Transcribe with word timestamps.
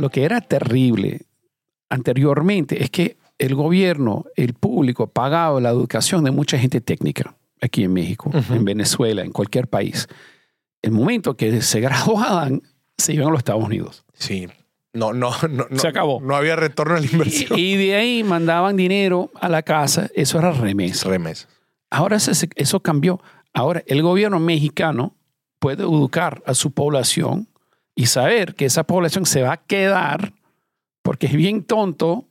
Lo 0.00 0.08
que 0.08 0.24
era 0.24 0.40
terrible 0.40 1.26
anteriormente 1.90 2.82
es 2.82 2.88
que 2.88 3.18
el 3.38 3.54
gobierno, 3.54 4.24
el 4.34 4.54
público 4.54 5.08
pagaba 5.08 5.60
la 5.60 5.68
educación 5.68 6.24
de 6.24 6.30
mucha 6.30 6.58
gente 6.58 6.80
técnica 6.80 7.34
aquí 7.60 7.84
en 7.84 7.92
México, 7.92 8.30
en 8.32 8.64
Venezuela, 8.64 9.22
en 9.22 9.30
cualquier 9.30 9.68
país. 9.68 10.08
El 10.80 10.92
momento 10.92 11.36
que 11.36 11.60
se 11.60 11.80
graduaban, 11.80 12.62
se 12.96 13.12
iban 13.12 13.28
a 13.28 13.30
los 13.30 13.40
Estados 13.40 13.62
Unidos. 13.62 14.06
Sí. 14.14 14.48
No, 14.94 15.12
no, 15.12 15.32
no. 15.50 15.66
Se 15.78 15.88
acabó. 15.88 16.18
No 16.22 16.34
había 16.34 16.56
retorno 16.56 16.96
a 16.96 17.00
la 17.00 17.06
inversión. 17.06 17.58
Y, 17.58 17.74
y 17.74 17.76
de 17.76 17.94
ahí 17.94 18.24
mandaban 18.24 18.78
dinero 18.78 19.30
a 19.34 19.50
la 19.50 19.62
casa. 19.62 20.08
Eso 20.14 20.38
era 20.38 20.50
remesa. 20.52 21.10
Remesa. 21.10 21.46
Ahora 21.90 22.16
eso, 22.16 22.32
eso 22.56 22.80
cambió. 22.80 23.20
Ahora 23.52 23.82
el 23.86 24.00
gobierno 24.00 24.40
mexicano 24.40 25.14
puede 25.58 25.82
educar 25.82 26.42
a 26.46 26.54
su 26.54 26.70
población 26.70 27.49
y 28.00 28.06
saber 28.06 28.54
que 28.54 28.64
esa 28.64 28.84
población 28.84 29.26
se 29.26 29.42
va 29.42 29.52
a 29.54 29.56
quedar 29.58 30.32
porque 31.02 31.26
es 31.26 31.34
bien 31.34 31.64
tonto. 31.64 32.24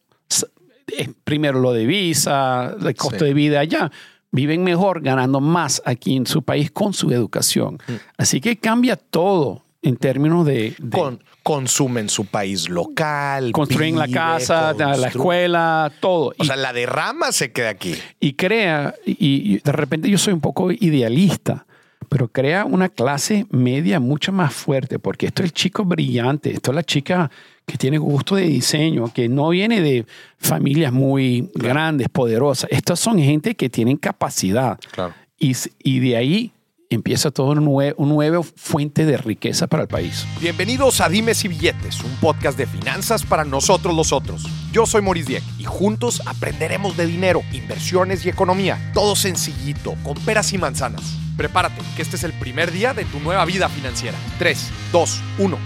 eh, 0.97 1.09
Primero 1.23 1.59
lo 1.59 1.71
de 1.73 1.85
visa, 1.85 2.75
el 2.81 2.95
costo 2.95 3.19
Sí. 3.19 3.25
de 3.25 3.33
vida 3.33 3.59
allá. 3.59 3.91
Viven 4.31 4.63
mejor 4.63 5.01
ganando 5.01 5.39
más 5.39 5.81
aquí 5.85 6.15
en 6.15 6.25
su 6.25 6.41
país 6.43 6.71
con 6.71 6.93
su 6.93 7.11
educación. 7.11 7.79
Mm. 7.87 7.93
Así 8.17 8.41
que 8.41 8.57
cambia 8.57 8.95
todo 8.95 9.63
en 9.81 9.95
términos 9.97 10.45
de, 10.45 10.75
de 10.77 10.89
Con, 10.97 11.23
consumen 11.43 12.09
su 12.09 12.25
país 12.25 12.67
local. 12.69 13.51
construir 13.51 13.95
la 13.95 14.07
casa, 14.07 14.73
la 14.73 15.07
escuela, 15.07 15.91
todo. 15.99 16.29
O 16.37 16.43
Y- 16.43 16.47
sea, 16.47 16.55
la 16.55 16.73
derrama 16.73 17.31
se 17.31 17.51
queda 17.51 17.69
aquí. 17.69 17.95
y 18.19 18.33
crea, 18.33 18.93
y, 19.05 19.15
y 19.55 19.59
de 19.59 19.71
repente 19.71 20.09
yo 20.09 20.17
soy 20.17 20.33
un 20.33 20.41
poco 20.41 20.71
idealista, 20.71 21.65
pero 22.09 22.27
crea 22.27 22.65
una 22.65 22.89
clase 22.89 23.45
media 23.51 23.99
mucho 23.99 24.31
más 24.31 24.53
fuerte, 24.53 24.99
porque 24.99 25.27
esto 25.27 25.43
es 25.43 25.47
el 25.47 25.53
chico 25.53 25.85
brillante, 25.85 26.51
esto 26.51 26.71
es 26.71 26.75
la 26.75 26.83
chica 26.83 27.31
que 27.65 27.77
tiene 27.77 27.99
gusto 27.99 28.35
de 28.35 28.43
diseño, 28.43 29.13
que 29.13 29.29
no 29.29 29.49
viene 29.49 29.79
de 29.81 30.05
familias 30.39 30.91
muy 30.91 31.51
grandes, 31.53 32.09
poderosas. 32.09 32.69
Estas 32.71 32.99
son 32.99 33.19
gente 33.19 33.53
que 33.55 33.69
tienen 33.69 33.97
capacidad. 33.97 34.79
Claro. 34.91 35.13
Y, 35.37 35.55
y 35.83 35.99
de 35.99 36.17
ahí 36.17 36.51
empieza 36.91 37.29
todo 37.29 37.51
un 37.51 37.65
nue- 37.65 37.93
una 37.97 38.13
nueva 38.13 38.41
fuente 38.43 39.05
de 39.05 39.17
riqueza 39.17 39.67
para 39.67 39.83
el 39.83 39.87
país. 39.87 40.25
Bienvenidos 40.41 41.01
a 41.01 41.09
Dimes 41.09 41.45
y 41.45 41.47
Billetes, 41.47 42.03
un 42.03 42.15
podcast 42.15 42.57
de 42.57 42.65
finanzas 42.65 43.23
para 43.23 43.45
nosotros 43.45 43.95
los 43.95 44.11
otros. 44.11 44.43
Yo 44.71 44.85
soy 44.87 45.01
Maurice 45.03 45.29
Dieck 45.29 45.43
y 45.59 45.65
juntos 45.65 46.21
aprenderemos 46.25 46.97
de 46.97 47.05
dinero, 47.05 47.41
inversiones 47.53 48.25
y 48.25 48.29
economía. 48.29 48.91
Todo 48.93 49.15
sencillito, 49.15 49.95
con 50.03 50.15
peras 50.25 50.51
y 50.53 50.57
manzanas. 50.57 51.03
Prepárate, 51.37 51.81
que 51.95 52.01
este 52.01 52.15
es 52.15 52.23
el 52.23 52.33
primer 52.33 52.71
día 52.71 52.93
de 52.93 53.05
tu 53.05 53.19
nueva 53.19 53.45
vida 53.45 53.69
financiera. 53.69 54.17
3, 54.39 54.69
2, 54.91 55.21
1. 55.37 55.57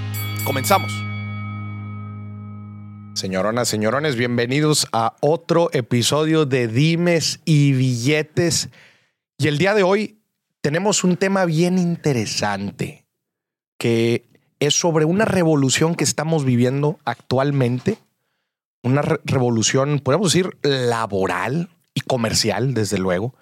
Comenzamos. 0.43 0.91
Señoronas, 3.15 3.69
señorones, 3.69 4.15
bienvenidos 4.17 4.87
a 4.91 5.15
otro 5.21 5.69
episodio 5.71 6.45
de 6.45 6.67
Dimes 6.67 7.39
y 7.45 7.71
Billetes. 7.73 8.69
Y 9.37 9.47
el 9.47 9.57
día 9.57 9.73
de 9.73 9.83
hoy 9.83 10.19
tenemos 10.63 11.03
un 11.03 11.17
tema 11.17 11.43
bien 11.45 11.77
interesante 11.77 13.05
que 13.77 14.25
es 14.59 14.73
sobre 14.73 15.03
una 15.03 15.25
revolución 15.25 15.93
que 15.93 16.05
estamos 16.05 16.45
viviendo 16.45 16.99
actualmente, 17.03 17.97
una 18.81 19.01
re- 19.01 19.19
revolución, 19.25 19.99
podemos 19.99 20.31
decir, 20.31 20.57
laboral 20.61 21.69
y 21.93 21.99
comercial, 21.99 22.73
desde 22.73 22.97
luego. 22.97 23.35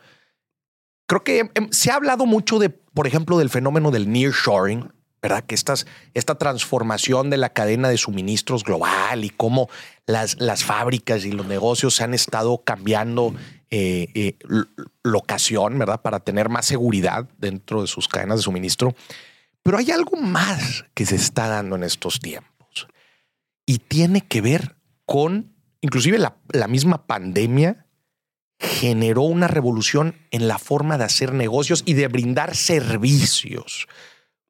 Creo 1.08 1.24
que 1.24 1.52
em, 1.54 1.70
se 1.70 1.92
ha 1.92 1.96
hablado 1.96 2.26
mucho 2.26 2.58
de, 2.58 2.70
por 2.70 3.06
ejemplo, 3.06 3.38
del 3.38 3.52
fenómeno 3.52 3.92
del 3.92 4.12
nearshoring, 4.12 4.92
¿verdad? 5.22 5.44
Que 5.44 5.56
estas, 5.56 5.86
esta 6.14 6.36
transformación 6.36 7.30
de 7.30 7.38
la 7.38 7.50
cadena 7.50 7.90
de 7.90 7.98
suministros 7.98 8.64
global 8.64 9.24
y 9.24 9.30
cómo 9.30 9.70
las, 10.08 10.40
las 10.40 10.64
fábricas 10.64 11.26
y 11.26 11.32
los 11.32 11.46
negocios 11.46 11.96
se 11.96 12.04
han 12.04 12.14
estado 12.14 12.64
cambiando 12.64 13.36
eh, 13.70 14.08
eh, 14.16 14.38
locación, 15.04 15.78
¿verdad? 15.78 16.02
Para 16.02 16.20
tener 16.20 16.50
más 16.50 16.66
seguridad 16.66 17.30
dentro 17.38 17.82
de 17.82 17.88
sus 17.88 18.08
cadenas 18.08 18.40
de 18.40 18.44
suministro. 18.44 18.96
Pero 19.64 19.78
hay 19.78 19.92
algo 19.92 20.18
más 20.18 20.86
que 20.96 21.06
se 21.06 21.16
está 21.16 21.48
dando 21.48 21.76
en 21.76 21.84
estos 21.84 22.20
tiempos 22.20 22.88
y 23.66 23.78
tiene 23.78 24.22
que 24.22 24.42
ver 24.42 24.76
con, 25.06 25.54
inclusive 25.82 26.18
la, 26.18 26.38
la 26.50 26.68
misma 26.68 27.06
pandemia 27.06 27.86
generó 28.60 29.22
una 29.22 29.48
revolución 29.48 30.16
en 30.32 30.48
la 30.48 30.60
forma 30.60 30.98
de 30.98 31.04
hacer 31.04 31.34
negocios 31.34 31.84
y 31.86 31.94
de 31.94 32.08
brindar 32.08 32.56
servicios. 32.56 33.88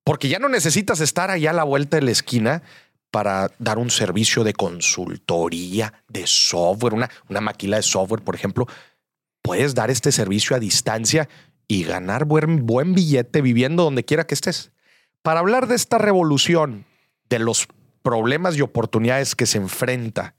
Porque 0.03 0.29
ya 0.29 0.39
no 0.39 0.49
necesitas 0.49 0.99
estar 0.99 1.29
allá 1.29 1.51
a 1.51 1.53
la 1.53 1.63
vuelta 1.63 1.97
de 1.97 2.03
la 2.03 2.11
esquina 2.11 2.63
para 3.11 3.51
dar 3.59 3.77
un 3.77 3.91
servicio 3.91 4.43
de 4.43 4.53
consultoría, 4.53 5.93
de 6.07 6.25
software, 6.25 6.93
una, 6.93 7.09
una 7.29 7.41
maquila 7.41 7.77
de 7.77 7.83
software, 7.83 8.23
por 8.23 8.35
ejemplo. 8.35 8.67
Puedes 9.41 9.75
dar 9.75 9.91
este 9.91 10.11
servicio 10.11 10.55
a 10.55 10.59
distancia 10.59 11.27
y 11.67 11.83
ganar 11.83 12.25
buen, 12.25 12.65
buen 12.65 12.93
billete 12.93 13.41
viviendo 13.41 13.83
donde 13.83 14.05
quiera 14.05 14.25
que 14.25 14.33
estés. 14.33 14.71
Para 15.21 15.39
hablar 15.41 15.67
de 15.67 15.75
esta 15.75 15.97
revolución, 15.97 16.85
de 17.29 17.39
los 17.39 17.67
problemas 18.01 18.57
y 18.57 18.61
oportunidades 18.61 19.35
que 19.35 19.45
se 19.45 19.57
enfrenta 19.57 20.35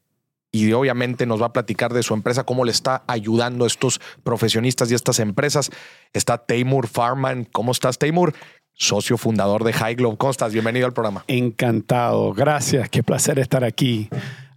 y 0.53 0.71
obviamente 0.73 1.25
nos 1.25 1.41
va 1.41 1.47
a 1.47 1.53
platicar 1.53 1.95
de 1.95 2.03
su 2.03 2.13
empresa, 2.13 2.45
cómo 2.45 2.65
le 2.65 2.73
está 2.73 3.03
ayudando 3.07 3.65
a 3.65 3.67
estos 3.67 4.01
profesionistas 4.23 4.91
y 4.91 4.95
estas 4.95 5.19
empresas. 5.19 5.71
Está 6.13 6.37
Taymur 6.37 6.87
Farman. 6.87 7.45
¿Cómo 7.45 7.73
estás, 7.73 7.99
Taymur? 7.99 8.35
Socio 8.83 9.17
fundador 9.17 9.63
de 9.63 9.73
High 9.73 9.95
Globe. 9.95 10.17
¿Cómo 10.17 10.33
estás? 10.33 10.53
Bienvenido 10.53 10.87
al 10.87 10.93
programa. 10.93 11.25
Encantado, 11.29 12.33
gracias, 12.33 12.89
qué 12.89 13.05
placer 13.05 13.39
estar 13.39 13.63
aquí. 13.63 14.09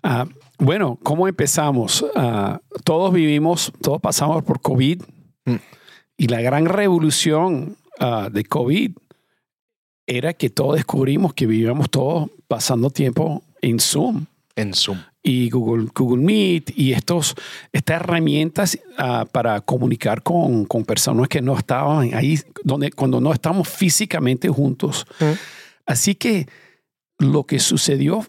Ah, 0.02 0.26
bueno, 0.58 0.98
¿cómo 1.04 1.28
empezamos? 1.28 2.04
Ah, 2.16 2.60
todos 2.84 3.14
vivimos, 3.14 3.72
todos 3.82 4.02
pasamos 4.02 4.44
por 4.44 4.62
COVID 4.62 5.02
Mm. 5.48 5.56
y 6.18 6.28
la 6.28 6.42
gran 6.42 6.66
revolución 6.66 7.78
ah, 8.00 8.30
de 8.32 8.44
COVID 8.46 8.94
era 10.08 10.34
que 10.34 10.50
todos 10.50 10.78
descubrimos 10.78 11.36
que 11.36 11.46
vivíamos 11.46 11.92
todos 11.92 12.32
pasando 12.48 12.90
tiempo 12.90 13.44
en 13.62 13.80
Zoom 13.80 14.26
En 14.56 14.74
Zoom. 14.74 14.98
Y 15.26 15.50
Google, 15.50 15.88
Google 15.94 16.24
Meet 16.24 16.78
y 16.78 16.94
estos, 16.94 17.34
estas 17.74 17.96
herramientas 18.00 18.78
ah, 19.00 19.26
para 19.30 19.60
comunicar 19.60 20.22
con, 20.22 20.66
con 20.66 20.86
personas 20.86 21.28
que 21.28 21.42
no 21.42 21.58
estaban 21.58 22.14
ahí, 22.14 22.40
donde, 22.64 22.92
cuando 22.92 23.20
no 23.20 23.34
estamos 23.34 23.68
físicamente 23.68 24.50
juntos. 24.50 25.08
Así 25.88 26.14
que 26.14 26.48
lo 27.18 27.44
que 27.44 27.58
sucedió 27.58 28.24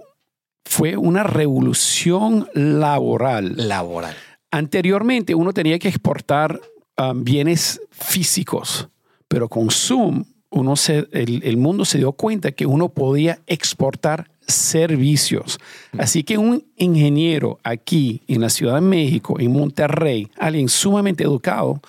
fue 0.65 0.97
una 0.97 1.23
revolución 1.23 2.49
laboral. 2.55 3.69
Laboral. 3.69 4.17
Anteriormente 4.51 5.35
uno 5.35 5.53
tenía 5.53 5.79
que 5.79 5.89
exportar 5.89 6.59
ah, 6.97 7.13
bienes 7.15 7.79
físicos, 7.91 8.89
pero 9.29 9.51
con 9.51 9.71
Zoom 9.71 10.25
uno 10.49 10.77
se, 10.77 11.07
el, 11.13 11.43
el 11.45 11.59
mundo 11.59 11.85
se 11.85 11.99
dio 11.99 12.13
cuenta 12.13 12.53
que 12.53 12.65
uno 12.65 12.89
podía 12.89 13.41
exportar 13.47 14.31
servicios. 14.47 15.59
Así 15.99 16.23
que 16.25 16.39
un 16.39 16.65
ingeniero 16.77 17.59
aquí 17.65 18.23
en 18.29 18.41
la 18.41 18.51
Ciudad 18.51 18.75
de 18.77 18.81
México, 18.81 19.39
en 19.41 19.53
Monterrey, 19.53 20.29
alguien 20.39 20.69
sumamente 20.69 21.25
educado, 21.25 21.81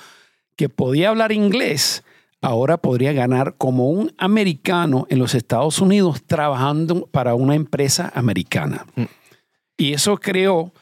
que 0.56 0.70
podía 0.70 1.10
hablar 1.10 1.32
inglés, 1.32 2.04
ahora 2.42 2.78
podría 2.78 3.14
ganar 3.14 3.56
como 3.58 3.90
un 3.90 4.14
americano 4.18 5.06
en 5.10 5.20
los 5.20 5.36
Estados 5.36 5.80
Unidos 5.80 6.24
trabajando 6.26 7.08
para 7.12 7.36
una 7.36 7.56
empresa 7.56 8.12
americana. 8.16 8.86
Y 9.78 9.94
eso 9.94 10.18
creó 10.18 10.74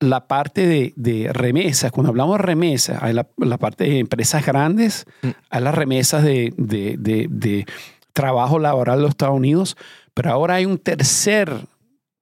la 0.00 0.26
parte 0.26 0.66
de, 0.66 0.92
de 0.96 1.32
remesas. 1.32 1.92
Cuando 1.92 2.10
hablamos 2.10 2.38
de 2.38 2.42
remesas, 2.44 3.02
hay 3.02 3.12
la, 3.12 3.28
la 3.36 3.58
parte 3.58 3.84
de 3.84 3.98
empresas 3.98 4.44
grandes, 4.44 5.04
hay 5.50 5.62
las 5.62 5.74
remesas 5.74 6.24
de- 6.24 6.52
de 6.56 7.66
trabajo 8.12 8.58
laboral 8.58 8.96
de 8.98 9.02
los 9.02 9.10
Estados 9.10 9.36
Unidos, 9.36 9.76
pero 10.14 10.30
ahora 10.30 10.54
hay 10.56 10.66
un 10.66 10.78
tercer 10.78 11.66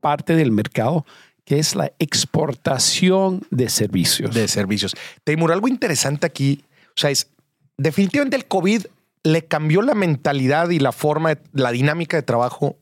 parte 0.00 0.34
del 0.36 0.52
mercado 0.52 1.04
que 1.44 1.58
es 1.58 1.74
la 1.74 1.92
exportación 1.98 3.42
de 3.50 3.68
servicios. 3.68 4.34
de 4.34 4.46
servicios. 4.48 4.94
Taymur, 5.24 5.52
algo 5.52 5.68
interesante 5.68 6.26
aquí, 6.26 6.64
o 6.88 7.00
sea, 7.00 7.10
es 7.10 7.28
definitivamente 7.76 8.36
el 8.36 8.46
COVID 8.46 8.86
le 9.22 9.44
cambió 9.44 9.82
la 9.82 9.94
mentalidad 9.94 10.70
y 10.70 10.78
la 10.78 10.92
forma, 10.92 11.34
la 11.52 11.72
dinámica 11.72 12.16
de 12.16 12.22
trabajo 12.22 12.76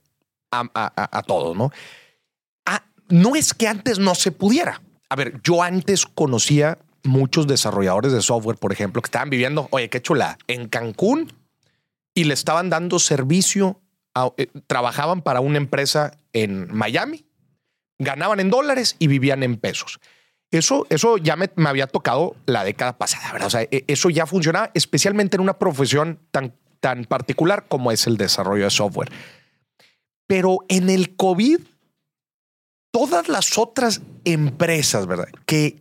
a, 0.50 0.60
a- 0.74 0.92
a- 1.02 1.18
a 1.18 1.22
todos, 1.22 1.56
¿no? 1.56 1.70
Ah, 2.66 2.84
no 3.08 3.34
es 3.36 3.54
que 3.54 3.66
antes 3.68 3.98
no 3.98 4.14
se 4.14 4.32
pudiera. 4.32 4.80
A 5.08 5.16
ver, 5.16 5.40
yo 5.42 5.62
antes 5.62 6.04
conocía 6.06 6.78
muchos 7.02 7.46
desarrolladores 7.46 8.12
de 8.12 8.20
software, 8.22 8.58
por 8.58 8.72
ejemplo, 8.72 9.00
que 9.02 9.06
estaban 9.06 9.30
viviendo, 9.30 9.66
oye, 9.70 9.88
qué 9.88 10.02
chula, 10.02 10.36
en 10.46 10.68
Cancún 10.68 11.32
y 12.14 12.24
le 12.24 12.34
estaban 12.34 12.68
dando 12.70 12.98
servicio, 12.98 13.80
eh, 14.36 14.48
trabajaban 14.66 15.22
para 15.22 15.40
una 15.40 15.58
empresa 15.58 16.18
en 16.32 16.72
Miami, 16.74 17.24
ganaban 17.98 18.40
en 18.40 18.50
dólares 18.50 18.96
y 18.98 19.06
vivían 19.06 19.42
en 19.42 19.56
pesos. 19.56 20.00
Eso, 20.50 20.86
eso 20.88 21.18
ya 21.18 21.36
me, 21.36 21.50
me 21.56 21.68
había 21.68 21.86
tocado 21.86 22.34
la 22.46 22.64
década 22.64 22.96
pasada, 22.96 23.32
¿verdad? 23.32 23.48
O 23.48 23.50
sea, 23.50 23.62
e- 23.62 23.84
eso 23.86 24.08
ya 24.08 24.26
funcionaba, 24.26 24.70
especialmente 24.74 25.36
en 25.36 25.42
una 25.42 25.58
profesión 25.58 26.20
tan, 26.30 26.54
tan 26.80 27.04
particular 27.04 27.66
como 27.68 27.92
es 27.92 28.06
el 28.06 28.16
desarrollo 28.16 28.64
de 28.64 28.70
software. 28.70 29.10
Pero 30.26 30.64
en 30.68 30.88
el 30.88 31.16
COVID 31.16 31.60
todas 32.90 33.28
las 33.28 33.58
otras 33.58 34.00
empresas, 34.24 35.06
¿verdad? 35.06 35.28
Que 35.46 35.78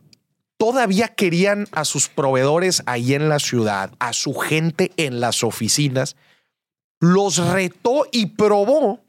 todavía 0.57 1.09
querían 1.09 1.67
a 1.71 1.85
sus 1.85 2.09
proveedores 2.09 2.83
ahí 2.85 3.13
en 3.13 3.29
la 3.29 3.39
ciudad, 3.39 3.91
a 3.99 4.13
su 4.13 4.33
gente 4.33 4.91
en 4.97 5.19
las 5.19 5.43
oficinas, 5.43 6.15
los 6.99 7.37
retó 7.37 8.07
y 8.11 8.27
probó 8.27 9.03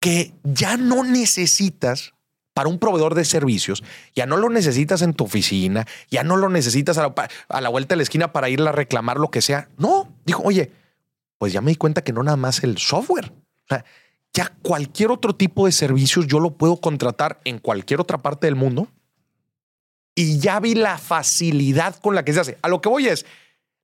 que 0.00 0.34
ya 0.42 0.76
no 0.76 1.04
necesitas 1.04 2.12
para 2.52 2.68
un 2.68 2.78
proveedor 2.78 3.14
de 3.14 3.24
servicios, 3.24 3.82
ya 4.14 4.26
no 4.26 4.36
lo 4.36 4.48
necesitas 4.48 5.02
en 5.02 5.12
tu 5.12 5.24
oficina, 5.24 5.86
ya 6.08 6.22
no 6.22 6.36
lo 6.36 6.48
necesitas 6.48 6.98
a 6.98 7.12
la, 7.60 7.68
vuelta 7.68 7.94
de 7.94 7.96
la 7.96 8.02
esquina 8.04 8.32
para 8.32 8.48
ir 8.48 8.62
a 8.62 8.70
reclamar 8.70 9.18
lo 9.18 9.30
que 9.30 9.42
sea. 9.42 9.68
No, 9.76 10.14
dijo, 10.24 10.42
oye, 10.44 10.70
pues 11.36 11.52
ya 11.52 11.60
me 11.60 11.72
di 11.72 11.76
cuenta 11.76 12.04
que 12.04 12.12
no 12.12 12.22
nada 12.22 12.36
más 12.36 12.62
el 12.62 12.78
software. 12.78 13.32
Ya 14.32 14.52
cualquier 14.62 15.10
otro 15.10 15.34
tipo 15.34 15.66
de 15.66 15.72
servicios 15.72 16.26
yo 16.26 16.38
lo 16.38 16.56
puedo 16.56 16.76
contratar 16.76 17.40
en 17.44 17.58
cualquier 17.58 18.00
otra 18.00 18.18
parte 18.18 18.46
del 18.46 18.56
mundo 18.56 18.88
y 20.14 20.38
ya 20.38 20.60
vi 20.60 20.74
la 20.74 20.98
facilidad 20.98 21.96
con 21.96 22.14
la 22.14 22.24
que 22.24 22.32
se 22.32 22.40
hace. 22.40 22.58
A 22.62 22.68
lo 22.68 22.80
que 22.80 22.88
voy 22.88 23.08
es, 23.08 23.26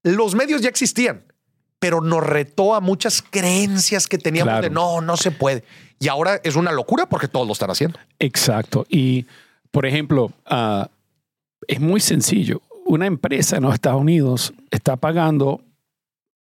los 0.02 0.34
medios 0.34 0.62
ya 0.62 0.68
existían, 0.68 1.24
pero 1.80 2.00
nos 2.00 2.22
retó 2.22 2.74
a 2.74 2.80
muchas 2.80 3.22
creencias 3.22 4.06
que 4.06 4.18
teníamos 4.18 4.60
de 4.60 4.70
no, 4.70 5.00
no 5.00 5.16
se 5.16 5.32
puede. 5.32 5.64
Y 5.98 6.08
ahora 6.08 6.40
es 6.44 6.54
una 6.54 6.70
locura 6.70 7.06
porque 7.06 7.26
todos 7.26 7.46
lo 7.46 7.52
están 7.52 7.70
haciendo. 7.70 7.98
Exacto. 8.18 8.86
Y, 8.88 9.26
por 9.70 9.86
ejemplo, 9.86 10.30
ah, 10.46 10.88
es 11.66 11.80
muy 11.80 12.00
sencillo. 12.00 12.62
Una 12.84 13.06
empresa 13.06 13.56
en 13.56 13.64
los 13.64 13.74
Estados 13.74 14.00
Unidos 14.00 14.52
está 14.70 14.96
pagando 14.96 15.62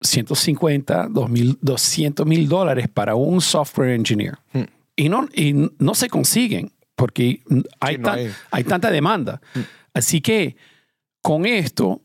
150, 0.03 1.09
200 1.09 2.27
mil 2.27 2.49
dólares 2.49 2.89
para 2.89 3.15
un 3.15 3.41
software 3.41 3.91
engineer. 3.91 4.39
Hmm. 4.53 4.65
Y, 4.97 5.09
no, 5.09 5.29
y 5.33 5.71
no 5.79 5.95
se 5.95 6.09
consiguen 6.09 6.73
porque 6.97 7.41
hay, 7.81 7.99
hay... 8.51 8.65
tanta 8.65 8.91
demanda. 8.91 9.41
Hmm. 9.55 9.61
Así 9.95 10.21
que 10.21 10.57
con 11.23 11.47
esto, 11.47 12.03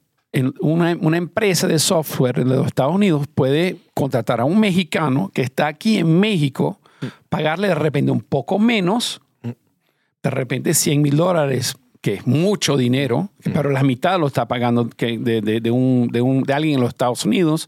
una, 0.60 0.98
una, 1.00 1.18
empresa 1.18 1.68
de 1.68 1.80
software 1.80 2.36
de 2.36 2.46
los 2.46 2.68
Estados 2.68 2.94
Unidos 2.94 3.28
puede 3.34 3.78
contratar 3.94 4.42
a 4.42 4.46
un 4.46 4.60
mexicano 4.60 5.32
que 5.34 5.42
está 5.42 5.68
aquí 5.68 5.98
en 5.98 6.20
México, 6.20 6.80
pagarle 7.30 7.70
de 7.70 7.76
repente 7.76 8.12
un 8.12 8.22
poco 8.22 8.60
menos, 8.60 9.22
de 9.42 10.30
repente 10.30 10.74
100 10.74 11.02
mil 11.02 11.16
dólares 11.16 11.76
que 12.06 12.14
es 12.14 12.28
mucho 12.28 12.78
dinero, 12.78 13.32
pero 13.52 13.72
la 13.72 13.82
mitad 13.82 14.20
lo 14.20 14.28
está 14.28 14.48
pagando 14.48 14.90
que 14.90 15.18
de, 15.18 15.42
de, 15.42 15.72
un, 15.72 16.08
de, 16.12 16.22
un, 16.22 16.44
de 16.44 16.54
alguien 16.54 16.76
en 16.76 16.82
los 16.82 16.90
Estados 16.90 17.26
Unidos 17.26 17.68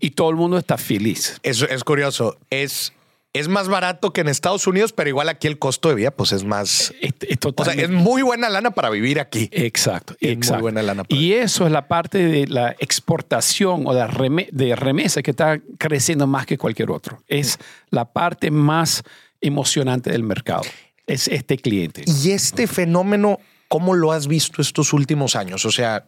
y 0.00 0.12
todo 0.12 0.30
el 0.30 0.36
mundo 0.36 0.56
está 0.56 0.78
feliz. 0.78 1.38
Eso 1.42 1.68
es 1.68 1.84
curioso. 1.84 2.38
Es, 2.48 2.94
es 3.34 3.48
más 3.48 3.68
barato 3.68 4.12
que 4.12 4.20
en 4.20 4.28
Estados 4.28 4.66
Unidos, 4.68 4.92
pero 4.92 5.08
igual 5.10 5.28
aquí 5.28 5.48
el 5.48 5.58
costo 5.58 5.88
de 5.88 5.96
vida 5.96 6.12
pues 6.12 6.32
es 6.32 6.44
más... 6.44 6.94
Es, 7.00 7.12
o 7.56 7.64
sea, 7.64 7.74
es 7.74 7.90
muy 7.90 8.22
buena 8.22 8.48
lana 8.48 8.70
para 8.70 8.90
vivir 8.90 9.18
aquí. 9.18 9.48
Exacto. 9.52 10.14
Es 10.20 10.50
muy 10.50 10.60
buena 10.60 10.82
lana. 10.82 11.02
y 11.08 11.32
eso 11.32 11.66
es 11.66 11.72
la 11.72 11.88
parte 11.88 12.18
de 12.18 12.46
la 12.46 12.76
exportación 12.78 13.86
o 13.86 13.92
de, 13.92 14.48
de 14.52 14.76
remesa 14.76 15.20
que 15.20 15.32
está 15.32 15.60
creciendo 15.78 16.28
más 16.28 16.46
que 16.46 16.56
cualquier 16.56 16.92
otro. 16.92 17.22
Es 17.26 17.58
la 17.90 18.04
parte 18.12 18.52
más 18.52 19.02
emocionante 19.40 20.10
del 20.10 20.22
mercado. 20.22 20.62
Es 21.08 21.26
este 21.26 21.58
cliente. 21.58 22.04
Y 22.06 22.30
este 22.30 22.68
fenómeno 22.68 23.40
¿Cómo 23.68 23.94
lo 23.94 24.12
has 24.12 24.28
visto 24.28 24.62
estos 24.62 24.92
últimos 24.92 25.34
años? 25.34 25.64
O 25.64 25.72
sea, 25.72 26.06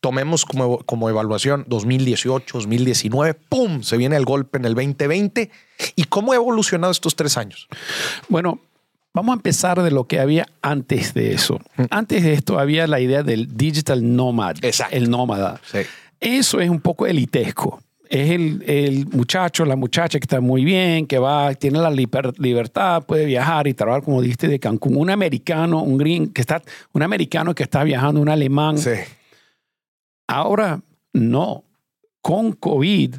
tomemos 0.00 0.44
como, 0.44 0.78
como 0.78 1.08
evaluación 1.08 1.64
2018, 1.68 2.58
2019, 2.58 3.34
¡pum! 3.34 3.82
Se 3.82 3.96
viene 3.96 4.16
el 4.16 4.24
golpe 4.24 4.58
en 4.58 4.64
el 4.64 4.74
2020. 4.74 5.50
¿Y 5.96 6.04
cómo 6.04 6.32
ha 6.32 6.36
evolucionado 6.36 6.90
estos 6.90 7.16
tres 7.16 7.36
años? 7.36 7.68
Bueno, 8.28 8.60
vamos 9.14 9.32
a 9.32 9.36
empezar 9.36 9.82
de 9.82 9.90
lo 9.90 10.06
que 10.06 10.20
había 10.20 10.46
antes 10.60 11.14
de 11.14 11.34
eso. 11.34 11.58
Mm. 11.76 11.82
Antes 11.90 12.22
de 12.22 12.34
esto 12.34 12.58
había 12.58 12.86
la 12.86 13.00
idea 13.00 13.22
del 13.22 13.56
digital 13.56 14.16
nomad, 14.16 14.56
Exacto. 14.62 14.96
el 14.96 15.10
nómada. 15.10 15.60
Eso 16.20 16.60
es 16.60 16.70
un 16.70 16.80
poco 16.80 17.06
elitesco 17.06 17.80
es 18.12 18.30
el, 18.30 19.06
muchacho, 19.10 19.64
la 19.64 19.74
muchacha 19.74 20.18
que 20.18 20.24
está 20.24 20.42
muy 20.42 20.66
bien, 20.66 21.06
que 21.06 21.18
va, 21.18 21.54
tiene 21.54 21.78
la 21.78 21.90
libertad, 21.90 23.02
puede 23.04 23.24
viajar 23.24 23.66
y 23.66 23.72
trabajar, 23.72 24.02
como 24.02 24.20
dijiste, 24.20 24.48
de 24.48 24.58
Cancún. 24.58 24.96
Un 24.98 25.08
americano, 25.08 25.82
un 25.82 25.96
green, 25.96 26.28
que 26.28 26.42
está, 26.42 26.60
un 26.92 27.02
americano 27.02 27.54
que 27.54 27.62
está 27.62 27.82
viajando, 27.84 28.20
un 28.20 28.28
alemán. 28.28 28.76
Sí. 28.76 28.90
Ahora, 30.32 30.80
no. 31.12 31.64
Con 32.22 32.52
COVID 32.52 33.16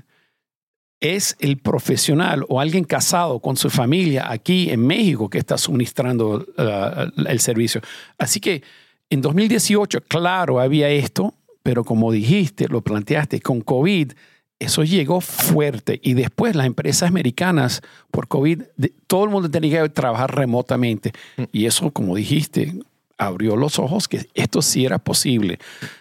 es 1.00 1.36
el 1.40 1.58
profesional 1.58 2.46
o 2.48 2.60
alguien 2.60 2.86
casado 2.86 3.40
con 3.40 3.58
su 3.58 3.70
familia 3.70 4.32
aquí 4.32 4.70
en 4.70 4.88
México 4.88 5.30
que 5.30 5.38
está 5.38 5.58
suministrando 5.58 6.46
uh, 6.58 7.28
el 7.28 7.40
servicio. 7.40 7.82
Así 8.18 8.40
que 8.40 8.64
en 9.10 9.22
2018, 9.22 10.02
claro, 10.08 10.60
había 10.60 10.90
esto, 10.90 11.36
pero 11.62 11.84
como 11.84 12.12
dijiste, 12.12 12.68
lo 12.68 12.82
planteaste, 12.82 13.42
con 13.42 13.62
COVID 13.62 14.14
eso 14.60 14.84
llegó 14.84 15.20
fuerte 15.20 16.00
y 16.02 16.14
después 16.14 16.56
las 16.56 16.66
empresas 16.66 17.10
americanas 17.10 17.82
por 18.12 18.28
COVID, 18.28 18.62
todo 19.08 19.26
el 19.26 19.30
mundo 19.30 19.52
tenía 19.52 19.84
que 19.84 19.90
trabajar 19.90 20.34
remotamente 20.34 21.12
mm. 21.38 21.44
y 21.52 21.66
eso, 21.66 21.92
como 21.92 22.16
dijiste, 22.16 22.74
abrió 23.18 23.56
los 23.56 23.80
ojos 23.80 24.08
que 24.08 24.28
esto 24.34 24.62
sí 24.62 24.86
era 24.86 25.00
posible. 25.00 25.60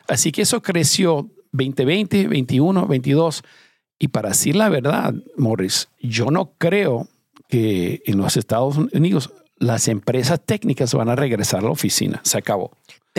Así 0.09 0.32
que 0.32 0.43
eso 0.43 0.62
creció 0.62 1.31
2020, 1.53 2.29
21, 2.29 2.87
22 2.87 3.43
y 3.99 4.09
para 4.09 4.31
decir 4.31 4.56
la 4.56 4.69
verdad, 4.69 5.14
Morris, 5.37 5.88
yo 6.00 6.31
no 6.31 6.55
creo 6.59 7.09
que 7.49 8.03
en 8.06 8.19
los 8.19 8.37
Estados 8.37 8.76
Unidos 8.76 9.31
las 9.59 9.87
empresas 9.88 10.41
técnicas 10.44 10.93
van 10.94 11.09
a 11.09 11.14
regresar 11.17 11.61
a 11.61 11.64
la 11.64 11.70
oficina. 11.70 12.20
Se 12.25 12.38
acabó. 12.38 12.73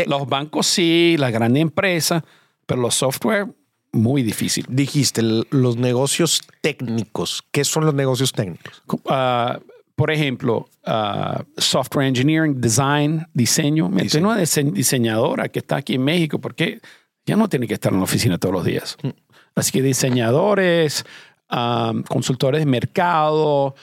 Los 0.08 0.28
bancos 0.28 0.68
sí, 0.68 1.16
las 1.18 1.32
grandes 1.32 1.62
empresas, 1.62 2.24
pero 2.66 2.82
los 2.82 2.96
software 2.96 3.48
muy 3.94 4.24
difícil. 4.24 4.66
Dijiste 4.68 5.22
los 5.22 5.78
negocios 5.78 6.42
técnicos. 6.62 7.44
¿Qué 7.52 7.64
son 7.64 7.86
los 7.86 7.94
negocios 7.94 8.34
técnicos? 8.34 8.84
Ah, 9.08 9.60
por 9.96 10.12
ejemplo, 10.12 10.70
ah, 10.86 11.44
software 11.58 12.08
engineering, 12.08 12.60
design, 12.60 13.26
diseño. 13.34 13.90
Me 13.90 14.06
tengo 14.06 14.30
una 14.30 14.40
diseñadora 14.40 15.50
que 15.50 15.60
está 15.60 15.78
aquí 15.78 15.96
en 15.96 16.04
México 16.04 16.40
porque 16.40 16.82
ya 17.26 17.36
no 17.36 17.48
tiene 17.48 17.68
que 17.68 17.76
estar 17.76 17.92
en 17.92 18.00
la 18.00 18.04
oficina 18.04 18.38
todos 18.38 18.54
los 18.54 18.66
días. 18.66 18.98
Mm. 19.04 19.10
Así 19.56 19.72
que 19.72 19.82
diseñadores, 19.82 21.06
ah, 21.50 21.94
consultores 22.08 22.62
de 22.62 22.66
mercado, 22.66 23.76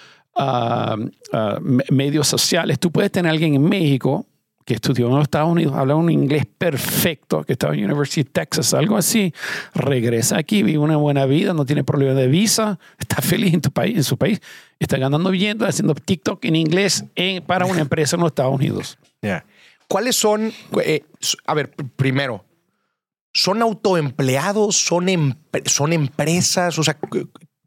medios 1.91 2.26
sociales. 2.26 2.79
Tú 2.79 2.90
puedes 2.90 3.12
tener 3.12 3.29
a 3.29 3.33
alguien 3.33 3.55
en 3.55 3.62
México 3.62 4.26
que 4.71 4.75
estudió 4.75 5.09
en 5.09 5.15
los 5.15 5.23
Estados 5.23 5.50
Unidos, 5.50 5.75
habla 5.75 5.97
un 5.97 6.09
inglés 6.12 6.47
perfecto, 6.47 7.43
que 7.43 7.55
estaba 7.55 7.75
en 7.75 7.83
University 7.87 8.21
of 8.21 8.29
Texas, 8.31 8.73
algo 8.73 8.97
así, 8.97 9.35
regresa 9.75 10.39
aquí, 10.39 10.62
vive 10.62 10.79
una 10.79 10.97
buena 10.97 11.27
vida, 11.27 11.55
no 11.55 11.65
tiene 11.65 11.83
problema 11.83 12.15
de 12.15 12.29
visa, 12.29 12.79
está 12.97 13.17
feliz 13.21 13.53
en, 13.53 13.62
tu 13.62 13.73
país, 13.73 13.97
en 13.97 14.05
su 14.05 14.17
país, 14.17 14.41
está 14.79 14.97
ganando 14.97 15.33
bien, 15.33 15.61
haciendo 15.65 15.97
TikTok 15.97 16.45
en 16.45 16.55
inglés 16.55 17.05
para 17.49 17.67
una 17.67 17.81
empresa 17.81 18.15
en 18.15 18.21
los 18.21 18.29
Estados 18.29 18.55
Unidos. 18.55 18.97
¿Cuáles 19.89 20.15
son, 20.15 20.53
eh, 20.85 21.03
a 21.47 21.55
ver, 21.55 21.73
primero, 21.97 22.45
son 23.33 23.62
autoempleados, 23.62 24.77
son, 24.77 25.37
son 25.67 25.93
empresas, 25.93 26.79
o 26.79 26.85
sea, 26.85 26.97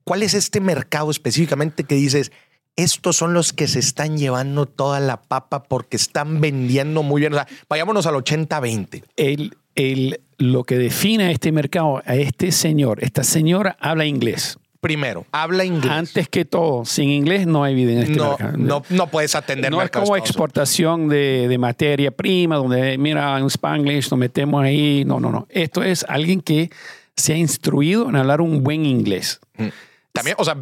¿cuál 0.06 0.24
es 0.24 0.36
este 0.36 0.62
mercado 0.62 1.12
específicamente 1.12 1.84
que 1.84 1.96
dices, 1.96 2.32
estos 2.76 3.16
son 3.16 3.34
los 3.34 3.54
que 3.54 3.68
se 3.68 3.80
están 3.80 4.18
llevando 4.18 4.66
toda 4.66 5.00
la 5.00 5.22
papa 5.22 5.64
porque 5.64 5.98
están 5.98 6.42
vendiendo 6.42 7.04
muy 7.04 7.22
bien. 7.22 7.34
O 7.34 7.36
sea, 7.36 7.48
vayámonos 7.70 8.06
al 8.06 8.16
80-20. 8.16 9.04
El, 9.16 9.56
el, 9.76 10.22
lo 10.38 10.64
que 10.64 10.78
define 10.78 11.26
a 11.26 11.32
este 11.32 11.52
mercado, 11.52 12.02
a 12.06 12.16
este 12.16 12.52
señor, 12.52 13.04
esta 13.04 13.24
señora 13.24 13.78
habla 13.80 14.06
inglés. 14.06 14.58
Primero, 14.82 15.26
habla 15.32 15.64
inglés. 15.64 15.94
Antes 15.94 16.28
que 16.28 16.44
todo, 16.44 16.84
sin 16.84 17.10
inglés 17.10 17.48
no 17.48 17.64
hay 17.64 17.74
vida 17.74 17.94
en 17.94 18.00
este 18.00 18.16
no, 18.16 18.32
mercado. 18.32 18.58
No, 18.58 18.84
no 18.90 19.08
puedes 19.08 19.34
atender 19.34 19.72
No 19.72 19.82
es 19.82 19.90
como 19.90 20.18
exportación 20.18 21.08
de, 21.08 21.48
de, 21.48 21.58
materia 21.58 22.12
prima, 22.12 22.58
donde, 22.58 22.98
mira, 22.98 23.40
en 23.40 23.46
Spanglish 23.46 24.12
nos 24.12 24.20
metemos 24.20 24.62
ahí. 24.62 25.06
No, 25.06 25.22
no, 25.22 25.32
no. 25.32 25.48
Esto 25.50 25.84
es 25.84 26.06
alguien 26.10 26.42
que 26.42 26.70
se 27.16 27.32
ha 27.32 27.38
instruido 27.38 28.10
en 28.10 28.18
hablar 28.18 28.42
un 28.42 28.62
buen 28.62 28.86
inglés. 28.86 29.40
Mm. 29.58 29.68
También, 30.14 30.36
o 30.40 30.46
sea, 30.46 30.56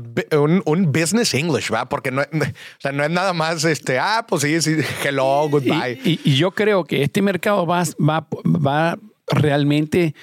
un, 0.66 0.92
business 0.94 1.34
English, 1.34 1.72
¿va? 1.74 1.88
Porque 1.88 2.10
no, 2.10 2.22
o 2.32 2.46
sea, 2.80 2.94
no 2.94 3.04
es 3.04 3.10
nada 3.10 3.34
más 3.34 3.64
este, 3.66 4.00
ah, 4.00 4.26
pues 4.28 4.44
sí, 4.44 4.62
sí, 4.62 4.78
hello, 5.04 5.50
goodbye. 5.50 6.00
Y, 6.04 6.36
yo 6.36 6.52
creo 6.52 6.86
que 6.86 7.04
este 7.04 7.22
mercado 7.22 7.68
va, 7.68 7.84
va, 8.00 8.28
va 8.46 8.98
realmente 9.28 10.16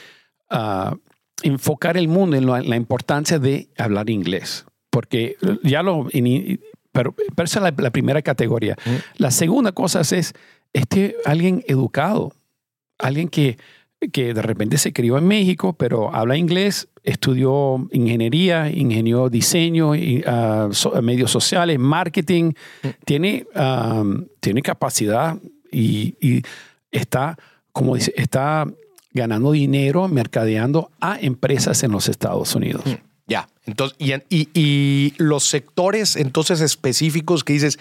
a 0.51 0.95
enfocar 1.43 1.99
el 1.99 2.09
mundo 2.09 2.37
en 2.37 2.47
la, 2.47 2.77
importancia 2.77 3.39
de 3.39 3.69
hablar 3.77 4.09
inglés. 4.11 4.65
Porque 4.91 5.37
ya 5.63 5.83
lo. 5.83 6.09
Pero, 6.93 7.15
pero 7.37 7.45
esa 7.45 7.69
es 7.69 7.75
la, 7.77 7.91
primera 7.91 8.23
categoría. 8.23 8.77
La 9.19 9.31
segunda 9.31 9.73
cosa 9.73 10.01
es, 10.01 10.33
este 10.73 11.17
alguien 11.27 11.63
educado, 11.69 12.33
alguien 12.99 13.29
que 13.29 13.59
que 14.13 14.33
de 14.33 14.43
repente 14.43 14.79
se 14.79 14.93
crió 14.93 15.19
en 15.19 15.27
México, 15.27 15.73
pero 15.73 16.15
habla 16.15 16.37
inglés, 16.37 16.89
estudió 17.03 17.89
ingeniería, 17.91 18.71
ingenió 18.71 19.29
diseño, 19.29 19.93
so- 20.73 21.03
medios 21.03 21.31
sociales, 21.31 21.79
marketing, 21.79 22.53
tiene, 23.05 23.47
tiene 24.41 24.63
capacidad 24.63 25.37
y, 25.73 26.43
está, 26.93 27.37
como 27.73 27.97
dice, 27.97 28.15
está 28.17 28.67
ganando 29.13 29.53
dinero 29.53 30.07
mercadeando 30.09 30.91
a 31.01 31.19
empresas 31.21 31.83
en 31.83 31.91
los 31.91 32.09
Estados 32.09 32.55
Unidos. 32.55 32.85
Ya. 33.27 33.49
Entonces, 33.67 33.99
y- 34.31 34.49
y 34.55 35.13
los 35.19 35.45
sectores 35.45 36.17
entonces 36.17 36.61
específicos 36.61 37.43
que 37.45 37.53
dices, 37.55 37.79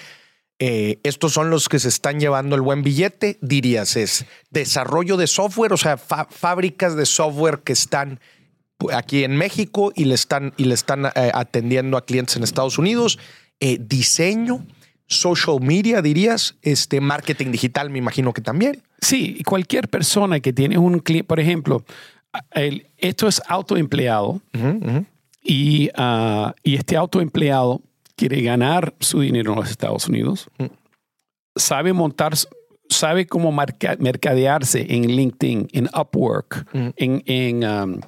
eh, 0.59 0.99
estos 1.03 1.33
son 1.33 1.49
los 1.49 1.69
que 1.69 1.79
se 1.79 1.87
están 1.89 2.19
llevando 2.19 2.55
el 2.55 2.61
buen 2.61 2.81
billete, 2.83 3.37
dirías, 3.41 3.95
es 3.95 4.25
desarrollo 4.49 5.15
de 5.17 5.27
software, 5.27 5.73
o 5.73 5.77
sea, 5.77 5.97
fábricas 5.97 6.95
de 6.95 7.05
software 7.05 7.59
que 7.59 7.73
están 7.73 8.19
aquí 8.93 9.23
en 9.23 9.35
México 9.35 9.91
y 9.95 10.05
le 10.05 10.15
están, 10.15 10.53
y 10.57 10.65
le 10.65 10.73
están 10.73 11.05
eh, 11.05 11.31
atendiendo 11.33 11.97
a 11.97 12.05
clientes 12.05 12.35
en 12.35 12.43
Estados 12.43 12.77
Unidos, 12.77 13.19
eh, 13.59 13.77
diseño, 13.79 14.65
social 15.07 15.59
media, 15.61 16.01
dirías, 16.01 16.55
este 16.63 17.01
marketing 17.01 17.51
digital, 17.51 17.89
me 17.89 17.97
imagino 17.99 18.33
que 18.33 18.41
también. 18.41 18.81
Sí, 19.01 19.41
cualquier 19.45 19.87
persona 19.87 20.39
que 20.39 20.53
tiene 20.53 20.77
un 20.77 20.99
cliente, 20.99 21.27
por 21.27 21.39
ejemplo, 21.39 21.85
el- 22.51 22.87
esto 22.97 23.27
es 23.27 23.41
autoempleado 23.47 24.41
y, 25.43 25.89
ah, 25.95 26.53
y 26.63 26.75
este 26.75 26.97
autoempleado 26.97 27.81
quiere 28.17 28.41
ganar 28.41 28.93
su 28.99 29.21
dinero 29.21 29.53
en 29.53 29.59
los 29.59 29.69
Estados 29.69 30.07
Unidos, 30.09 30.49
sabe 31.55 31.93
montar, 31.93 32.33
sabe 32.89 33.25
cómo 33.27 33.51
marca- 33.51 33.95
mercadearse 33.99 34.85
en 34.89 35.07
LinkedIn, 35.15 35.67
en 35.71 35.85
Upwork, 35.97 36.65
en, 36.73 37.23
en, 37.25 37.63
um, 37.63 37.99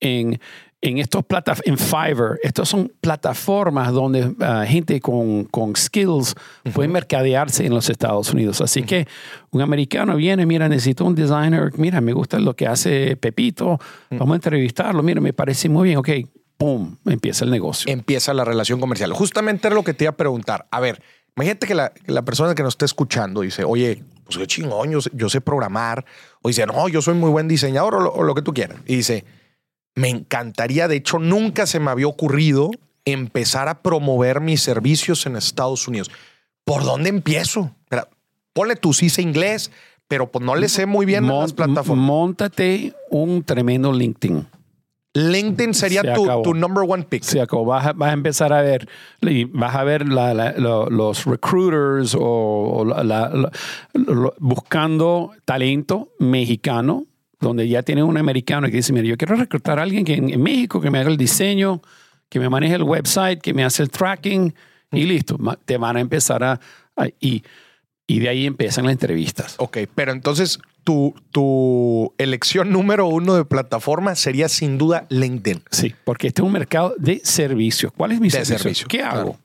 en, 0.00 0.40
en 0.82 0.98
estos 0.98 1.24
plata- 1.24 1.56
en 1.64 1.78
Fiverr. 1.78 2.38
Estas 2.42 2.68
son 2.68 2.92
plataformas 3.00 3.92
donde 3.92 4.34
ah, 4.40 4.64
gente 4.66 5.00
con, 5.00 5.44
con 5.44 5.74
skills 5.74 6.34
puede 6.74 6.88
mercadearse 6.88 7.64
en 7.66 7.72
los 7.74 7.88
Estados 7.88 8.32
Unidos. 8.32 8.60
Así 8.60 8.82
que 8.82 9.06
un 9.50 9.62
americano 9.62 10.16
viene, 10.16 10.44
mira, 10.44 10.68
necesito 10.68 11.04
un 11.04 11.14
designer, 11.14 11.70
mira, 11.76 12.00
me 12.00 12.12
gusta 12.12 12.38
lo 12.38 12.54
que 12.54 12.66
hace 12.66 13.16
Pepito, 13.16 13.78
vamos 14.10 14.32
a 14.32 14.36
entrevistarlo, 14.36 15.02
mira, 15.02 15.20
me 15.20 15.32
parece 15.32 15.68
muy 15.68 15.88
bien, 15.88 15.98
ok, 15.98 16.10
pum, 16.56 16.96
empieza 17.06 17.44
el 17.44 17.50
negocio. 17.50 17.92
empieza 17.92 18.34
la 18.34 18.44
relación 18.44 18.80
comercial. 18.80 19.12
Justamente 19.12 19.68
era 19.68 19.74
lo 19.74 19.84
que 19.84 19.94
te 19.94 20.04
iba 20.04 20.10
a 20.10 20.16
preguntar. 20.16 20.66
A 20.70 20.80
ver, 20.80 21.02
imagínate 21.36 21.66
que 21.66 21.74
la, 21.74 21.90
que 21.90 22.12
la 22.12 22.22
persona 22.22 22.54
que 22.54 22.62
nos 22.62 22.74
está 22.74 22.84
escuchando 22.84 23.42
dice, 23.42 23.64
oye, 23.64 24.02
pues 24.24 24.38
qué 24.38 24.46
chingón, 24.46 24.90
yo 24.90 25.00
sé, 25.00 25.10
yo 25.14 25.28
sé 25.28 25.40
programar. 25.40 26.04
O 26.42 26.48
dice, 26.48 26.66
no, 26.66 26.88
yo 26.88 27.02
soy 27.02 27.14
muy 27.14 27.30
buen 27.30 27.48
diseñador 27.48 27.94
o 27.94 28.00
lo, 28.00 28.12
o 28.12 28.22
lo 28.22 28.34
que 28.34 28.42
tú 28.42 28.52
quieras. 28.54 28.78
Y 28.86 28.96
dice, 28.96 29.24
me 29.94 30.08
encantaría, 30.08 30.88
de 30.88 30.96
hecho, 30.96 31.18
nunca 31.18 31.66
se 31.66 31.80
me 31.80 31.90
había 31.90 32.06
ocurrido 32.06 32.70
empezar 33.04 33.68
a 33.68 33.82
promover 33.82 34.40
mis 34.40 34.62
servicios 34.62 35.26
en 35.26 35.36
Estados 35.36 35.88
Unidos. 35.88 36.10
¿Por 36.64 36.84
dónde 36.84 37.08
empiezo? 37.08 37.70
Espera, 37.84 38.08
ponle 38.52 38.76
tu 38.76 38.92
CISA 38.92 39.22
inglés, 39.22 39.70
pero 40.08 40.30
pues 40.30 40.44
no 40.44 40.56
le 40.56 40.68
sé 40.68 40.86
muy 40.86 41.06
bien 41.06 41.24
a 41.26 41.40
las 41.40 41.52
plataformas. 41.52 42.04
Móntate 42.04 42.94
un 43.10 43.42
tremendo 43.44 43.92
LinkedIn. 43.92 44.46
LinkedIn 45.16 45.72
sería 45.74 46.02
Se 46.02 46.12
tu, 46.44 46.54
number 46.54 46.84
one 46.86 47.04
pick. 47.04 47.22
Se 47.22 47.40
acabó. 47.40 47.64
Vas 47.64 47.86
a, 47.86 47.92
vas 47.92 48.10
a 48.10 48.12
empezar 48.12 48.52
a 48.52 48.60
ver, 48.62 48.88
y 49.22 49.44
vas 49.44 49.74
a 49.74 49.82
ver 49.84 50.06
la- 50.08 50.34
la- 50.34 50.52
lo- 50.52 50.90
los 50.90 51.24
recruiters 51.24 52.16
o, 52.18 52.84
buscando 54.38 55.32
talento 55.44 56.12
mexicano, 56.18 57.04
donde 57.40 57.68
ya 57.68 57.82
tienen 57.82 58.04
un 58.04 58.16
americano 58.16 58.66
que 58.68 58.76
dice, 58.76 58.92
mira, 58.92 59.06
yo 59.06 59.16
quiero 59.16 59.36
reclutar 59.36 59.78
a 59.78 59.82
alguien 59.82 60.04
que 60.04 60.14
en, 60.14 60.30
en 60.30 60.42
México 60.42 60.80
que 60.80 60.90
me 60.90 60.98
haga 60.98 61.10
el 61.10 61.16
diseño, 61.16 61.82
que 62.28 62.40
me 62.40 62.48
maneje 62.48 62.74
el 62.74 62.82
website, 62.82 63.40
que 63.40 63.54
me 63.54 63.64
hace 63.64 63.82
el 63.82 63.90
tracking 63.90 64.54
y 64.92 65.04
listo. 65.04 65.38
Te 65.64 65.76
van 65.76 65.96
a 65.96 66.00
empezar 66.00 66.42
a... 66.44 66.60
a- 66.96 67.08
y, 67.20 67.42
y 68.08 68.20
de 68.20 68.28
ahí 68.28 68.46
empiezan 68.46 68.84
las 68.84 68.92
entrevistas. 68.92 69.56
Ok, 69.58 69.78
pero 69.94 70.12
entonces 70.12 70.58
tu, 70.86 71.16
tu 71.32 72.14
elección 72.16 72.70
número 72.70 73.08
uno 73.08 73.34
de 73.34 73.44
plataforma 73.44 74.14
sería 74.14 74.48
sin 74.48 74.78
duda 74.78 75.04
LinkedIn. 75.08 75.64
Sí, 75.72 75.92
porque 76.04 76.28
este 76.28 76.42
es 76.42 76.46
un 76.46 76.52
mercado 76.52 76.94
de 76.96 77.20
servicios. 77.24 77.90
¿Cuál 77.96 78.12
es 78.12 78.20
mi 78.20 78.28
De 78.28 78.30
servicio? 78.44 78.58
servicio, 78.58 78.86
¿Qué 78.88 78.98
claro. 78.98 79.18
hago? 79.18 79.38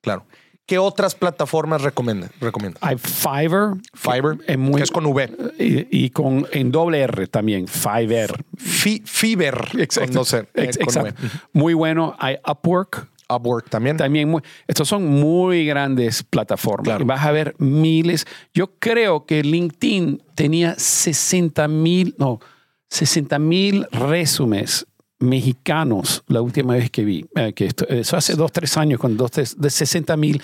Claro. 0.00 0.24
¿Qué 0.64 0.78
otras 0.78 1.14
plataformas 1.14 1.82
recomiendas? 1.82 2.30
recomiendas? 2.40 2.82
Hay 2.82 2.96
Fiverr. 2.96 3.76
Fiverr, 3.94 4.38
es 4.48 4.56
muy, 4.58 4.76
que 4.78 4.84
es 4.84 4.90
con 4.90 5.04
V. 5.06 5.30
Y, 5.58 6.06
y 6.06 6.10
con 6.10 6.46
en 6.50 6.72
doble 6.72 7.00
R 7.02 7.26
también, 7.26 7.68
Fiverr. 7.68 8.42
Fi- 8.56 9.02
Fiverr. 9.04 9.68
con 9.96 10.10
dos 10.12 10.32
R, 10.32 10.48
eh, 10.54 10.64
con 10.64 10.64
exacto. 10.64 11.00
V. 11.22 11.30
Muy 11.52 11.74
bueno. 11.74 12.16
Hay 12.18 12.38
Upwork. 12.48 13.06
Upwork 13.28 13.68
también. 13.70 13.96
También 13.96 14.28
muy, 14.28 14.42
estos 14.66 14.88
son 14.88 15.04
muy 15.06 15.66
grandes 15.66 16.22
plataformas. 16.22 16.84
Claro. 16.84 17.04
Vas 17.06 17.24
a 17.24 17.32
ver 17.32 17.54
miles. 17.58 18.26
Yo 18.54 18.72
creo 18.78 19.26
que 19.26 19.42
LinkedIn 19.42 20.22
tenía 20.34 20.74
60 20.76 21.66
mil, 21.68 22.14
no, 22.18 22.40
60 22.90 23.38
mil 23.38 23.86
resúmenes 23.92 24.86
mexicanos 25.18 26.22
la 26.28 26.40
última 26.42 26.74
vez 26.74 26.90
que 26.90 27.04
vi. 27.04 27.26
Eh, 27.36 27.52
que 27.52 27.66
esto- 27.66 27.88
eso 27.88 28.16
hace 28.16 28.34
dos, 28.34 28.52
tres 28.52 28.76
años, 28.76 29.00
con 29.00 29.16
dos, 29.16 29.30
tres, 29.30 29.56
de 29.58 29.70
60 29.70 30.16
mil 30.16 30.42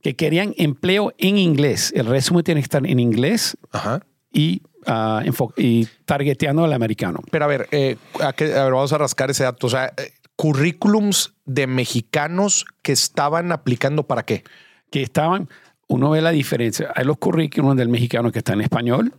que 0.00 0.14
querían 0.14 0.54
empleo 0.56 1.12
en 1.18 1.36
inglés. 1.36 1.92
El 1.94 2.06
resumen 2.06 2.44
tiene 2.44 2.60
que 2.60 2.64
estar 2.66 2.86
en 2.86 2.98
inglés 3.00 3.56
Ajá. 3.72 4.00
y, 4.32 4.62
enfo- 4.86 5.52
y 5.56 5.86
targeteando 6.04 6.64
al 6.64 6.72
americano. 6.72 7.18
Pero 7.30 7.44
a 7.44 7.48
ver, 7.48 7.68
eh, 7.72 7.96
¿a 8.20 8.28
a 8.28 8.32
ver, 8.38 8.72
vamos 8.72 8.92
a 8.92 8.98
rascar 8.98 9.28
ese 9.30 9.42
dato. 9.42 9.66
O 9.66 9.70
sea, 9.70 9.92
eh, 9.96 10.12
currículums 10.40 11.34
de 11.44 11.66
mexicanos 11.66 12.64
que 12.80 12.92
estaban 12.92 13.52
aplicando 13.52 14.06
para 14.06 14.22
qué? 14.22 14.42
Que 14.90 15.02
estaban, 15.02 15.50
uno 15.86 16.08
ve 16.08 16.22
la 16.22 16.30
diferencia. 16.30 16.90
Hay 16.96 17.04
los 17.04 17.18
currículums 17.18 17.76
del 17.76 17.90
mexicano 17.90 18.32
que 18.32 18.38
están 18.38 18.54
en 18.54 18.62
español 18.62 19.12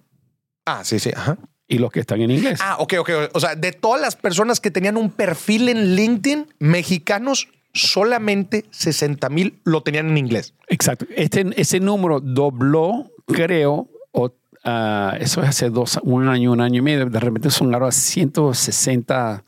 Ah, 0.65 0.81
sí, 0.83 0.97
sí. 0.97 1.11
Ajá. 1.15 1.37
y 1.67 1.77
los 1.77 1.91
que 1.91 1.99
están 1.99 2.21
en 2.21 2.31
inglés. 2.31 2.59
Ah, 2.63 2.77
ok, 2.79 2.93
ok. 3.01 3.09
O 3.33 3.39
sea, 3.39 3.53
de 3.55 3.71
todas 3.71 4.01
las 4.01 4.15
personas 4.15 4.59
que 4.59 4.71
tenían 4.71 4.97
un 4.97 5.11
perfil 5.11 5.69
en 5.69 5.95
LinkedIn, 5.95 6.47
mexicanos, 6.57 7.49
solamente 7.71 8.65
60 8.71 9.29
mil 9.29 9.59
lo 9.63 9.83
tenían 9.83 10.09
en 10.09 10.17
inglés. 10.17 10.55
Exacto. 10.69 11.05
Este, 11.15 11.45
ese 11.55 11.79
número 11.79 12.19
dobló, 12.19 13.11
creo, 13.27 13.89
o, 14.11 14.33
ah, 14.63 15.15
eso 15.19 15.43
es 15.43 15.49
hace 15.49 15.69
dos, 15.69 15.99
un 16.01 16.27
año, 16.29 16.51
un 16.51 16.61
año 16.61 16.79
y 16.79 16.81
medio. 16.81 17.05
De 17.05 17.19
repente 17.19 17.51
son 17.51 17.71
ahora 17.75 17.91
160, 17.91 19.43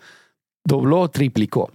dobló 0.64 1.02
o 1.02 1.10
triplicó. 1.10 1.72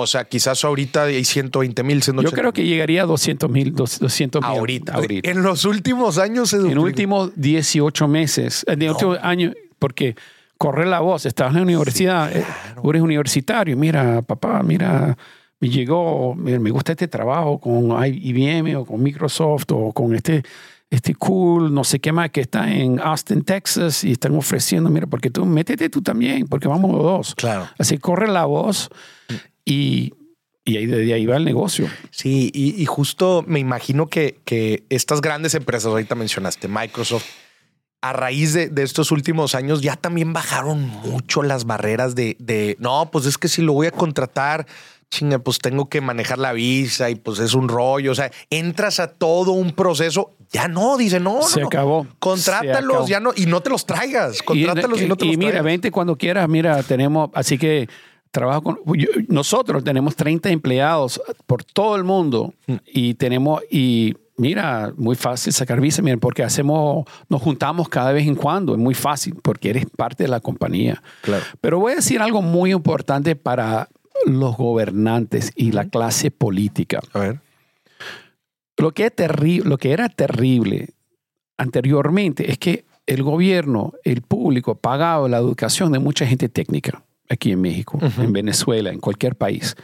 O 0.00 0.06
sea, 0.06 0.24
quizás 0.24 0.64
ahorita 0.64 1.04
hay 1.04 1.24
120 1.24 1.82
mil, 1.82 2.00
Yo 2.00 2.30
creo 2.30 2.52
que 2.52 2.64
llegaría 2.64 3.02
a 3.02 3.06
200 3.06 3.50
mil, 3.50 3.74
200 3.74 4.40
mil. 4.40 4.48
ahorita. 4.48 4.94
ahorita. 4.94 5.28
En 5.28 5.42
los 5.42 5.64
últimos 5.64 6.18
años 6.18 6.50
se 6.50 6.58
En 6.58 6.76
los 6.76 6.84
últimos 6.84 7.32
18 7.34 8.06
meses, 8.06 8.64
en 8.68 8.82
el 8.82 8.90
último 8.90 9.16
año, 9.20 9.52
porque 9.80 10.14
corre 10.56 10.86
la 10.86 11.00
voz, 11.00 11.26
estás 11.26 11.48
en 11.48 11.56
la 11.56 11.62
universidad, 11.62 12.30
eh, 12.30 12.44
eres 12.84 13.02
universitario, 13.02 13.76
mira, 13.76 14.22
papá, 14.22 14.62
mira, 14.62 15.18
me 15.58 15.68
llegó, 15.68 16.36
me 16.36 16.70
gusta 16.70 16.92
este 16.92 17.08
trabajo 17.08 17.58
con 17.58 17.90
IBM 18.04 18.76
o 18.76 18.84
con 18.84 19.02
Microsoft 19.02 19.72
o 19.72 19.92
con 19.92 20.14
este, 20.14 20.44
este 20.90 21.14
cool, 21.14 21.72
no 21.72 21.84
sé 21.84 21.98
qué 22.00 22.12
más, 22.12 22.30
que 22.30 22.40
está 22.40 22.72
en 22.72 22.98
Austin, 23.00 23.42
Texas, 23.42 24.04
y 24.04 24.12
están 24.12 24.34
ofreciendo, 24.34 24.88
mira, 24.90 25.06
porque 25.06 25.30
tú, 25.30 25.44
métete 25.44 25.90
tú 25.90 26.02
también, 26.02 26.46
porque 26.46 26.68
vamos 26.68 26.90
los 26.92 27.02
dos. 27.02 27.34
Claro. 27.34 27.68
Así 27.78 27.98
corre 27.98 28.28
la 28.28 28.46
voz 28.46 28.88
y, 29.64 30.14
y 30.64 30.76
ahí, 30.78 30.86
de 30.86 31.12
ahí 31.12 31.26
va 31.26 31.36
el 31.36 31.44
negocio. 31.44 31.88
Sí, 32.10 32.50
y, 32.54 32.80
y 32.80 32.86
justo 32.86 33.44
me 33.46 33.58
imagino 33.58 34.06
que, 34.06 34.40
que 34.44 34.84
estas 34.88 35.20
grandes 35.20 35.54
empresas, 35.54 35.86
ahorita 35.86 36.14
mencionaste 36.14 36.68
Microsoft, 36.68 37.26
a 38.00 38.12
raíz 38.12 38.52
de, 38.52 38.68
de 38.68 38.82
estos 38.84 39.10
últimos 39.10 39.54
años 39.54 39.82
ya 39.82 39.96
también 39.96 40.32
bajaron 40.32 40.86
mucho 40.86 41.42
las 41.42 41.64
barreras 41.64 42.14
de, 42.14 42.36
de, 42.38 42.76
no, 42.78 43.10
pues 43.10 43.26
es 43.26 43.38
que 43.38 43.48
si 43.48 43.60
lo 43.60 43.72
voy 43.72 43.88
a 43.88 43.90
contratar, 43.90 44.66
chinga, 45.10 45.38
pues 45.38 45.58
tengo 45.58 45.88
que 45.88 46.00
manejar 46.00 46.38
la 46.38 46.52
visa 46.52 47.10
y 47.10 47.14
pues 47.14 47.38
es 47.38 47.54
un 47.54 47.68
rollo. 47.68 48.12
O 48.12 48.14
sea, 48.14 48.30
entras 48.50 49.00
a 49.00 49.08
todo 49.08 49.52
un 49.52 49.72
proceso. 49.72 50.34
Ya 50.50 50.68
no, 50.68 50.96
dice, 50.96 51.20
no, 51.20 51.42
Se 51.42 51.60
no, 51.60 51.66
acabó. 51.66 52.04
Se 52.04 52.10
Contrátalos, 52.18 52.92
acabó. 52.92 53.08
ya 53.08 53.20
no, 53.20 53.32
y 53.36 53.46
no 53.46 53.60
te 53.60 53.70
los 53.70 53.84
traigas. 53.86 54.42
Contrátalos 54.42 55.00
y, 55.02 55.06
no 55.06 55.16
te 55.16 55.24
y 55.26 55.28
los 55.28 55.36
mira, 55.38 55.50
traigas. 55.50 55.64
vente 55.64 55.90
cuando 55.90 56.16
quieras. 56.16 56.48
Mira, 56.48 56.82
tenemos, 56.82 57.30
así 57.34 57.58
que 57.58 57.88
trabajo 58.30 58.62
con 58.62 58.78
yo- 58.98 59.08
nosotros 59.28 59.82
tenemos 59.84 60.14
30 60.16 60.50
empleados 60.50 61.20
por 61.46 61.64
todo 61.64 61.96
el 61.96 62.04
mundo 62.04 62.52
Mm. 62.66 62.74
y 62.86 63.14
tenemos 63.14 63.62
y 63.70 64.14
mira, 64.36 64.92
muy 64.96 65.16
fácil 65.16 65.52
sacar 65.52 65.80
visa, 65.80 66.00
miren, 66.02 66.20
porque 66.20 66.42
hacemos 66.44 67.04
nos 67.28 67.42
juntamos 67.42 67.88
cada 67.88 68.12
vez 68.12 68.26
en 68.26 68.34
cuando, 68.36 68.72
es 68.74 68.78
muy 68.78 68.94
fácil 68.94 69.34
porque 69.42 69.70
eres 69.70 69.86
parte 69.96 70.24
de 70.24 70.28
la 70.28 70.40
compañía. 70.40 71.02
Claro. 71.22 71.42
Pero 71.60 71.78
voy 71.80 71.92
a 71.92 71.96
decir 71.96 72.20
algo 72.20 72.40
muy 72.42 72.70
importante 72.72 73.34
para 73.34 73.88
los 74.28 74.56
gobernantes 74.56 75.52
y 75.54 75.72
la 75.72 75.88
clase 75.88 76.30
política. 76.30 77.00
A 77.12 77.18
ver. 77.18 77.40
Lo 78.76 78.92
que, 78.92 79.06
es 79.06 79.64
lo 79.64 79.76
que 79.78 79.92
era 79.92 80.08
terrible 80.08 80.90
anteriormente 81.56 82.50
es 82.50 82.58
que 82.58 82.84
el 83.06 83.22
gobierno, 83.22 83.94
el 84.04 84.22
público 84.22 84.76
pagaba 84.76 85.28
la 85.28 85.38
educación 85.38 85.92
de 85.92 85.98
mucha 85.98 86.26
gente 86.26 86.48
técnica 86.48 87.02
aquí 87.28 87.52
en 87.52 87.60
México, 87.60 87.98
en 88.18 88.32
Venezuela, 88.32 88.90
en 88.90 89.00
cualquier 89.00 89.34
país. 89.34 89.76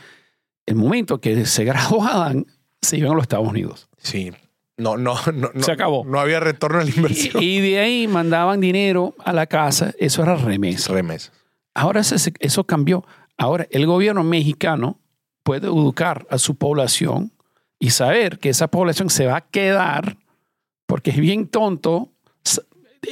El 0.66 0.76
momento 0.76 1.20
que 1.20 1.44
se 1.46 1.64
graduaban, 1.64 2.46
se 2.82 2.98
iban 2.98 3.12
a 3.12 3.14
los 3.14 3.22
Estados 3.22 3.48
Unidos. 3.48 3.88
Sí. 3.98 4.32
No, 4.76 4.96
no, 4.96 5.16
no. 5.32 5.50
Se 5.62 5.72
acabó. 5.72 6.04
No 6.04 6.18
había 6.18 6.40
retorno 6.40 6.80
a 6.80 6.84
la 6.84 6.90
inversión. 6.90 7.42
Y, 7.42 7.58
y 7.58 7.60
de 7.60 7.78
ahí 7.78 8.08
mandaban 8.08 8.60
dinero 8.60 9.14
a 9.24 9.32
la 9.32 9.46
casa. 9.46 9.92
Eso 9.98 10.22
era 10.22 10.36
remesa. 10.36 10.92
Remesa. 10.92 11.32
Ahora 11.74 12.00
eso, 12.00 12.16
eso 12.40 12.64
cambió. 12.64 13.04
Ahora 13.36 13.66
el 13.70 13.86
gobierno 13.86 14.22
mexicano 14.24 14.98
puede 15.42 15.66
educar 15.66 16.26
a 16.30 16.38
su 16.38 16.54
población 16.54 17.32
y 17.78 17.90
saber 17.90 18.38
que 18.38 18.48
esa 18.50 18.68
población 18.68 19.10
se 19.10 19.26
va 19.26 19.36
a 19.38 19.40
quedar 19.42 20.16
porque 20.86 21.10
es 21.10 21.18
bien 21.18 21.48
tonto. 21.48 22.10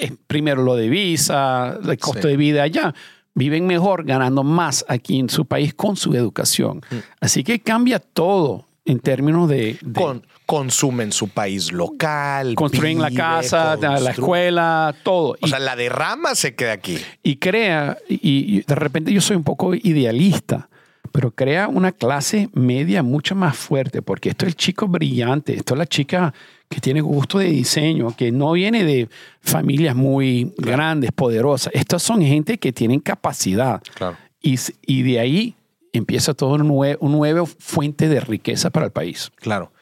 eh, 0.00 0.12
Primero 0.26 0.62
lo 0.62 0.74
de 0.76 0.88
visa, 0.88 1.78
el 1.84 1.98
costo 1.98 2.22
Sí. 2.22 2.28
de 2.28 2.36
vida 2.36 2.62
allá. 2.62 2.94
Viven 3.34 3.66
mejor 3.66 4.04
ganando 4.04 4.42
más 4.42 4.84
aquí 4.88 5.18
en 5.18 5.28
su 5.28 5.44
país 5.46 5.74
con 5.74 5.96
su 5.96 6.14
educación. 6.14 6.82
Mm. 6.90 6.96
Así 7.20 7.42
que 7.44 7.60
cambia 7.60 7.98
todo 7.98 8.66
en 8.84 8.98
términos 8.98 9.48
de, 9.48 9.78
de 9.80 9.92
Con, 10.00 10.26
consumen 10.46 11.12
su 11.12 11.28
país 11.28 11.70
local. 11.72 12.54
construir 12.56 12.98
la 12.98 13.10
casa, 13.10 13.76
la 13.76 14.00
constru- 14.00 14.10
escuela, 14.10 14.94
todo. 15.04 15.36
O 15.40 15.46
Y- 15.46 15.50
sea, 15.50 15.58
la 15.60 15.76
derrama 15.76 16.34
se 16.34 16.54
queda 16.54 16.72
aquí. 16.72 16.98
y 17.22 17.36
crea, 17.36 17.96
y, 18.08 18.18
y 18.58 18.62
de 18.62 18.74
repente 18.74 19.12
yo 19.12 19.20
soy 19.20 19.36
un 19.36 19.44
poco 19.44 19.72
idealista, 19.74 20.68
pero 21.12 21.30
crea 21.30 21.68
una 21.68 21.92
clase 21.92 22.48
media 22.54 23.02
mucho 23.02 23.34
más 23.34 23.56
fuerte, 23.56 24.02
porque 24.02 24.30
esto 24.30 24.46
es 24.46 24.50
el 24.50 24.56
chico 24.56 24.88
brillante, 24.88 25.54
esto 25.54 25.74
es 25.74 25.78
la 25.78 25.86
chica 25.86 26.32
que 26.68 26.80
tiene 26.80 27.02
gusto 27.02 27.38
de 27.38 27.46
diseño, 27.50 28.16
que 28.16 28.32
no 28.32 28.52
viene 28.52 28.82
de 28.84 29.08
familias 29.42 29.94
muy 29.94 30.54
grandes, 30.56 31.12
poderosas. 31.12 31.70
Estas 31.74 32.02
son 32.02 32.22
gente 32.22 32.56
que 32.58 32.72
tienen 32.72 32.98
capacidad. 33.00 33.82
Claro. 33.94 34.16
Y 34.40 35.02
de 35.02 35.20
ahí 35.20 35.54
empieza 35.92 36.34
todo 36.34 36.54
un 36.54 36.68
nue- 36.68 36.96
una 37.00 37.16
nueva 37.16 37.44
fuente 37.46 38.08
de 38.08 38.20
riqueza 38.20 38.70
para 38.70 38.86
el 38.86 38.92
país. 38.92 39.30
Claro. 39.36 39.72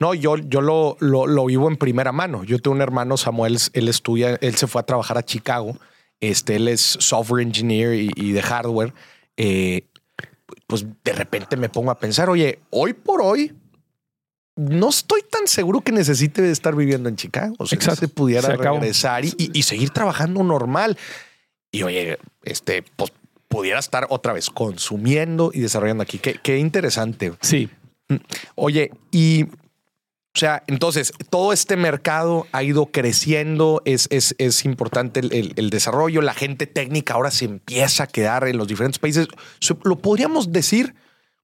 No, 0.00 0.14
yo, 0.14 0.36
yo 0.36 0.60
lo, 0.60 0.96
lo, 1.00 1.26
lo 1.26 1.44
vivo 1.46 1.68
en 1.68 1.76
primera 1.76 2.12
mano. 2.12 2.44
Yo 2.44 2.58
tengo 2.60 2.74
un 2.76 2.82
hermano, 2.82 3.16
Samuel, 3.16 3.58
él 3.72 3.88
estudia, 3.88 4.36
él 4.40 4.54
se 4.54 4.66
fue 4.68 4.80
a 4.80 4.84
trabajar 4.86 5.18
a 5.18 5.24
Chicago. 5.24 5.76
Este, 6.20 6.56
él 6.56 6.68
es 6.68 6.80
software 6.80 7.42
engineer 7.42 7.94
y, 7.94 8.10
y 8.14 8.32
de 8.32 8.42
hardware. 8.42 8.94
Eh, 9.36 9.86
pues 10.66 10.86
de 11.04 11.12
repente 11.12 11.56
me 11.56 11.68
pongo 11.68 11.90
a 11.90 11.98
pensar, 11.98 12.30
oye, 12.30 12.60
hoy 12.70 12.92
por 12.92 13.20
hoy 13.22 13.54
no 14.56 14.88
estoy 14.88 15.22
tan 15.22 15.46
seguro 15.46 15.80
que 15.80 15.92
necesite 15.92 16.48
estar 16.50 16.74
viviendo 16.74 17.08
en 17.08 17.16
Chicago. 17.16 17.54
O 17.58 17.66
sea, 17.66 17.76
Exacto. 17.76 18.00
se 18.00 18.08
pudiera 18.08 18.42
Se 18.48 18.56
regresar 18.56 19.24
y- 19.24 19.34
y 19.52 19.62
seguir 19.62 19.90
trabajando 19.90 20.42
normal. 20.42 20.96
Y 21.70 21.82
oye, 21.82 22.18
este, 22.42 22.82
pues 22.96 23.12
pudiera 23.48 23.78
estar 23.80 24.06
otra 24.10 24.32
vez 24.32 24.50
consumiendo 24.50 25.50
y 25.52 25.60
desarrollando 25.60 26.02
aquí. 26.02 26.18
Qué, 26.18 26.38
qué 26.42 26.58
interesante. 26.58 27.32
Sí, 27.40 27.68
Oye, 28.54 28.90
y 29.10 29.44
o 29.44 30.38
sea, 30.40 30.62
entonces 30.68 31.12
todo 31.30 31.52
este 31.52 31.76
mercado 31.76 32.46
ha 32.52 32.62
ido 32.62 32.86
creciendo, 32.86 33.82
es, 33.84 34.06
es, 34.10 34.34
es 34.38 34.64
importante 34.64 35.20
el, 35.20 35.32
el- 35.32 35.52
el 35.56 35.68
desarrollo, 35.70 36.22
la 36.22 36.32
gente 36.32 36.66
técnica 36.66 37.14
ahora 37.14 37.30
se 37.30 37.44
empieza 37.46 38.04
a 38.04 38.06
quedar 38.06 38.46
en 38.46 38.56
los 38.56 38.68
diferentes 38.68 38.98
países. 39.00 39.26
Lo 39.82 39.96
podríamos 39.96 40.52
decir 40.52 40.94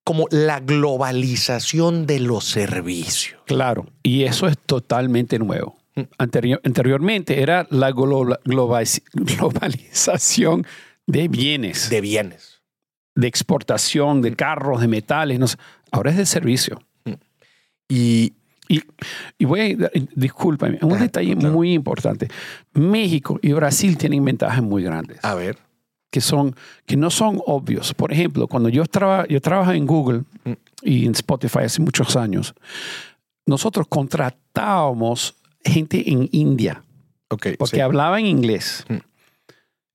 como 0.05 0.27
la 0.31 0.61
globalización 0.61 2.07
de 2.07 2.21
los 2.21 2.45
servicios. 2.45 3.41
Claro, 3.47 3.87
y 4.03 4.25
eso 4.25 4.47
es 4.47 4.57
totalmente 4.59 5.39
nuevo. 5.39 5.77
Anterior- 6.19 6.61
anteriormente 6.65 7.43
era 7.43 7.67
la 7.71 7.91
glo- 7.91 8.39
globaliz- 8.45 9.03
globalización 9.13 10.67
de 11.07 11.29
bienes, 11.29 11.89
de, 11.91 11.97
de 11.97 12.01
bienes. 12.01 12.63
exportación, 13.21 14.23
de 14.23 14.35
carros, 14.35 14.81
de 14.81 14.89
metales. 14.89 15.39
no 15.39 15.47
sé. 15.47 15.57
Ahora 15.93 16.11
es 16.11 16.17
de 16.17 16.27
servicio. 16.27 16.81
Y 17.89 18.33
Y, 18.67 18.81
y 19.39 19.45
voy 19.45 19.61
a, 19.85 19.91
discúlpame, 20.17 20.79
un 20.81 20.95
Ah, 20.95 20.99
detalle 20.99 21.37
claro. 21.37 21.55
muy 21.55 21.75
importante. 21.75 22.29
México 22.73 23.39
y 23.43 23.53
Brasil 23.53 23.99
tienen 23.99 24.25
ventajas 24.25 24.63
muy 24.63 24.83
grandes 24.83 25.19
a 25.23 25.35
ver, 25.35 25.59
que, 26.11 26.23
son, 26.23 26.57
que 26.87 26.97
no 26.97 27.11
son 27.11 27.43
obvios. 27.47 27.93
Por 27.93 28.11
ejemplo, 28.11 28.49
cuando 28.49 28.71
yo, 28.71 28.87
traba, 28.87 29.27
yo 29.29 29.39
trabajaba 29.43 29.77
en 29.77 29.87
Google 29.87 30.23
Mm. 30.45 30.53
y 30.83 31.05
en 31.05 31.13
Spotify 31.13 31.59
hace 31.65 31.83
muchos 31.83 32.17
años, 32.17 32.55
nosotros 33.47 33.87
contratábamos 33.87 35.35
gente 35.63 36.11
en 36.11 36.29
India 36.33 36.83
ok. 37.29 37.49
porque 37.59 37.77
sí. 37.77 37.81
hablaban 37.83 38.25
inglés. 38.25 38.85
Mm. 38.89 38.95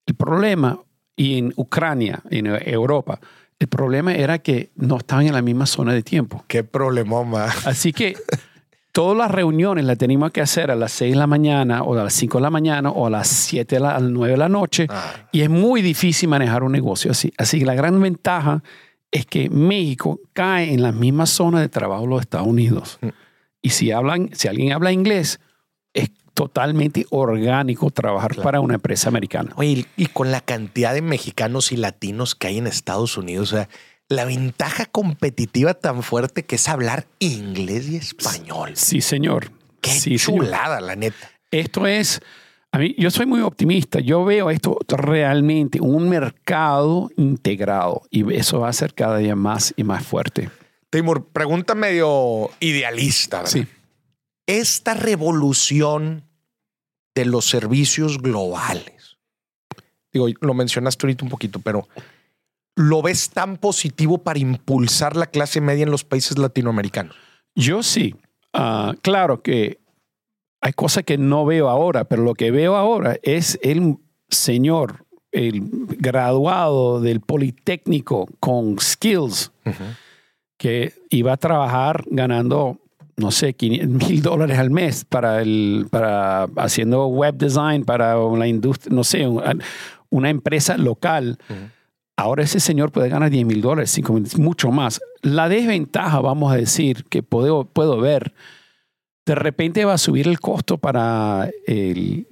El 0.06 0.16
problema, 0.16 0.80
y 1.20 1.38
en 1.38 1.54
Ucrania, 1.58 2.22
en 2.30 2.46
Europa, 2.48 3.20
el 3.60 3.68
problema 3.68 4.16
era 4.16 4.40
que 4.40 4.70
no 4.78 5.00
estaban 5.00 5.28
en 5.28 5.34
la 5.34 5.42
misma 5.42 5.66
zona 5.66 5.94
de 5.94 6.02
tiempo. 6.02 6.46
Qué 6.48 6.64
problemoma. 6.64 7.48
Así 7.66 7.92
que 7.92 8.16
todas 8.94 9.18
las 9.18 9.30
reuniones 9.30 9.84
las 9.84 9.98
teníamos 9.98 10.32
que 10.32 10.40
hacer 10.40 10.72
a 10.72 10.78
las 10.78 10.94
6 10.94 11.12
de 11.12 11.20
la 11.20 11.28
mañana 11.28 11.84
o 11.84 11.94
a 11.94 12.06
las 12.06 12.14
5 12.14 12.38
de 12.38 12.42
la 12.42 12.50
mañana 12.50 12.90
o 12.92 13.06
a 13.06 13.10
las 13.10 13.28
7 13.28 13.76
de 13.76 13.82
la, 13.82 13.98
a 13.98 14.00
las 14.00 14.10
9 14.10 14.32
de 14.32 14.38
la 14.38 14.48
noche. 14.48 14.88
Ah. 14.90 15.28
Y 15.34 15.42
es 15.42 15.50
muy 15.50 15.82
difícil 15.82 16.30
manejar 16.30 16.64
un 16.64 16.72
negocio 16.72 17.12
así. 17.12 17.34
Así 17.38 17.60
que 17.60 17.66
la 17.66 17.76
gran 17.76 18.00
ventaja 18.00 18.64
es 19.12 19.26
que 19.26 19.50
México 19.50 20.22
cae 20.32 20.74
en 20.74 20.82
la 20.82 20.94
misma 20.94 21.26
zona 21.26 21.60
de 21.60 21.68
trabajo 21.68 22.04
de 22.04 22.10
los 22.12 22.22
Estados 22.22 22.48
Unidos. 22.48 22.98
Mm. 23.02 23.08
Y 23.62 23.72
si, 23.72 23.92
hablan, 23.92 24.30
si 24.32 24.48
alguien 24.48 24.72
habla 24.72 24.94
inglés, 24.94 25.42
es 25.94 26.12
totalmente 26.40 27.06
orgánico 27.10 27.92
trabajar 27.92 28.34
para 28.38 28.62
una 28.62 28.76
empresa 28.76 29.10
americana. 29.10 29.52
Oye, 29.58 29.86
y 29.98 30.06
con 30.06 30.32
la 30.32 30.40
cantidad 30.40 30.94
de 30.94 31.02
mexicanos 31.02 31.74
y 31.74 31.76
latinos 31.76 32.34
que 32.34 32.48
hay 32.48 32.60
en 32.60 32.68
Estados 32.68 33.18
Unidos, 33.18 33.52
o 33.52 33.58
sea, 33.58 33.68
la 34.08 34.24
ventaja 34.24 34.86
competitiva 34.86 35.74
tan 35.74 36.02
fuerte 36.02 36.46
que 36.46 36.56
es 36.56 36.70
hablar 36.70 37.08
inglés 37.20 37.90
y 37.90 37.98
español. 37.98 38.72
Sí, 38.76 39.02
señor. 39.02 39.52
Qué 39.82 39.92
sí, 39.92 40.18
señor. 40.18 40.46
chulada, 40.46 40.80
la 40.80 40.96
neta. 40.96 41.30
Esto 41.52 41.86
es, 41.86 42.22
a 42.72 42.78
mí, 42.78 42.96
yo 42.98 43.12
soy 43.12 43.26
muy 43.26 43.42
optimista. 43.42 44.00
Yo 44.00 44.24
veo 44.24 44.50
esto 44.50 44.80
realmente 44.88 45.82
un 45.82 46.08
mercado 46.08 47.12
integrado 47.18 48.04
y 48.10 48.34
eso 48.34 48.62
va 48.62 48.70
a 48.70 48.74
ser 48.74 48.94
cada 48.94 49.18
día 49.18 49.36
más 49.36 49.74
y 49.76 49.84
más 49.84 50.06
fuerte. 50.06 50.50
Timur, 50.90 51.28
pregunta 51.34 51.76
medio 51.76 52.50
idealista. 52.62 53.40
¿verdad? 53.40 53.52
Sí. 53.52 53.68
Esta 54.48 54.94
revolución 54.94 56.29
de 57.16 57.26
los 57.26 57.46
servicios 57.46 58.20
globales, 58.20 59.18
digo, 60.12 60.28
lo 60.42 60.54
mencionaste 60.54 61.06
ahorita 61.06 61.26
un 61.26 61.32
poquito, 61.32 61.60
pero 61.60 61.88
¿lo 62.76 63.02
ves 63.02 63.30
tan 63.30 63.58
positivo 63.58 64.20
para 64.20 64.40
impulsar 64.40 65.16
la 65.16 65.28
clase 65.28 65.62
media 65.62 65.84
en 65.84 65.92
los 65.92 66.04
países 66.04 66.38
latinoamericanos? 66.38 67.16
Yo 67.56 67.84
sí. 67.84 68.16
Ah, 68.54 68.96
claro 69.02 69.42
que 69.42 69.80
hay 70.62 70.74
cosas 70.74 71.04
que 71.04 71.18
no 71.18 71.46
veo 71.46 71.70
ahora, 71.70 72.06
pero 72.06 72.24
lo 72.24 72.34
que 72.34 72.52
veo 72.52 72.76
ahora 72.76 73.18
es 73.24 73.60
el 73.62 73.98
señor, 74.30 75.06
el 75.32 75.62
graduado 76.00 77.02
del 77.02 77.22
Politécnico 77.22 78.28
con 78.40 78.80
skills 78.80 79.52
que 80.58 80.94
iba 81.10 81.34
a 81.34 81.38
trabajar 81.38 82.04
ganando, 82.08 82.80
no 83.20 83.32
sé, 83.32 83.56
mil 83.62 84.22
dólares 84.22 84.58
al 84.58 84.72
mes 84.72 85.06
para, 85.06 85.42
el, 85.42 85.88
para 85.90 86.44
haciendo 86.58 87.08
web 87.08 87.36
design 87.36 87.84
para 87.84 88.16
la 88.16 88.48
industria, 88.48 88.96
no 88.96 89.04
sé, 89.04 89.28
una, 89.28 90.30
empresa 90.30 90.78
local. 90.78 91.38
Ahora 92.16 92.44
ese 92.44 92.60
señor 92.60 92.92
puede 92.92 93.10
ganar 93.10 93.30
10 93.30 93.46
mil 93.46 93.62
dólares, 93.62 93.92
5 93.92 94.14
mil, 94.14 94.28
mucho 94.38 94.72
más. 94.72 95.00
La 95.22 95.48
desventaja, 95.48 96.20
vamos 96.20 96.52
a 96.52 96.56
decir, 96.56 97.06
que 97.06 97.24
puedo, 97.24 97.66
puedo 97.66 98.00
ver, 98.00 98.34
de 99.26 99.36
repente 99.36 99.86
va 99.86 99.94
a 99.94 99.98
subir 99.98 100.28
el 100.28 100.40
costo 100.40 100.80
para 100.80 101.50
el, 101.66 102.28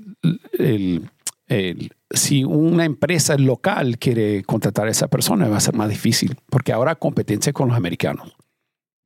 el, 0.58 1.10
el, 1.48 1.92
si 2.10 2.44
una 2.44 2.86
empresa 2.86 3.38
local 3.38 3.98
quiere 3.98 4.44
contratar 4.44 4.88
a 4.88 4.92
esa 4.92 5.08
persona, 5.08 5.48
va 5.48 5.58
a 5.58 5.62
ser 5.62 5.76
más 5.76 5.90
difícil, 5.90 6.36
porque 6.50 6.74
ahora 6.74 6.96
competencia 6.96 7.54
con 7.54 7.70
los 7.70 7.78
americanos. 7.78 8.36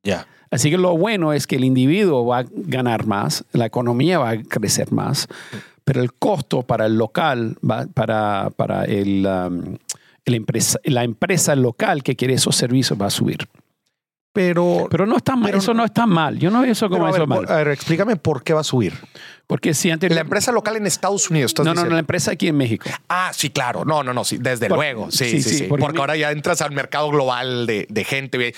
Ya. 0.03 0.27
Así 0.49 0.69
que 0.69 0.77
lo 0.77 0.97
bueno 0.97 1.31
es 1.33 1.47
que 1.47 1.55
el 1.55 1.63
individuo 1.63 2.25
va 2.25 2.39
a 2.39 2.45
ganar 2.49 3.05
más, 3.05 3.45
la 3.53 3.65
economía 3.65 4.19
va 4.19 4.31
a 4.31 4.41
crecer 4.43 4.91
más, 4.91 5.27
pero 5.85 6.01
el 6.01 6.13
costo 6.13 6.63
para 6.63 6.85
el 6.87 6.97
local, 6.97 7.57
va, 7.67 7.85
para, 7.93 8.49
para 8.55 8.83
el, 8.85 9.25
um, 9.25 9.77
el 10.25 10.35
empresa, 10.35 10.77
la 10.83 11.03
empresa 11.03 11.55
local 11.55 12.03
que 12.03 12.15
quiere 12.15 12.33
esos 12.33 12.55
servicios 12.55 12.99
va 13.01 13.05
a 13.05 13.09
subir. 13.11 13.47
Pero, 14.33 14.87
Pero 14.89 15.05
no 15.05 15.17
está 15.17 15.35
mal, 15.35 15.47
Pero- 15.47 15.57
eso 15.57 15.73
no 15.73 15.83
está 15.83 16.05
mal. 16.05 16.39
Yo 16.39 16.49
no 16.51 16.61
veo 16.61 16.71
eso 16.71 16.89
como 16.89 17.05
eso 17.09 17.27
mal. 17.27 17.45
a 17.49 17.55
ver, 17.57 17.67
explícame 17.69 18.15
por 18.15 18.43
qué 18.43 18.53
va 18.53 18.61
a 18.61 18.63
subir. 18.63 18.93
Porque 19.45 19.73
si 19.73 19.91
antes... 19.91 20.09
La 20.15 20.21
empresa 20.21 20.53
local 20.53 20.77
en 20.77 20.87
Estados 20.87 21.29
Unidos, 21.29 21.49
estás 21.51 21.65
no, 21.65 21.73
no, 21.73 21.83
no, 21.83 21.89
la 21.89 21.99
empresa 21.99 22.31
aquí 22.31 22.47
en 22.47 22.55
México. 22.55 22.89
Ah, 23.09 23.31
sí, 23.33 23.49
claro. 23.49 23.83
No, 23.83 24.03
no, 24.03 24.13
no, 24.13 24.23
sí, 24.23 24.37
desde 24.39 24.69
Por- 24.69 24.77
luego. 24.77 25.11
Sí, 25.11 25.25
sí, 25.25 25.41
sí, 25.41 25.49
sí, 25.49 25.57
sí. 25.57 25.63
porque 25.65 25.81
Porque, 25.81 25.95
mi- 25.97 25.99
ahora 25.99 26.15
ya 26.15 26.31
entras 26.31 26.61
al 26.61 26.71
mercado 26.71 27.09
global 27.09 27.65
de, 27.67 27.87
de 27.89 28.03
gente. 28.05 28.55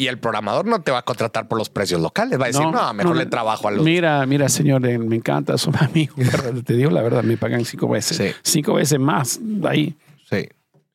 Y 0.00 0.08
el 0.08 0.18
programador 0.18 0.64
no 0.64 0.80
te 0.80 0.90
va 0.90 1.00
a 1.00 1.02
contratar 1.02 1.46
por 1.46 1.58
los 1.58 1.68
precios 1.68 2.00
locales. 2.00 2.40
Va 2.40 2.44
a 2.44 2.46
decir, 2.46 2.66
no, 2.66 2.94
mejor 2.94 3.16
le 3.16 3.26
trabajo 3.26 3.68
a 3.68 3.70
los. 3.70 3.84
Mira, 3.84 4.24
mira, 4.24 4.48
señor, 4.48 4.86
eh, 4.86 4.96
me 4.96 5.16
encanta, 5.16 5.58
son 5.58 5.76
amigos. 5.80 6.16
Pero 6.16 6.64
te 6.64 6.72
digo 6.72 6.90
la 6.90 7.02
verdad, 7.02 7.22
me 7.22 7.36
pagan 7.36 7.66
cinco 7.66 7.86
veces. 7.86 8.34
Cinco 8.42 8.72
veces 8.72 8.98
más 8.98 9.38
ahí. 9.68 9.98
Sí, 10.30 10.48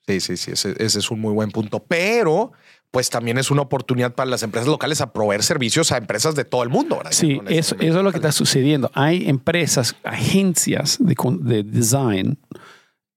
sí, 0.08 0.20
sí, 0.38 0.38
sí. 0.38 0.70
Ese, 0.78 1.00
es 1.00 1.12
un 1.12 1.22
muy 1.22 1.34
buen 1.34 1.52
punto. 1.52 1.84
Pero 1.88 2.52
pues 2.90 3.12
también 3.12 3.38
es 3.38 3.52
una 3.52 3.62
oportunidad 3.62 4.16
para 4.16 4.28
las 4.28 4.42
empresas 4.42 4.68
locales 4.68 5.02
a 5.02 5.14
proveer 5.14 5.44
servicios 5.44 5.92
a 5.92 5.98
empresas 5.98 6.34
de 6.34 6.46
todo 6.46 6.64
el 6.64 6.70
mundo. 6.70 7.00
Sí, 7.12 7.40
eso, 7.48 7.76
eso, 7.76 7.98
es 8.00 8.04
lo 8.04 8.10
que 8.10 8.18
está 8.18 8.32
sucediendo. 8.32 8.90
Hay 8.96 9.30
empresas, 9.30 9.96
agencias 10.04 10.98
de, 11.00 11.16
de 11.42 11.62
design 11.62 12.40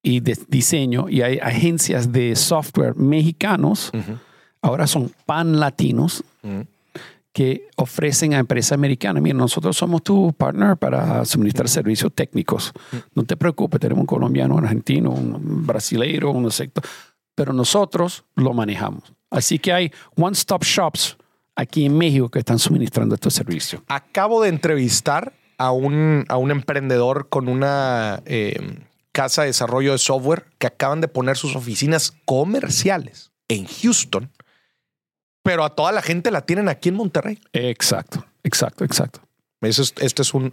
y 0.02 0.20
de 0.20 0.36
diseño 0.48 1.08
y 1.08 1.22
hay 1.22 1.38
agencias 1.38 2.12
de 2.12 2.36
software 2.36 2.94
mexicanos 2.96 3.90
ahora 4.62 4.86
son 4.86 5.12
pan 5.26 5.60
latinos 5.60 6.24
mm. 6.42 6.60
que 7.32 7.68
ofrecen 7.76 8.34
a 8.34 8.38
empresas 8.38 8.72
americanas, 8.72 9.22
mira, 9.22 9.36
nosotros 9.36 9.76
somos 9.76 10.02
tu 10.02 10.32
partner 10.32 10.76
para 10.76 11.24
suministrar 11.24 11.68
servicios 11.68 12.12
técnicos. 12.14 12.72
Mm. 12.92 12.96
No 13.14 13.24
te 13.24 13.36
preocupes, 13.36 13.80
tenemos 13.80 14.02
un 14.02 14.06
colombiano, 14.06 14.56
un 14.56 14.64
argentino, 14.64 15.10
un 15.10 15.66
brasileiro, 15.66 16.30
un 16.30 16.50
sector, 16.50 16.84
pero 17.34 17.52
nosotros 17.52 18.24
lo 18.34 18.52
manejamos. 18.52 19.12
Así 19.30 19.58
que 19.58 19.72
hay 19.72 19.92
one-stop 20.16 20.64
shops 20.64 21.16
aquí 21.54 21.84
en 21.84 21.98
México 21.98 22.28
que 22.28 22.38
están 22.38 22.58
suministrando 22.58 23.14
estos 23.14 23.34
servicios. 23.34 23.82
Acabo 23.88 24.42
de 24.42 24.48
entrevistar 24.48 25.32
a 25.58 25.72
un, 25.72 26.24
a 26.28 26.36
un 26.36 26.50
emprendedor 26.50 27.28
con 27.28 27.48
una 27.48 28.22
eh, 28.26 28.78
casa 29.12 29.42
de 29.42 29.48
desarrollo 29.48 29.92
de 29.92 29.98
software 29.98 30.46
que 30.58 30.68
acaban 30.68 31.00
de 31.00 31.08
poner 31.08 31.36
sus 31.36 31.56
oficinas 31.56 32.14
comerciales 32.24 33.32
en 33.48 33.66
Houston 33.66 34.30
pero 35.42 35.64
a 35.64 35.74
toda 35.74 35.92
la 35.92 36.02
gente 36.02 36.30
la 36.30 36.42
tienen 36.42 36.68
aquí 36.68 36.88
en 36.88 36.96
Monterrey. 36.96 37.40
Exacto, 37.52 38.24
exacto, 38.42 38.84
exacto. 38.84 39.20
este 39.60 40.22
es 40.22 40.34
un, 40.34 40.50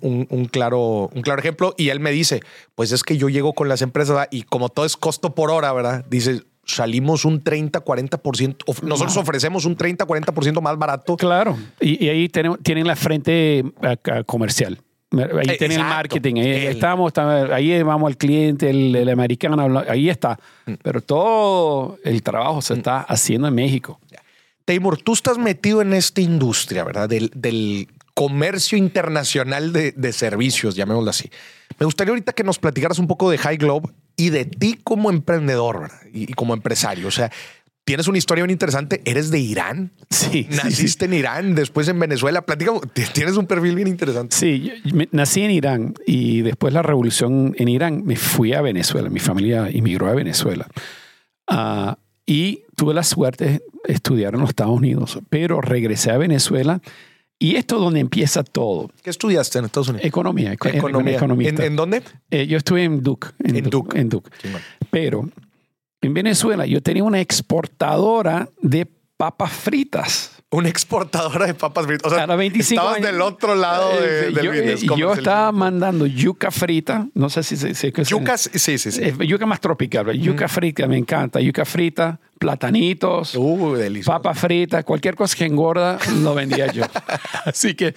claro, 0.51 1.09
un 1.13 1.21
claro 1.21 1.39
ejemplo. 1.39 1.73
Y 1.77 1.89
él 1.89 1.99
me 1.99 2.11
dice, 2.11 2.41
pues 2.75 2.91
es 2.91 3.03
que 3.03 3.17
yo 3.17 3.29
llego 3.29 3.53
con 3.53 3.67
las 3.67 3.81
empresas 3.81 4.27
y 4.31 4.43
como 4.43 4.69
todo 4.69 4.85
es 4.85 4.97
costo 4.97 5.35
por 5.35 5.51
hora, 5.51 5.71
¿verdad? 5.73 6.05
Dice, 6.09 6.43
salimos 6.65 7.25
un 7.25 7.43
30, 7.43 7.83
40%, 7.83 8.83
nosotros 8.83 9.17
ofrecemos 9.17 9.65
un 9.65 9.75
30, 9.75 10.05
40% 10.05 10.61
más 10.61 10.77
barato. 10.77 11.17
Claro, 11.17 11.57
y, 11.79 12.07
ahí 12.09 12.29
tienen 12.29 12.87
la 12.87 12.95
frente 12.95 13.63
comercial. 14.25 14.79
Ahí 15.11 15.49
eh, 15.49 15.57
tienen 15.57 15.79
el 15.79 15.85
marketing, 15.85 16.35
ahí, 16.35 16.65
estamos, 16.65 17.13
ahí 17.17 17.81
vamos 17.83 18.07
al 18.07 18.17
cliente, 18.17 18.69
el, 18.69 19.07
americano, 19.09 19.83
ahí 19.87 20.09
está. 20.09 20.37
Mm. 20.65 20.73
Pero 20.81 21.01
todo 21.01 21.97
el 22.03 22.21
trabajo 22.21 22.61
se 22.61 22.73
mm. 22.73 22.77
está 22.77 23.01
haciendo 23.01 23.47
en 23.47 23.55
México. 23.55 23.99
Taymor, 24.65 24.97
tú 25.01 25.13
estás 25.13 25.37
metido 25.37 25.81
en 25.81 25.93
esta 25.93 26.21
industria, 26.21 26.83
¿verdad? 26.83 27.07
Del, 27.07 27.87
comercio 28.15 28.77
internacional 28.77 29.73
de, 29.73 30.13
servicios, 30.13 30.75
llamémoslo 30.75 31.09
así. 31.09 31.29
Me 31.79 31.85
gustaría 31.85 32.11
ahorita 32.11 32.31
que 32.31 32.45
nos 32.45 32.59
platicaras 32.59 32.97
un 32.97 33.07
poco 33.07 33.29
de 33.29 33.37
High 33.37 33.57
Globe 33.57 33.89
y 34.15 34.29
de 34.29 34.45
ti 34.45 34.79
como 34.81 35.09
emprendedor 35.09 35.81
¿verdad? 35.81 35.99
y, 36.13 36.31
como 36.31 36.53
empresario. 36.53 37.09
O 37.09 37.11
sea, 37.11 37.29
tienes 37.83 38.07
una 38.07 38.17
historia 38.17 38.45
bien 38.45 38.51
interesante. 38.51 39.01
Eres 39.03 39.31
de 39.31 39.39
Irán. 39.39 39.91
Sí. 40.09 40.47
Naciste 40.49 41.05
en 41.05 41.13
Irán, 41.13 41.55
después 41.55 41.89
en 41.89 41.99
Venezuela. 41.99 42.45
Platícame, 42.45 42.79
tienes 43.13 43.35
un 43.35 43.47
perfil 43.47 43.75
bien 43.75 43.89
interesante. 43.89 44.33
Sí, 44.33 44.71
nací 45.11 45.41
en 45.41 45.51
Irán 45.51 45.93
y 46.07 46.41
después 46.41 46.73
la 46.73 46.83
revolución 46.83 47.53
en 47.57 47.67
Irán 47.67 48.03
me 48.05 48.15
fui 48.15 48.53
a 48.53 48.61
Venezuela. 48.61 49.09
Mi 49.09 49.19
familia 49.19 49.69
inmigró 49.69 50.07
a 50.07 50.13
Venezuela. 50.13 50.69
Uh, 51.51 51.95
y 52.25 52.63
tuve 52.75 52.93
la 52.93 53.03
suerte 53.03 53.45
de 53.45 53.61
estudiar 53.87 54.33
en 54.33 54.41
los 54.41 54.49
Estados 54.49 54.75
Unidos, 54.75 55.19
pero 55.29 55.61
regresé 55.61 56.11
a 56.11 56.17
Venezuela 56.17 56.81
y 57.37 57.55
esto 57.55 57.75
es 57.75 57.81
donde 57.81 57.99
empieza 57.99 58.43
todo. 58.43 58.89
¿Qué 59.03 59.09
estudiaste 59.09 59.59
en 59.59 59.65
Estados 59.65 59.89
Unidos? 59.89 60.05
Economía. 60.05 60.53
Economía. 60.53 61.19
¿En, 61.59 61.75
dónde? 61.75 62.01
Eh, 62.31 62.47
yo 62.47 62.57
estuve 62.57 62.83
en 62.83 63.03
Duke. 63.03 63.27
En, 63.43 63.69
Duke. 63.69 63.99
En 63.99 64.09
Duke. 64.09 64.31
Pero 64.89 65.29
en 66.01 66.13
Venezuela 66.13 66.65
yo 66.65 66.81
tenía 66.81 67.03
una 67.03 67.19
exportadora 67.19 68.49
de 68.61 68.87
papas 69.17 69.51
fritas 69.51 70.34
una 70.55 70.69
exportadora 70.69 71.45
de 71.45 71.53
papas 71.53 71.85
fritas. 71.85 72.11
O 72.11 72.15
sea, 72.15 72.23
a 72.23 72.35
25 72.35 72.81
estabas 72.81 73.01
del 73.01 73.21
otro 73.21 73.55
lado 73.55 73.99
de, 73.99 74.31
del 74.31 74.45
yo, 74.45 74.51
business. 74.51 74.81
Yo 74.97 75.13
estaba 75.13 75.51
mandando 75.51 76.05
yuca 76.05 76.51
frita. 76.51 77.07
No 77.13 77.29
sé 77.29 77.43
si... 77.43 77.57
si, 77.57 77.91
yuca, 77.91 78.37
sí, 78.37 78.77
sí, 78.77 78.91
sí. 78.91 79.01
yuca 79.27 79.45
más 79.45 79.59
tropical. 79.59 80.11
Yuca 80.19 80.47
frita, 80.47 80.87
me 80.87 80.97
encanta. 80.97 81.39
Yuca 81.39 81.65
frita, 81.65 82.19
platanitos, 82.39 83.35
uh, 83.35 83.77
papas 84.05 84.39
fritas, 84.39 84.83
cualquier 84.83 85.15
cosa 85.15 85.35
que 85.35 85.45
engorda, 85.45 85.97
lo 86.21 86.35
vendía 86.35 86.71
yo. 86.71 86.83
Así 87.45 87.75
que 87.75 87.95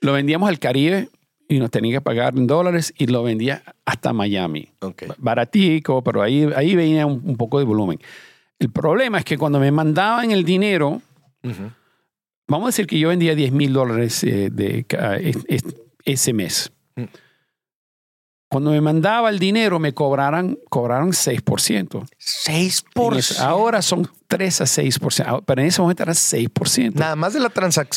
lo 0.00 0.12
vendíamos 0.12 0.48
al 0.48 0.58
Caribe 0.58 1.08
y 1.48 1.58
nos 1.58 1.70
tenía 1.70 1.96
que 1.96 2.00
pagar 2.00 2.36
en 2.36 2.46
dólares 2.46 2.94
y 2.96 3.06
lo 3.06 3.22
vendía 3.24 3.62
hasta 3.84 4.12
Miami. 4.12 4.68
Baratico, 5.18 6.02
pero 6.02 6.22
ahí, 6.22 6.48
ahí 6.54 6.76
venía 6.76 7.06
un, 7.06 7.36
poco 7.36 7.58
de 7.58 7.64
volumen. 7.64 7.98
El 8.58 8.70
problema 8.70 9.18
es 9.18 9.24
que 9.24 9.36
cuando 9.36 9.58
me 9.58 9.72
mandaban 9.72 10.30
el 10.30 10.44
dinero, 10.44 11.02
Vamos 12.50 12.66
a 12.66 12.70
decir 12.70 12.88
que 12.88 12.98
yo 12.98 13.08
vendía 13.08 13.36
10 13.36 13.52
mil 13.52 13.72
dólares 13.72 14.24
eh, 14.24 14.50
de, 14.50 14.84
ese 16.04 16.32
mes. 16.32 16.72
Mm. 16.96 17.04
Cuando 18.50 18.72
me 18.72 18.80
mandaba 18.80 19.30
el 19.30 19.38
dinero, 19.38 19.78
me 19.78 19.94
cobraran, 19.94 20.58
cobraron 20.68 21.12
6%. 21.12 22.08
6%. 22.18 23.38
ahora 23.38 23.80
son 23.80 24.10
3 24.26 24.60
a 24.62 24.64
6%, 24.64 25.44
pero 25.46 25.60
en 25.60 25.68
ese 25.68 25.80
momento 25.80 26.02
era 26.02 26.12
6%. 26.12 26.94
Nada 26.94 27.14
más 27.14 27.34
de 27.34 27.38
la, 27.38 27.52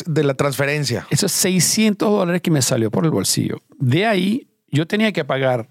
de 0.06 0.22
la 0.22 0.34
transferencia. 0.34 1.04
Eso 1.10 1.26
es 1.26 1.32
600 1.32 2.08
dólares 2.08 2.40
que 2.40 2.52
me 2.52 2.62
salió 2.62 2.92
por 2.92 3.04
el 3.04 3.10
bolsillo. 3.10 3.60
De 3.80 4.06
ahí, 4.06 4.46
yo 4.68 4.86
tenía 4.86 5.10
que 5.10 5.24
pagar 5.24 5.68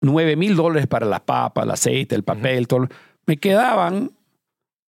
9 0.00 0.34
mil 0.34 0.56
dólares 0.56 0.88
para 0.88 1.06
la 1.06 1.24
papa, 1.24 1.62
el 1.62 1.70
aceite, 1.70 2.16
el 2.16 2.24
papel, 2.24 2.66
todo. 2.66 2.88
Me 3.26 3.36
quedaban 3.36 4.15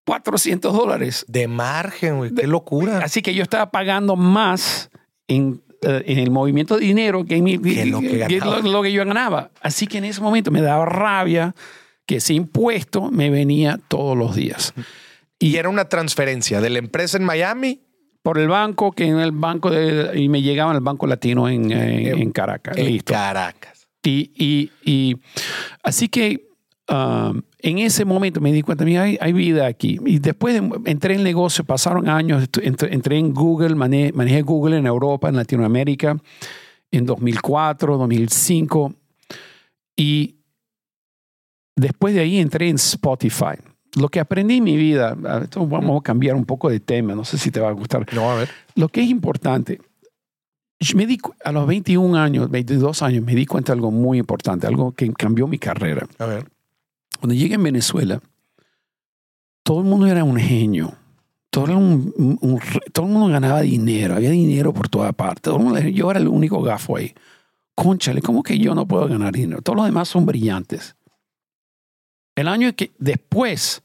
400 0.09 0.73
dólares. 0.73 1.27
De 1.29 1.47
margen, 1.49 2.17
güey. 2.17 2.33
Qué 2.33 2.47
locura. 2.47 3.01
Así 3.01 3.21
que 3.21 3.35
yo 3.35 3.43
estaba 3.43 3.71
pagando 3.71 4.17
más 4.17 4.89
en, 5.27 5.63
eh, 5.83 6.03
en 6.07 6.19
el 6.19 6.31
movimiento 6.31 6.79
de 6.79 6.87
dinero 6.87 7.27
que, 7.27 7.37
en 7.37 7.45
mi, 7.45 7.57
lo, 7.57 8.83
que 8.83 8.93
yo 8.93 9.05
ganaba. 9.05 9.51
Así 9.61 9.87
que 9.87 9.99
en 9.99 10.07
ese 10.07 10.23
momento 10.23 10.51
me 10.51 10.63
daba 10.63 10.87
rabia 10.87 11.55
que 12.07 12.17
ese 12.17 12.33
impuesto 12.33 13.11
me 13.11 13.29
venía 13.29 13.79
todos 13.89 14.17
los 14.17 14.35
días. 14.35 14.73
Y 15.39 15.57
era 15.57 15.69
una 15.69 15.91
transferencia 15.91 16.63
de 16.63 16.71
la 16.71 16.79
empresa 16.79 17.19
en 17.19 17.25
Miami. 17.25 17.83
Por 18.23 18.39
el 18.39 18.49
banco, 18.49 18.93
que 18.93 19.05
en 19.05 19.19
el 19.19 19.33
banco 19.33 19.71
de, 19.71 20.19
y 20.19 20.31
me 20.31 20.41
llegaba 20.41 20.73
al 20.73 20.81
Banco 20.81 21.07
Latino 21.07 21.49
en, 21.49 21.71
en, 21.71 22.31
Caracas. 22.33 22.77
En 22.77 22.99
Caracas. 23.01 23.89
Y, 24.03 24.33
y, 24.35 24.71
y 24.83 25.17
así 25.83 26.09
que 26.09 26.49
Um, 26.89 27.43
en 27.61 27.79
ese 27.79 28.05
momento 28.05 28.41
me 28.41 28.53
di 28.53 28.63
cuenta, 28.63 28.85
mira, 28.85 29.03
hay, 29.03 29.33
vida 29.33 29.67
aquí. 29.67 29.99
Y 30.07 30.21
después 30.21 30.61
entré 30.85 31.15
en 31.15 31.25
negocio, 31.25 31.65
pasaron 31.65 32.09
años, 32.09 32.49
entré, 32.63 33.19
en 33.19 33.35
Google, 33.35 33.75
manejé, 33.75 34.43
Google 34.43 34.79
en 34.79 34.87
Europa, 34.87 35.29
en 35.29 35.37
Latinoamérica, 35.37 36.17
en 36.91 37.05
2004, 37.05 37.99
2005. 37.99 38.95
Y 39.97 40.37
después 41.75 42.15
de 42.15 42.21
ahí 42.21 42.39
entré 42.39 42.69
en 42.69 42.77
Spotify. 42.77 43.57
Lo 43.97 44.09
que 44.09 44.21
aprendí 44.21 44.59
en 44.59 44.65
mi 44.65 44.77
vida, 44.77 45.17
vamos 45.17 46.01
a 46.01 46.03
cambiar 46.03 46.37
un 46.37 46.45
poco 46.45 46.69
de 46.69 46.79
tema, 46.79 47.15
no 47.15 47.25
sé 47.25 47.39
si 47.39 47.51
te 47.51 47.59
va 47.59 47.71
a 47.71 47.73
gustar. 47.73 48.07
No, 48.15 48.31
a 48.31 48.37
ver. 48.37 48.49
Lo 48.77 48.89
que 48.89 49.01
es 49.01 49.09
importante, 49.09 49.81
me 50.95 51.07
di, 51.07 51.19
a 51.43 51.51
los 51.51 51.67
21 51.67 52.17
años, 52.17 52.49
22 52.51 53.03
años, 53.03 53.25
me 53.25 53.35
di 53.35 53.47
cuenta 53.47 53.73
de 53.73 53.79
algo 53.79 53.91
muy 53.91 54.19
importante, 54.19 54.69
algo 54.69 54.93
que 54.93 55.13
cambió 55.13 55.49
mi 55.49 55.59
carrera. 55.59 56.07
A 56.19 56.27
ver 56.27 56.58
cuando 57.19 57.35
llegué 57.35 57.55
en 57.55 57.63
Venezuela, 57.63 58.21
todo 59.63 59.81
el 59.81 59.87
mundo 59.87 60.07
era 60.07 60.25
un 60.25 60.39
genio. 60.39 60.95
Todo, 61.51 61.67
todo 62.93 63.07
el 63.07 63.13
mundo 63.13 63.29
ganaba 63.29 63.63
dinero, 63.63 64.15
había 64.15 64.31
dinero 64.31 64.73
por 64.73 64.89
toda 64.89 65.13
parte. 65.13 65.51
yo 65.93 66.11
era 66.11 66.21
el 66.21 66.29
único 66.29 66.63
gafo 66.63 66.97
ahí. 66.97 67.15
Conchale, 67.75 68.23
¿cómo 68.23 68.43
que 68.43 68.59
yo 68.59 68.75
no 68.75 68.87
puedo 68.87 69.07
ganar 69.09 69.33
dinero? 69.33 69.63
Todos 69.63 69.77
los 69.77 69.87
demás 69.87 70.09
son 70.09 70.27
brillantes. 70.27 70.97
El 72.35 72.49
año 72.49 72.75
que 72.75 72.93
después 72.99 73.83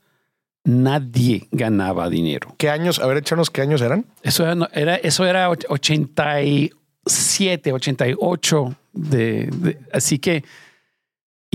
nadie 0.63 1.47
ganaba 1.51 2.09
dinero. 2.09 2.55
¿Qué 2.57 2.69
años? 2.69 2.99
A 2.99 3.07
ver, 3.07 3.17
échanos 3.17 3.49
qué 3.49 3.61
años 3.61 3.81
eran. 3.81 4.05
Eso 4.21 4.45
era, 4.73 4.95
eso 4.95 5.25
era 5.25 5.49
87, 5.49 7.73
88. 7.73 8.75
de, 8.93 9.77
así 9.91 10.19
que 10.19 10.45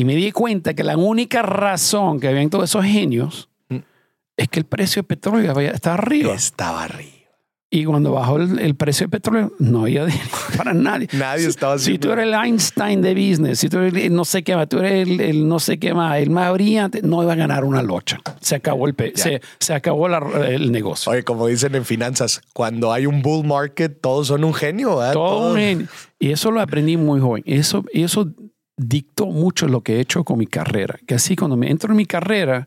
y 0.00 0.04
me 0.04 0.14
di 0.14 0.30
cuenta 0.32 0.74
que 0.74 0.84
la 0.84 0.96
única 0.96 1.42
razón 1.42 2.20
que 2.20 2.28
habían 2.28 2.50
todos 2.50 2.70
esos 2.70 2.84
genios 2.84 3.48
mm. 3.68 3.76
es 4.36 4.48
que 4.48 4.60
el 4.60 4.64
precio 4.66 5.02
del 5.02 5.06
petróleo 5.06 5.58
estaba 5.60 5.94
arriba. 5.94 6.34
Estaba 6.34 6.84
arriba. 6.84 7.12
Y 7.70 7.84
cuando 7.84 8.12
bajó 8.12 8.36
el, 8.38 8.60
el 8.60 8.76
precio 8.76 9.04
del 9.04 9.10
petróleo, 9.10 9.52
no 9.58 9.82
había 9.82 10.06
dinero 10.06 10.24
para 10.56 10.72
nadie. 10.72 11.06
Nadie 11.12 11.42
Si- 11.42 11.48
estaba 11.50 11.76
Si 11.78 11.98
tú 11.98 12.12
eres 12.12 12.24
el 12.26 12.32
Einstein 12.34 13.02
de 13.02 13.12
business, 13.12 13.58
si 13.58 13.68
tú 13.68 13.78
eres 13.78 14.04
el 14.04 14.14
no 14.14 14.24
sé 14.24 14.42
qué 14.42 14.56
más, 14.56 14.68
tú 14.68 14.78
eres 14.78 15.06
el, 15.06 15.20
el 15.20 15.46
no 15.48 15.58
sé 15.58 15.78
qué 15.78 15.92
más, 15.92 16.16
el 16.18 16.30
más 16.30 16.50
brillante, 16.54 17.02
no 17.02 17.22
iba 17.22 17.32
a 17.32 17.36
ganar 17.36 17.64
una 17.64 17.82
locha. 17.82 18.20
Se 18.40 18.54
acabó 18.54 18.86
el, 18.88 18.94
se, 19.16 19.42
se 19.58 19.74
acabó 19.74 20.08
la- 20.08 20.18
el 20.48 20.72
negocio. 20.72 21.12
Oye, 21.12 21.24
como 21.24 21.46
dicen 21.48 21.74
en 21.74 21.84
finanzas, 21.84 22.40
cuando 22.54 22.90
hay 22.92 23.04
un 23.04 23.20
bull 23.20 23.44
market, 23.44 24.00
todos 24.00 24.28
son 24.28 24.44
un 24.44 24.54
genio. 24.54 24.96
¿verdad? 24.96 25.12
Todo 25.12 25.28
Todos- 25.38 25.52
un 25.54 25.58
genio. 25.58 25.86
Y 26.20 26.30
eso 26.30 26.50
lo 26.52 26.60
aprendí 26.62 26.96
muy 26.96 27.20
joven. 27.20 27.42
Eso, 27.44 27.84
eso 27.92 28.28
dictó 28.78 29.26
mucho 29.26 29.68
lo 29.68 29.82
que 29.82 29.96
he 29.96 30.00
hecho 30.00 30.24
con 30.24 30.38
mi 30.38 30.46
carrera. 30.46 30.98
Que 31.06 31.14
así 31.16 31.36
cuando 31.36 31.56
me 31.56 31.70
entro 31.70 31.90
en 31.90 31.96
mi 31.96 32.06
carrera, 32.06 32.66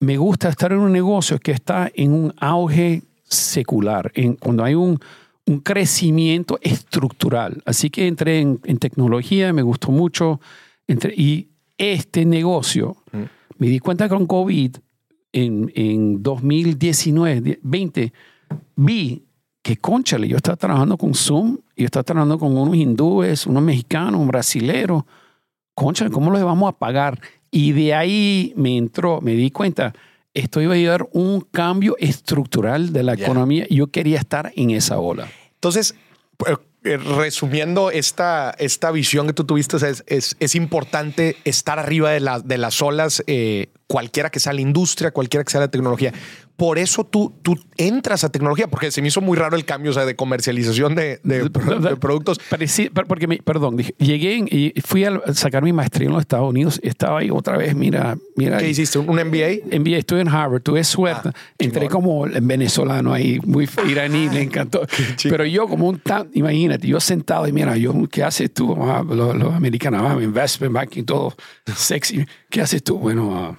me 0.00 0.16
gusta 0.16 0.48
estar 0.48 0.72
en 0.72 0.78
un 0.78 0.92
negocio 0.92 1.38
que 1.38 1.50
está 1.52 1.90
en 1.94 2.12
un 2.12 2.32
auge 2.38 3.02
secular, 3.24 4.10
en, 4.14 4.34
cuando 4.36 4.64
hay 4.64 4.74
un, 4.74 4.98
un 5.44 5.60
crecimiento 5.60 6.58
estructural. 6.62 7.62
Así 7.66 7.90
que 7.90 8.06
entré 8.06 8.40
en, 8.40 8.60
en 8.64 8.78
tecnología, 8.78 9.52
me 9.52 9.62
gustó 9.62 9.90
mucho. 9.90 10.40
Entré- 10.86 11.14
y 11.16 11.48
este 11.76 12.24
negocio, 12.24 12.96
Mm. 13.12 13.22
me 13.58 13.66
di 13.68 13.78
cuenta 13.80 14.08
con 14.08 14.26
COVID 14.26 14.76
en, 15.32 15.72
en 15.74 16.22
2019, 16.22 17.58
20, 17.62 18.12
vi 18.76 19.22
que, 19.62 19.76
conchale, 19.76 20.28
yo 20.28 20.36
estaba 20.36 20.56
trabajando 20.56 20.96
con 20.96 21.14
Zoom, 21.14 21.58
yo 21.76 21.84
estaba 21.84 22.02
trabajando 22.04 22.38
con 22.38 22.56
unos 22.56 22.76
hindúes, 22.76 23.46
unos 23.46 23.62
mexicanos, 23.62 24.20
un 24.20 24.28
brasilero. 24.28 25.06
Conchale, 25.74 26.10
¿cómo 26.10 26.30
los 26.30 26.42
vamos 26.42 26.68
a 26.72 26.78
pagar? 26.78 27.20
Y 27.50 27.72
de 27.72 27.94
ahí 27.94 28.52
me 28.56 28.76
entró, 28.76 29.20
me 29.20 29.32
di 29.32 29.50
cuenta, 29.50 29.94
esto 30.34 30.60
iba 30.60 30.74
a 30.74 30.76
llevar 30.76 31.08
un 31.12 31.40
cambio 31.40 31.96
estructural 31.98 32.92
de 32.92 33.02
la 33.02 33.14
economía 33.14 33.66
yo 33.70 33.88
quería 33.88 34.18
estar 34.18 34.52
en 34.56 34.70
esa 34.70 34.98
ola. 34.98 35.28
Entonces, 35.54 35.94
eh, 36.84 36.96
resumiendo 36.96 37.90
esta, 37.90 38.54
esta 38.58 38.90
visión 38.92 39.26
que 39.26 39.32
tú 39.32 39.44
tuviste, 39.44 39.76
es- 40.06 40.36
es 40.38 40.54
importante 40.54 41.36
estar 41.44 41.78
arriba 41.78 42.10
de, 42.10 42.20
la- 42.20 42.40
de 42.40 42.56
las 42.58 42.80
olas, 42.82 43.22
eh, 43.26 43.68
cualquiera 43.86 44.30
que 44.30 44.38
sea 44.40 44.52
la 44.52 44.60
industria, 44.60 45.10
cualquiera 45.10 45.42
que 45.44 45.50
sea 45.50 45.60
la 45.60 45.68
tecnología. 45.70 46.12
Por 46.58 46.76
eso 46.78 47.04
tú, 47.04 47.32
tú 47.42 47.56
entras 47.76 48.24
a 48.24 48.30
tecnología, 48.32 48.66
porque 48.66 48.90
se 48.90 49.00
me 49.00 49.06
hizo 49.06 49.20
muy 49.20 49.38
raro 49.38 49.56
el 49.56 49.64
cambio 49.64 49.92
o 49.92 49.94
sea, 49.94 50.04
de 50.04 50.16
comercialización 50.16 50.96
de, 50.96 51.20
de- 51.22 51.44
de 51.44 51.96
productos. 51.96 52.38
Per- 52.50 53.06
porque, 53.06 53.28
me- 53.28 53.38
perdón, 53.38 53.76
dije, 53.76 53.94
llegué 53.98 54.34
en- 54.36 54.48
y 54.50 54.72
fui 54.84 55.04
a 55.04 55.20
sacar 55.34 55.62
mi 55.62 55.72
maestría 55.72 56.08
en 56.08 56.14
los 56.14 56.20
Estados 56.22 56.50
Unidos 56.50 56.80
y 56.82 56.88
estaba 56.88 57.20
ahí 57.20 57.30
otra 57.30 57.56
vez, 57.56 57.76
mira, 57.76 58.18
mira. 58.34 58.58
¿Qué 58.58 58.68
hiciste? 58.70 58.98
¿Un 58.98 59.20
MBA? 59.20 59.70
Envié, 59.70 59.98
estuve 59.98 60.20
en 60.20 60.28
Harvard, 60.28 60.60
tuve 60.60 60.82
suerte. 60.82 61.28
Ah, 61.32 61.38
Entré 61.58 61.88
como 61.88 62.26
el 62.26 62.40
venezolano 62.40 63.12
ahí, 63.14 63.38
muy 63.46 63.68
iraní, 63.88 64.28
le 64.28 64.42
encantó. 64.42 64.82
Pero 65.22 65.44
yo 65.46 65.68
como 65.68 65.86
un 65.88 66.00
tan, 66.00 66.28
imagínate, 66.34 66.88
yo 66.88 66.98
sentado 66.98 67.46
y 67.46 67.52
mira, 67.52 67.76
yo, 67.76 67.94
¿qué 68.10 68.24
haces 68.24 68.52
tú? 68.52 68.76
Ah, 68.82 69.04
los, 69.08 69.36
los 69.36 69.54
americanos, 69.54 70.02
ah, 70.04 70.20
investment 70.20 70.72
banking, 70.74 71.04
todo 71.04 71.34
sexy. 71.76 72.26
¿Qué 72.50 72.60
haces 72.62 72.82
tú? 72.82 72.98
Bueno, 72.98 73.32
ah, 73.36 73.58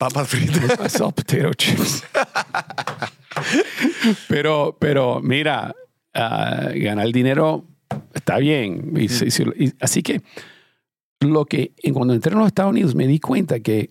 Papas 0.00 0.28
fritas. 0.28 0.92
Sell 0.92 1.12
potato 1.12 1.52
chips. 1.52 2.02
pero, 4.28 4.74
pero 4.80 5.20
mira, 5.20 5.74
ah, 6.14 6.70
ganar 6.74 7.12
dinero 7.12 7.66
está 8.14 8.38
bien. 8.38 8.94
Así 9.78 10.02
que 10.02 10.22
lo 11.20 11.44
que 11.44 11.72
cuando 11.92 12.14
entré 12.14 12.32
en 12.32 12.38
los 12.38 12.46
Estados 12.48 12.70
Unidos 12.72 12.94
me 12.94 13.06
di 13.06 13.20
cuenta 13.20 13.60
que 13.60 13.90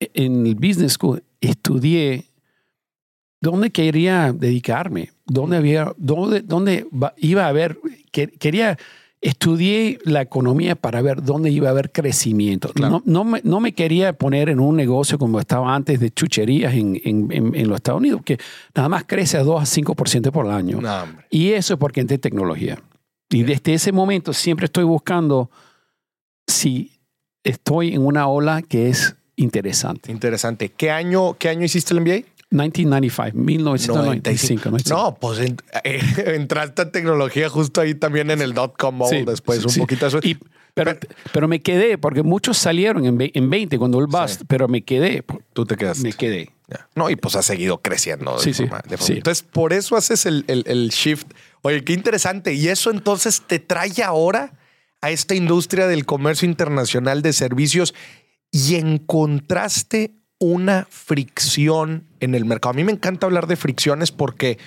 en 0.00 0.44
el 0.44 0.56
business 0.56 0.94
school 0.94 1.22
estudié 1.40 2.24
dónde 3.40 3.70
quería 3.70 4.32
dedicarme, 4.32 5.12
dónde 5.24 5.58
había, 5.58 5.92
dónde, 5.96 6.40
dónde 6.40 6.86
iba 7.18 7.44
a 7.44 7.48
haber, 7.48 7.78
que- 8.10 8.26
quería 8.26 8.76
estudié 9.24 9.98
la 10.04 10.20
economía 10.20 10.76
para 10.76 11.00
ver 11.02 11.22
dónde 11.22 11.50
iba 11.50 11.68
a 11.68 11.70
haber 11.70 11.90
crecimiento. 11.90 12.68
Claro. 12.72 13.02
No, 13.06 13.24
no, 13.24 13.24
me, 13.24 13.40
no 13.42 13.58
me 13.58 13.72
quería 13.72 14.12
poner 14.12 14.50
en 14.50 14.60
un 14.60 14.76
negocio 14.76 15.18
como 15.18 15.40
estaba 15.40 15.74
antes 15.74 15.98
de 15.98 16.10
chucherías 16.10 16.74
en, 16.74 17.00
en- 17.04 17.32
en- 17.32 17.54
en 17.54 17.68
los 17.68 17.76
Estados 17.76 18.00
Unidos, 18.00 18.20
que 18.24 18.38
nada 18.74 18.88
más 18.90 19.04
crece 19.06 19.38
a 19.38 19.42
2 19.42 19.62
a 19.62 19.64
5% 19.64 20.30
por 20.30 20.46
año. 20.48 20.80
No. 20.80 21.04
Y 21.30 21.52
eso 21.52 21.74
es 21.74 21.80
porque 21.80 22.00
entré 22.00 22.16
en 22.16 22.20
tecnología. 22.20 22.78
Y 23.30 23.42
desde 23.44 23.74
ese 23.74 23.92
momento 23.92 24.32
siempre 24.34 24.66
estoy 24.66 24.84
buscando 24.84 25.50
si 26.46 26.92
estoy 27.42 27.94
en 27.94 28.04
una 28.04 28.28
ola 28.28 28.60
que 28.62 28.88
es 28.90 29.16
interesante. 29.36 30.12
Interesante. 30.12 30.68
¿Qué 30.68 30.90
año, 30.90 31.34
¿Qué 31.38 31.48
año 31.48 31.64
hiciste 31.64 31.94
el 31.94 32.00
MBA? 32.02 32.24
1995, 32.50 33.36
1995. 33.38 34.70
95. 34.70 34.94
No, 34.94 35.14
pues 35.16 35.38
en- 35.40 35.56
eh, 35.84 36.00
entraste 36.36 36.82
a 36.82 36.90
tecnología 36.90 37.48
justo 37.48 37.80
ahí 37.80 37.94
también 37.94 38.30
en 38.30 38.40
el 38.42 38.54
dot-com 38.54 38.98
bubble 38.98 39.18
Sí, 39.20 39.24
después, 39.24 39.58
sí, 39.60 39.64
un 39.64 39.70
sí. 39.70 39.80
poquito 39.80 40.06
eso. 40.06 40.18
Y- 40.22 40.38
pero, 40.74 40.96
pero 41.32 41.46
me 41.46 41.60
quedé, 41.62 41.98
porque 41.98 42.24
muchos 42.24 42.58
salieron 42.58 43.04
en, 43.06 43.16
en 43.32 43.48
20 43.50 43.78
cuando 43.78 44.00
el 44.00 44.06
bust, 44.08 44.42
pero 44.48 44.66
me 44.66 44.82
quedé. 44.82 45.22
Tú 45.52 45.64
te 45.64 45.76
quedaste. 45.76 46.02
Me 46.02 46.12
quedé. 46.12 46.50
Ya. 46.68 46.88
No, 46.96 47.08
y 47.10 47.14
pues 47.16 47.36
ha 47.36 47.42
seguido 47.42 47.80
creciendo. 47.80 48.34
de 48.36 48.40
Sí, 48.42 48.52
sí, 48.54 48.62
forma- 48.64 48.78
de 48.88 48.96
forma- 48.96 49.06
sí. 49.06 49.12
Entonces, 49.12 49.42
por 49.44 49.72
eso 49.72 49.96
haces 49.96 50.26
el, 50.26 50.44
el- 50.48 50.64
el 50.66 50.88
shift. 50.88 51.28
Oye, 51.62 51.84
qué 51.84 51.92
interesante. 51.92 52.54
Y 52.54 52.66
eso 52.68 52.90
entonces 52.90 53.42
te 53.46 53.60
trae 53.60 54.02
ahora 54.04 54.52
a 55.00 55.10
esta 55.12 55.36
industria 55.36 55.86
del 55.86 56.06
comercio 56.06 56.48
internacional 56.48 57.22
de 57.22 57.32
servicios 57.34 57.94
y 58.50 58.74
encontraste 58.74 60.14
una 60.44 60.86
fricción 60.90 62.04
en 62.20 62.34
el 62.34 62.44
mercado. 62.44 62.72
A 62.72 62.76
mí 62.76 62.84
me 62.84 62.92
encanta 62.92 63.26
hablar 63.26 63.46
de 63.46 63.56
fricciones 63.56 64.12
porque 64.12 64.58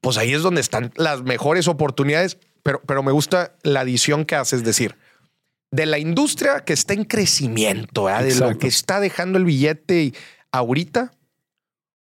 pues 0.00 0.16
ahí 0.16 0.32
es 0.32 0.42
donde 0.42 0.60
están 0.60 0.92
las 0.96 1.22
mejores 1.22 1.66
oportunidades, 1.66 2.38
pero, 2.62 2.80
pero 2.86 3.02
me 3.02 3.10
gusta 3.10 3.56
la 3.62 3.80
adición 3.80 4.24
que 4.24 4.36
haces, 4.36 4.60
es 4.60 4.64
decir, 4.64 4.96
de 5.72 5.86
la 5.86 5.98
industria 5.98 6.60
que 6.60 6.72
está 6.72 6.94
en 6.94 7.04
crecimiento, 7.04 8.06
de 8.06 8.34
lo 8.36 8.56
que 8.58 8.68
está 8.68 9.00
dejando 9.00 9.38
el 9.38 9.44
billete 9.44 10.04
y 10.04 10.14
ahorita, 10.52 11.10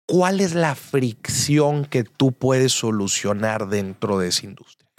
¿cuál 0.05 0.41
es 0.41 0.55
la 0.55 0.75
fricción 0.75 1.87
que 1.87 2.05
tú 2.05 2.33
puedes 2.33 2.73
solucionar 2.73 3.69
dentro 3.69 4.19
de 4.19 4.29
esa 4.29 4.45
industria? 4.45 4.91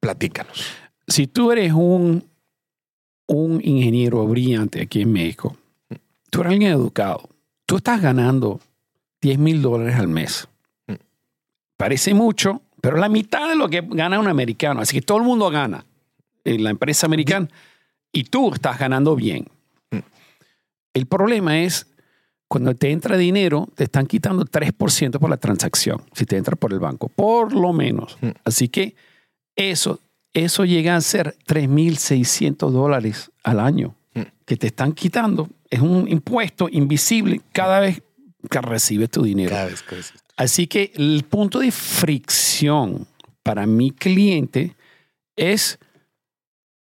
Platícanos. 0.00 0.64
Si 1.06 1.26
tú 1.26 1.52
eres 1.52 1.72
un, 1.72 2.24
un 3.26 3.60
ingeniero 3.62 4.26
brillante 4.26 4.80
aquí 4.80 5.02
en 5.02 5.12
México, 5.12 5.58
tú 6.30 6.40
eres 6.40 6.52
alguien 6.52 6.72
educado, 6.72 7.28
tú 7.66 7.76
estás 7.76 8.00
ganando 8.00 8.60
10 9.20 9.38
mil 9.38 9.60
dólares 9.60 9.96
al 9.96 10.08
mes. 10.08 10.48
Mm. 10.86 10.94
Parece 11.76 12.14
mucho, 12.14 12.62
pero 12.80 12.96
la 12.96 13.08
mitad 13.08 13.48
de 13.48 13.56
lo 13.56 13.68
que 13.68 13.82
gana 13.82 14.18
un 14.18 14.28
americano. 14.28 14.80
Así 14.80 14.96
que 14.96 15.02
todo 15.02 15.18
el 15.18 15.24
mundo 15.24 15.50
gana 15.50 15.84
en 16.44 16.62
la 16.62 16.70
empresa 16.70 17.06
americana 17.06 17.48
y 18.12 18.24
tú 18.24 18.54
estás 18.54 18.78
ganando 18.78 19.16
bien. 19.16 19.48
Mm. 19.90 19.98
El 20.94 21.06
problema 21.06 21.58
es 21.58 21.88
cuando 22.48 22.74
te 22.76 22.92
entra 22.92 23.16
dinero, 23.16 23.68
te 23.74 23.84
están 23.84 24.06
quitando 24.06 24.44
3% 24.44 25.18
por 25.18 25.28
la 25.28 25.36
transacción, 25.36 26.00
si 26.12 26.24
te 26.24 26.36
entra 26.36 26.54
por 26.54 26.72
el 26.72 26.78
banco, 26.78 27.08
por 27.08 27.52
lo 27.52 27.72
menos. 27.72 28.16
Mm. 28.20 28.28
Así 28.44 28.68
que 28.68 28.94
eso, 29.56 29.98
eso 30.32 30.64
llega 30.64 30.94
a 30.94 31.00
ser 31.00 31.36
3.600 31.46 32.70
dólares 32.70 33.32
al 33.42 33.60
año 33.60 33.96
que 34.46 34.56
te 34.56 34.68
están 34.68 34.92
quitando. 34.92 35.48
Es 35.70 35.80
un 35.80 36.08
impuesto 36.08 36.68
invisible 36.70 37.40
cada 37.52 37.80
vez 37.80 38.02
que 38.50 38.60
recibes 38.60 39.10
tu 39.10 39.22
dinero. 39.22 39.54
vez 39.54 39.82
que 39.82 39.96
decís. 39.96 40.14
Así 40.36 40.66
que 40.66 40.92
el 40.94 41.24
punto 41.28 41.58
de 41.58 41.70
fricción 41.70 43.06
para 43.42 43.66
mi 43.66 43.90
cliente 43.90 44.76
es 45.36 45.78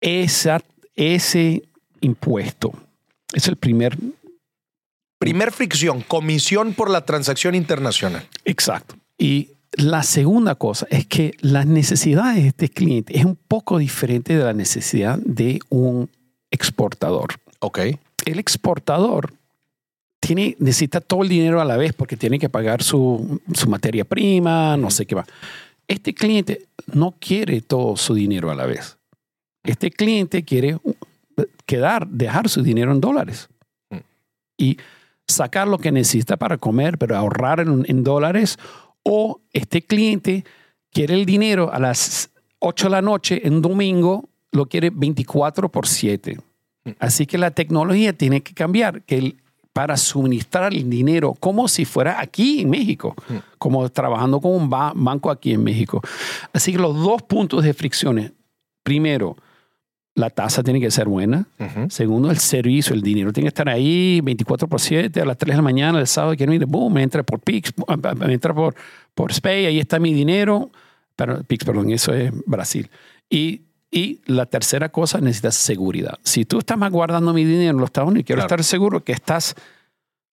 esa, 0.01 0.61
ese 0.95 1.63
impuesto. 2.01 2.71
Es 3.33 3.47
el 3.47 3.55
primer, 3.55 3.97
Primer 5.19 5.51
fricción, 5.51 6.01
comisión 6.01 6.73
por 6.73 6.89
la 6.89 7.05
transacción 7.05 7.53
internacional. 7.55 8.25
exacto. 8.45 8.95
Y 9.17 9.49
la 9.73 10.01
segunda 10.03 10.55
cosa 10.55 10.87
es 10.89 11.05
que 11.05 11.33
las 11.41 11.65
necesidades 11.65 12.41
de 12.41 12.47
este 12.47 12.69
cliente 12.69 13.17
es 13.17 13.25
un 13.25 13.35
poco 13.35 13.77
diferente 13.79 14.37
de 14.37 14.43
la 14.45 14.53
necesidad 14.53 15.19
de 15.19 15.59
un 15.69 16.09
exportador. 16.51 17.33
Ok. 17.59 17.79
El 18.25 18.39
exportador 18.39 19.34
tiene, 20.19 20.55
necesita 20.60 21.01
todo 21.01 21.23
el 21.23 21.29
dinero 21.29 21.62
a 21.62 21.65
la 21.65 21.77
vez 21.77 21.93
porque 21.93 22.17
tiene 22.17 22.39
que 22.39 22.49
pagar 22.49 22.84
su, 22.84 23.41
su 23.53 23.69
materia 23.69 24.05
prima, 24.05 24.77
no 24.77 24.91
sé 24.91 25.05
qué 25.05 25.15
va. 25.15 25.25
Este 25.88 26.13
cliente 26.13 26.67
no 26.93 27.15
quiere 27.19 27.62
todo 27.62 27.95
su 27.97 28.13
dinero 28.13 28.51
a 28.51 28.55
la 28.55 28.65
vez. 28.65 28.97
Este 29.63 29.89
cliente 29.91 30.43
quiere 30.43 30.77
quedar, 31.65 32.08
dejar 32.08 32.49
su 32.49 32.62
dinero 32.62 32.91
en 32.91 33.01
dólares 33.01 33.49
Mm. 33.89 33.97
y 34.58 34.77
sacar 35.27 35.67
lo 35.67 35.77
que 35.77 35.91
necesita 35.91 36.38
para 36.38 36.58
comer, 36.58 36.97
pero 36.97 37.15
ahorrar 37.15 37.60
en, 37.60 37.86
en 37.88 38.03
dólares. 38.03 38.58
O 39.03 39.41
este 39.53 39.86
cliente 39.86 40.43
quiere 40.91 41.13
el 41.13 41.25
dinero 41.25 41.71
a 41.71 41.79
las 41.79 42.29
8 42.60 42.88
de 42.88 42.91
la 42.91 43.01
noche 43.01 43.47
en 43.47 43.62
domingo, 43.62 44.29
lo 44.51 44.65
quiere 44.67 44.89
24 44.89 45.69
por 45.69 45.88
7. 45.88 46.38
Así 46.99 47.25
que 47.25 47.38
la 47.38 47.52
tecnología 47.52 48.13
tiene 48.13 48.41
que 48.41 48.54
cambiar, 48.54 49.02
que 49.04 49.17
el- 49.17 49.38
para 49.73 49.95
suministrar 49.97 50.73
el 50.73 50.89
dinero 50.89 51.36
como 51.39 51.67
si 51.67 51.86
fuera 51.86 52.19
aquí 52.19 52.62
en 52.62 52.69
México, 52.71 53.15
como 53.58 53.88
trabajando 53.89 54.41
con 54.41 54.52
un 54.52 54.69
ba- 54.69 54.93
banco 54.95 55.30
aquí 55.30 55.54
en 55.54 55.63
México. 55.63 56.02
Así 56.52 56.71
que 56.73 56.80
los 56.80 56.95
dos 56.95 57.21
puntos 57.21 57.63
de 57.63 57.73
fricciones, 57.73 58.32
primero, 58.84 59.38
la 60.15 60.30
tasa 60.32 60.63
tiene 60.63 60.82
que 60.82 60.91
ser 60.91 61.08
buena. 61.08 61.45
Segundo, 61.89 62.30
el 62.30 62.39
servicio, 62.39 62.93
el 62.93 63.02
dinero 63.02 63.32
tiene 63.32 63.45
que 63.45 63.49
estar 63.49 63.69
ahí 63.69 64.19
24 64.21 64.67
por 64.67 64.82
7, 64.82 65.21
a 65.21 65.25
las 65.25 65.38
3 65.38 65.54
de 65.54 65.58
la 65.58 65.62
mañana, 65.62 65.99
el 65.99 66.08
sábado, 66.08 66.34
ir, 66.34 66.65
boom, 66.65 66.91
me 66.93 67.04
entra 67.04 67.23
por 67.23 67.39
Pix, 67.39 67.71
me 68.17 68.34
entra 68.34 68.54
por, 68.54 68.75
por 69.13 69.32
Spay, 69.32 69.65
ahí 69.67 69.80
está 69.80 69.97
mi 69.99 70.13
dinero. 70.13 70.71
Pero, 71.15 71.41
Pix, 71.43 71.63
perdón, 71.63 71.89
eso 71.91 72.12
es 72.13 72.32
Brasil. 72.45 72.89
Y, 73.30 73.62
y 73.91 74.19
la 74.25 74.45
tercera 74.45 74.89
cosa, 74.89 75.19
necesitas 75.19 75.56
seguridad. 75.56 76.19
Si 76.23 76.45
tú 76.45 76.60
estás 76.60 76.78
más 76.78 76.91
guardando 76.91 77.34
mi 77.34 77.43
dinero 77.43 77.71
en 77.71 77.78
los 77.78 77.88
Estados 77.88 78.10
Unidos, 78.10 78.25
quiero 78.28 78.39
Claro. 78.41 78.47
estar 78.47 78.63
seguro 78.63 79.04
que 79.04 79.13
estás 79.13 79.56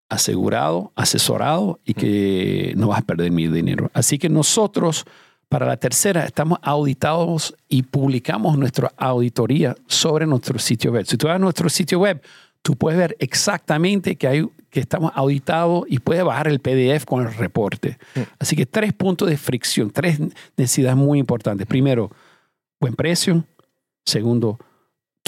asegurado, 0.09 0.91
asesorado 0.95 1.79
y 1.83 1.93
que 1.93 2.73
no 2.77 2.89
vas 2.89 2.99
a 2.99 3.01
perder 3.01 3.31
mi 3.31 3.47
dinero. 3.47 3.89
Así 3.93 4.19
que 4.19 4.29
nosotros, 4.29 5.05
para 5.49 5.65
la 5.65 5.77
tercera, 5.77 6.25
estamos 6.25 6.59
auditados 6.61 7.55
y 7.67 7.83
publicamos 7.83 8.57
nuestra 8.57 8.91
auditoría 8.97 9.75
sobre 9.87 10.27
nuestro 10.27 10.59
sitio 10.59 10.91
web. 10.91 11.05
Si 11.05 11.17
tú 11.17 11.27
vas 11.27 11.37
a 11.37 11.39
nuestro 11.39 11.69
sitio 11.69 11.99
web, 11.99 12.21
tú 12.61 12.75
puedes 12.75 12.99
ver 12.99 13.15
exactamente 13.19 14.15
que, 14.15 14.27
hay, 14.27 14.47
que 14.69 14.79
estamos 14.79 15.11
auditados 15.15 15.85
y 15.87 15.99
puedes 15.99 16.23
bajar 16.23 16.47
el 16.49 16.59
PDF 16.59 17.05
con 17.05 17.25
el 17.25 17.33
reporte. 17.33 17.97
Así 18.37 18.55
que 18.55 18.65
tres 18.67 18.93
puntos 18.93 19.27
de 19.29 19.37
fricción, 19.37 19.89
tres 19.89 20.19
necesidades 20.55 20.97
muy 20.97 21.17
importantes. 21.19 21.65
Primero, 21.65 22.11
buen 22.79 22.95
precio. 22.95 23.43
Segundo, 24.05 24.59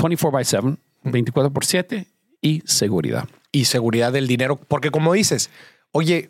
24 0.02 0.32
by 0.32 0.46
7, 0.46 0.78
24 1.04 1.52
por 1.52 1.66
7 1.66 2.08
y 2.42 2.62
seguridad. 2.66 3.28
y 3.52 3.66
seguridad 3.66 4.12
del 4.12 4.28
dinero. 4.28 4.58
Porque 4.58 4.92
como 4.92 5.14
dices, 5.14 5.50
oye, 5.92 6.30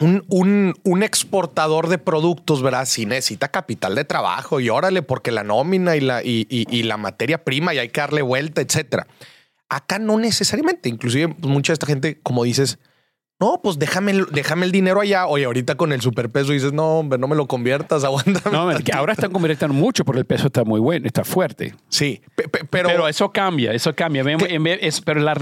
un, 0.00 0.24
un, 0.28 0.74
un 0.82 1.02
exportador 1.04 1.88
de 1.88 1.98
productos, 1.98 2.62
¿verdad? 2.62 2.86
Si 2.86 3.06
necesita 3.06 3.48
capital 3.48 3.94
de 3.94 4.04
trabajo 4.04 4.58
y 4.58 4.68
órale, 4.68 5.02
porque 5.02 5.30
la 5.30 5.44
nómina 5.44 5.94
y 5.96 6.00
la, 6.00 6.24
y, 6.24 6.46
y- 6.50 6.66
y 6.76 6.82
la 6.82 6.96
materia 6.96 7.44
prima 7.44 7.72
y 7.74 7.78
hay 7.78 7.90
que 7.90 8.00
darle 8.00 8.22
vuelta, 8.22 8.60
etcétera. 8.60 9.06
Acá 9.68 9.98
no 10.00 10.18
necesariamente. 10.18 10.88
Inclusive 10.88 11.28
pues, 11.28 11.52
mucha 11.52 11.72
de 11.72 11.74
esta 11.74 11.86
gente, 11.86 12.18
como 12.20 12.42
dices, 12.42 12.78
no, 13.42 13.60
pues 13.62 13.78
déjame, 13.78 14.12
el- 14.12 14.26
déjame 14.30 14.66
el 14.66 14.72
dinero 14.72 15.00
allá. 15.00 15.26
Oye, 15.26 15.44
ahorita 15.46 15.74
con 15.74 15.92
el 15.92 16.00
superpeso 16.00 16.52
dices, 16.52 16.72
no, 16.72 16.98
hombre, 17.00 17.18
no 17.18 17.26
me 17.26 17.34
lo 17.34 17.46
conviertas, 17.48 18.04
aguántame. 18.04 18.56
No, 18.56 18.68
que 18.84 18.92
ahora 18.92 19.12
están 19.14 19.32
convirtiendo 19.32 19.74
mucho 19.74 20.04
porque 20.04 20.20
el 20.20 20.26
peso 20.26 20.46
está 20.46 20.64
muy 20.64 20.78
bueno, 20.80 21.06
está 21.06 21.24
fuerte. 21.24 21.74
Sí, 21.88 22.20
pe- 22.36 22.48
pe- 22.48 22.64
pero, 22.70 22.88
Pero, 22.88 23.08
eso 23.08 23.32
cambia, 23.32 23.72
eso 23.72 23.94
cambia. 23.94 24.22
Es- 24.80 25.00
pero 25.00 25.20
la. 25.20 25.34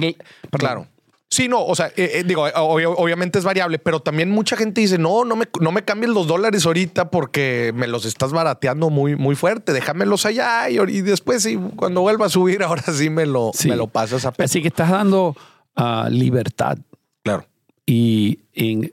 Claro. 0.50 0.86
Sí, 1.32 1.46
no, 1.46 1.64
o 1.64 1.76
sea, 1.76 1.86
eh, 1.96 2.10
eh, 2.14 2.24
digo, 2.26 2.44
obvio- 2.48 2.94
obviamente 2.96 3.38
es 3.38 3.44
variable, 3.44 3.78
pero 3.78 4.00
también 4.00 4.30
mucha 4.32 4.56
gente 4.56 4.80
dice, 4.80 4.98
no, 4.98 5.24
no 5.24 5.36
me, 5.36 5.46
no 5.60 5.70
me 5.70 5.82
cambies 5.84 6.10
los 6.12 6.26
dólares 6.26 6.66
ahorita 6.66 7.08
porque 7.10 7.70
me 7.76 7.86
los 7.86 8.04
estás 8.04 8.32
barateando 8.32 8.90
muy, 8.90 9.14
muy 9.14 9.36
fuerte, 9.36 9.72
déjamelos 9.72 10.26
allá 10.26 10.68
y, 10.70 10.78
después 11.02 11.44
sí, 11.44 11.56
cuando 11.76 12.00
vuelva 12.00 12.26
a 12.26 12.30
subir, 12.30 12.62
ahora 12.64 12.82
sí 12.82 13.10
me 13.10 13.26
lo, 13.26 13.52
Sí. 13.54 13.68
me 13.68 13.76
lo 13.76 13.86
pasas 13.86 14.24
a 14.24 14.32
peso. 14.32 14.44
Así 14.46 14.60
que 14.60 14.68
estás 14.68 14.90
dando 14.90 15.36
ah, 15.76 16.08
libertad 16.10 16.78
Claro. 17.22 17.44
Y 17.92 18.38
en, 18.54 18.92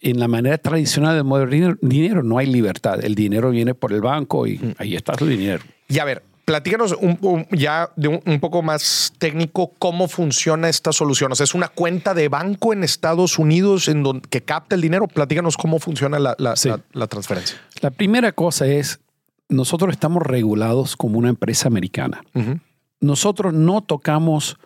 en 0.00 0.20
la 0.20 0.28
manera 0.28 0.58
tradicional 0.58 1.16
de 1.16 1.22
mover 1.22 1.48
dinero, 1.48 1.76
dinero 1.80 2.22
no 2.22 2.38
hay 2.38 2.46
libertad. 2.46 3.02
El 3.04 3.14
dinero 3.14 3.50
viene 3.50 3.74
por 3.74 3.92
el 3.92 4.00
banco 4.00 4.46
y 4.46 4.60
ahí 4.78 4.94
está 4.96 5.14
tu 5.14 5.26
dinero. 5.26 5.62
Y 5.88 5.98
a 5.98 6.04
ver, 6.04 6.22
platícanos 6.44 6.94
un, 7.00 7.16
un- 7.22 7.46
ya 7.50 7.90
de 7.96 8.08
un, 8.08 8.20
un 8.26 8.40
poco 8.40 8.62
más 8.62 9.12
técnico 9.18 9.72
cómo 9.78 10.08
funciona 10.08 10.68
esta 10.68 10.92
solución. 10.92 11.32
O 11.32 11.34
sea, 11.34 11.44
es 11.44 11.54
una 11.54 11.68
cuenta 11.68 12.12
de 12.14 12.28
banco 12.28 12.72
en 12.72 12.84
Estados 12.84 13.38
Unidos 13.38 13.88
en 13.88 14.02
donde 14.02 14.28
que 14.28 14.42
capta 14.42 14.74
el 14.74 14.80
dinero. 14.82 15.06
Platícanos 15.08 15.56
cómo 15.56 15.78
funciona 15.78 16.18
la, 16.18 16.34
la- 16.38 16.56
Sí. 16.56 16.68
la- 16.68 16.80
la 16.92 17.06
transferencia. 17.06 17.56
La 17.80 17.90
primera 17.90 18.32
cosa 18.32 18.66
es, 18.66 19.00
nosotros 19.48 19.90
estamos 19.92 20.22
regulados 20.22 20.96
como 20.96 21.18
una 21.18 21.28
empresa 21.30 21.68
americana. 21.68 22.22
Ujú. 22.34 22.58
Nosotros 23.00 23.54
no 23.54 23.80
tocamos 23.82 24.58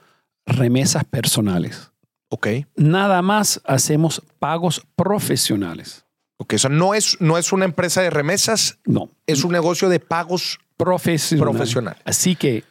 remesas 0.47 1.05
personales. 1.05 1.91
Ok. 2.35 2.49
Nada 2.75 3.23
más 3.23 3.61
hacemos 3.65 4.21
pagos 4.41 4.85
profesionales. 4.97 6.05
Ok, 6.37 6.55
o 6.55 6.59
sea, 6.59 6.69
no 6.69 6.93
es, 6.93 7.17
no 7.21 7.39
es 7.39 7.53
una 7.53 7.65
empresa 7.65 8.03
de 8.03 8.11
remesas, 8.11 8.81
No, 8.85 9.09
es 9.29 9.45
un 9.45 9.53
negocio 9.53 9.89
de 9.89 10.01
pagos 10.01 10.59
profesional. 10.77 11.49
Profesional. 11.49 11.97
Así 12.05 12.35
que 12.35 12.65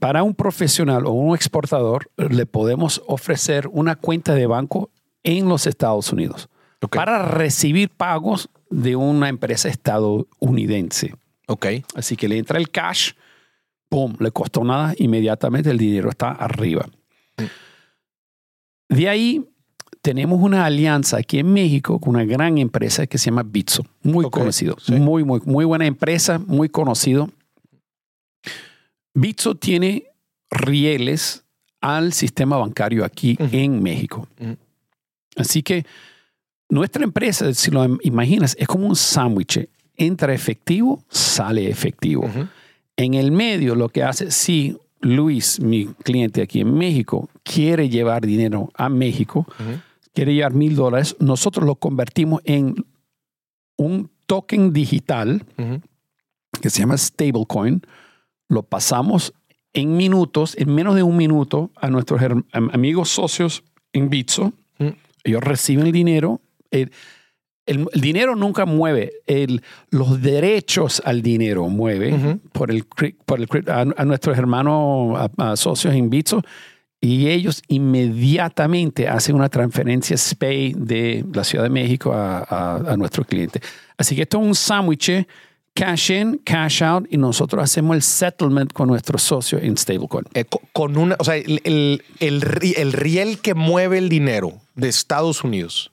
para 0.00 0.24
un 0.24 0.34
profesional 0.34 1.06
o 1.06 1.12
un 1.12 1.36
exportador 1.36 2.10
le 2.16 2.46
podemos 2.46 3.00
ofrecer 3.06 3.68
una 3.70 3.94
cuenta 3.94 4.34
de 4.34 4.48
banco 4.48 4.90
en 5.22 5.48
los 5.48 5.68
Estados 5.68 6.12
Unidos 6.12 6.48
para 6.90 7.22
recibir 7.26 7.90
pagos 7.90 8.50
de 8.70 8.96
una 8.96 9.28
empresa 9.28 9.68
estadounidense. 9.68 11.14
Ok. 11.46 11.66
Así 11.94 12.16
que 12.16 12.26
le 12.26 12.38
entra 12.38 12.58
el 12.58 12.70
cash, 12.70 13.12
¡pum! 13.88 14.16
Le 14.18 14.32
costó 14.32 14.64
nada, 14.64 14.94
inmediatamente 14.98 15.70
el 15.70 15.78
dinero 15.78 16.10
está 16.10 16.32
arriba. 16.32 16.88
De 18.88 19.08
ahí 19.08 19.44
tenemos 20.02 20.40
una 20.40 20.64
alianza 20.64 21.16
aquí 21.18 21.38
en 21.38 21.52
México 21.52 21.98
con 21.98 22.14
una 22.14 22.24
gran 22.24 22.58
empresa 22.58 23.06
que 23.06 23.18
se 23.18 23.26
llama 23.26 23.42
Bitso, 23.42 23.84
muy 24.02 24.24
Ok, 24.24 24.32
conocido, 24.32 24.76
sí. 24.80 24.92
muy, 24.94 25.24
muy, 25.24 25.40
muy 25.44 25.64
buena 25.64 25.86
empresa, 25.86 26.38
muy 26.38 26.68
conocido. 26.68 27.28
Bitso 29.14 29.54
tiene 29.56 30.04
rieles 30.50 31.44
al 31.80 32.12
sistema 32.12 32.56
bancario 32.56 33.04
aquí 33.04 33.36
en 33.38 33.82
México. 33.82 34.28
Así 35.36 35.62
que 35.62 35.84
nuestra 36.68 37.04
empresa, 37.04 37.52
si 37.54 37.70
lo 37.70 37.98
imaginas, 38.02 38.56
es 38.58 38.66
como 38.68 38.86
un 38.86 38.96
sándwich. 38.96 39.68
Entra 39.96 40.34
efectivo, 40.34 41.02
sale 41.08 41.68
efectivo. 41.70 42.30
En 42.96 43.14
el 43.14 43.30
medio, 43.32 43.74
lo 43.74 43.88
que 43.88 44.02
hace, 44.02 44.30
si 44.30 44.76
Luis, 45.00 45.60
mi 45.60 45.86
cliente 45.86 46.42
aquí 46.42 46.60
en 46.60 46.74
México, 46.74 47.28
quiere 47.42 47.88
llevar 47.88 48.26
dinero 48.26 48.70
a 48.74 48.88
México, 48.88 49.46
quiere 50.12 50.34
llevar 50.34 50.54
mil 50.54 50.74
dólares, 50.74 51.16
nosotros 51.20 51.66
lo 51.66 51.76
convertimos 51.76 52.40
en 52.44 52.86
un 53.76 54.10
token 54.26 54.72
digital 54.72 55.44
que 56.60 56.70
se 56.70 56.80
llama 56.80 56.96
stablecoin. 56.96 57.82
Lo 58.48 58.62
pasamos 58.62 59.34
en 59.72 59.96
minutos, 59.96 60.56
en 60.58 60.74
menos 60.74 60.94
de 60.94 61.02
un 61.02 61.16
minuto, 61.16 61.70
a 61.76 61.90
nuestros 61.90 62.20
amigos 62.52 63.10
socios 63.10 63.62
en 63.92 64.08
Bitso. 64.08 64.52
Ellos 65.24 65.42
reciben 65.42 65.86
el 65.86 65.92
dinero. 65.92 66.40
El, 66.70 66.92
el- 67.66 67.86
el 67.92 68.00
dinero 68.00 68.34
nunca 68.36 68.64
mueve. 68.64 69.12
El- 69.26 69.62
los 69.90 70.22
derechos 70.22 71.02
al 71.04 71.20
dinero 71.22 71.68
mueve 71.68 72.14
Ujú. 72.14 72.38
por 72.52 72.70
el, 72.70 72.84
por 73.24 73.40
el 73.40 73.48
a, 73.70 73.80
a 73.96 74.04
nuestros 74.04 74.38
hermanos 74.38 75.18
a- 75.38 75.52
a 75.52 75.56
socios 75.56 75.94
en 75.94 76.08
Bitso. 76.10 76.42
Y 77.00 77.28
ellos 77.28 77.62
inmediatamente 77.68 79.06
hacen 79.08 79.36
una 79.36 79.48
transferencia 79.48 80.16
SPAY 80.16 80.74
de 80.76 81.24
la 81.32 81.44
Ciudad 81.44 81.64
de 81.64 81.70
México 81.70 82.12
a, 82.12 82.40
a- 82.88 82.96
nuestro 82.96 83.24
cliente. 83.24 83.60
Así 83.98 84.16
que 84.16 84.22
esto 84.22 84.40
es 84.40 84.46
un 84.46 84.54
sándwich, 84.54 85.26
cash 85.74 86.10
in, 86.10 86.40
cash 86.42 86.82
out, 86.82 87.06
y 87.10 87.18
nosotros 87.18 87.62
hacemos 87.62 87.96
el 87.96 88.02
settlement 88.02 88.72
con 88.72 88.88
nuestros 88.88 89.22
socios 89.22 89.62
en 89.62 89.76
stablecoin. 89.76 90.24
Eh, 90.34 90.44
co- 90.46 90.62
con 90.72 90.96
una, 90.96 91.16
o 91.18 91.24
sea, 91.24 91.36
el 91.36 92.00
riel 92.92 93.38
que 93.40 93.54
mueve 93.54 93.98
el 93.98 94.08
dinero 94.08 94.54
de 94.74 94.88
Estados 94.88 95.44
Unidos 95.44 95.92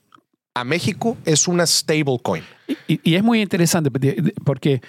a 0.54 0.64
México 0.64 1.16
es 1.24 1.48
una 1.48 1.66
stablecoin. 1.66 2.44
Y, 2.88 3.00
y 3.02 3.14
es 3.16 3.22
muy 3.22 3.40
interesante 3.42 3.90
porque- 3.90 4.80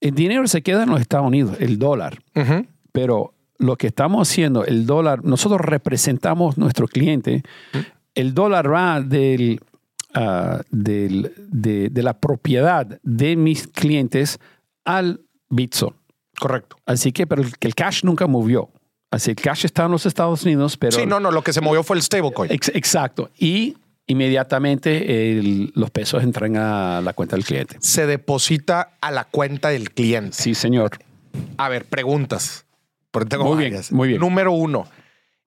el 0.00 0.14
dinero 0.14 0.46
se 0.46 0.62
queda 0.62 0.84
en 0.84 0.90
los 0.90 1.00
Estados 1.00 1.26
Unidos, 1.26 1.56
el 1.58 1.76
dólar, 1.78 2.18
pero 2.92 3.34
lo 3.58 3.74
que 3.76 3.88
estamos 3.88 4.28
haciendo, 4.30 4.64
el 4.64 4.86
dólar, 4.86 5.24
nosotros 5.24 5.60
representamos 5.60 6.56
nuestro 6.56 6.86
cliente, 6.86 7.42
el 8.14 8.32
dólar 8.32 8.72
va 8.72 9.00
del, 9.00 9.60
ah, 10.14 10.62
del- 10.70 11.32
de, 11.36 11.88
de 11.90 12.02
la 12.04 12.16
propiedad 12.20 12.86
de 13.02 13.34
mis 13.34 13.66
clientes 13.66 14.38
al 14.84 15.20
Bitso. 15.50 15.94
Correcto. 16.38 16.76
Así 16.86 17.10
que, 17.10 17.26
pero 17.26 17.42
el, 17.42 17.56
que 17.58 17.66
el 17.66 17.74
cash 17.74 18.04
nunca 18.04 18.28
movió. 18.28 18.70
Así 19.10 19.30
el 19.30 19.36
cash 19.36 19.64
está 19.64 19.86
en 19.86 19.90
los 19.90 20.06
Estados 20.06 20.44
Unidos, 20.44 20.76
pero... 20.76 20.92
sí, 20.92 21.06
no, 21.06 21.18
no, 21.18 21.32
lo 21.32 21.42
que 21.42 21.52
se 21.52 21.60
movió 21.60 21.82
fue 21.82 21.96
el 21.96 22.02
stablecoin. 22.02 22.52
Ex- 22.52 22.70
exacto. 22.74 23.30
Y 23.36 23.76
inmediatamente 24.08 25.30
el- 25.38 25.70
los 25.74 25.90
pesos 25.90 26.22
entran 26.24 26.56
a 26.56 27.00
la 27.00 27.12
cuenta 27.12 27.36
del 27.36 27.44
cliente. 27.44 27.76
Se 27.80 28.06
deposita 28.06 28.90
a 29.00 29.10
la 29.12 29.24
cuenta 29.24 29.68
del 29.68 29.90
cliente. 29.92 30.32
Sí, 30.36 30.54
señor. 30.54 30.98
A 31.56 31.68
ver, 31.68 31.84
preguntas. 31.84 32.64
Porque 33.10 33.28
tengo 33.30 33.44
Muy 33.54 33.64
bien, 33.70 33.80
muy 33.92 34.08
bien. 34.08 34.20
Número 34.20 34.52
uno, 34.52 34.86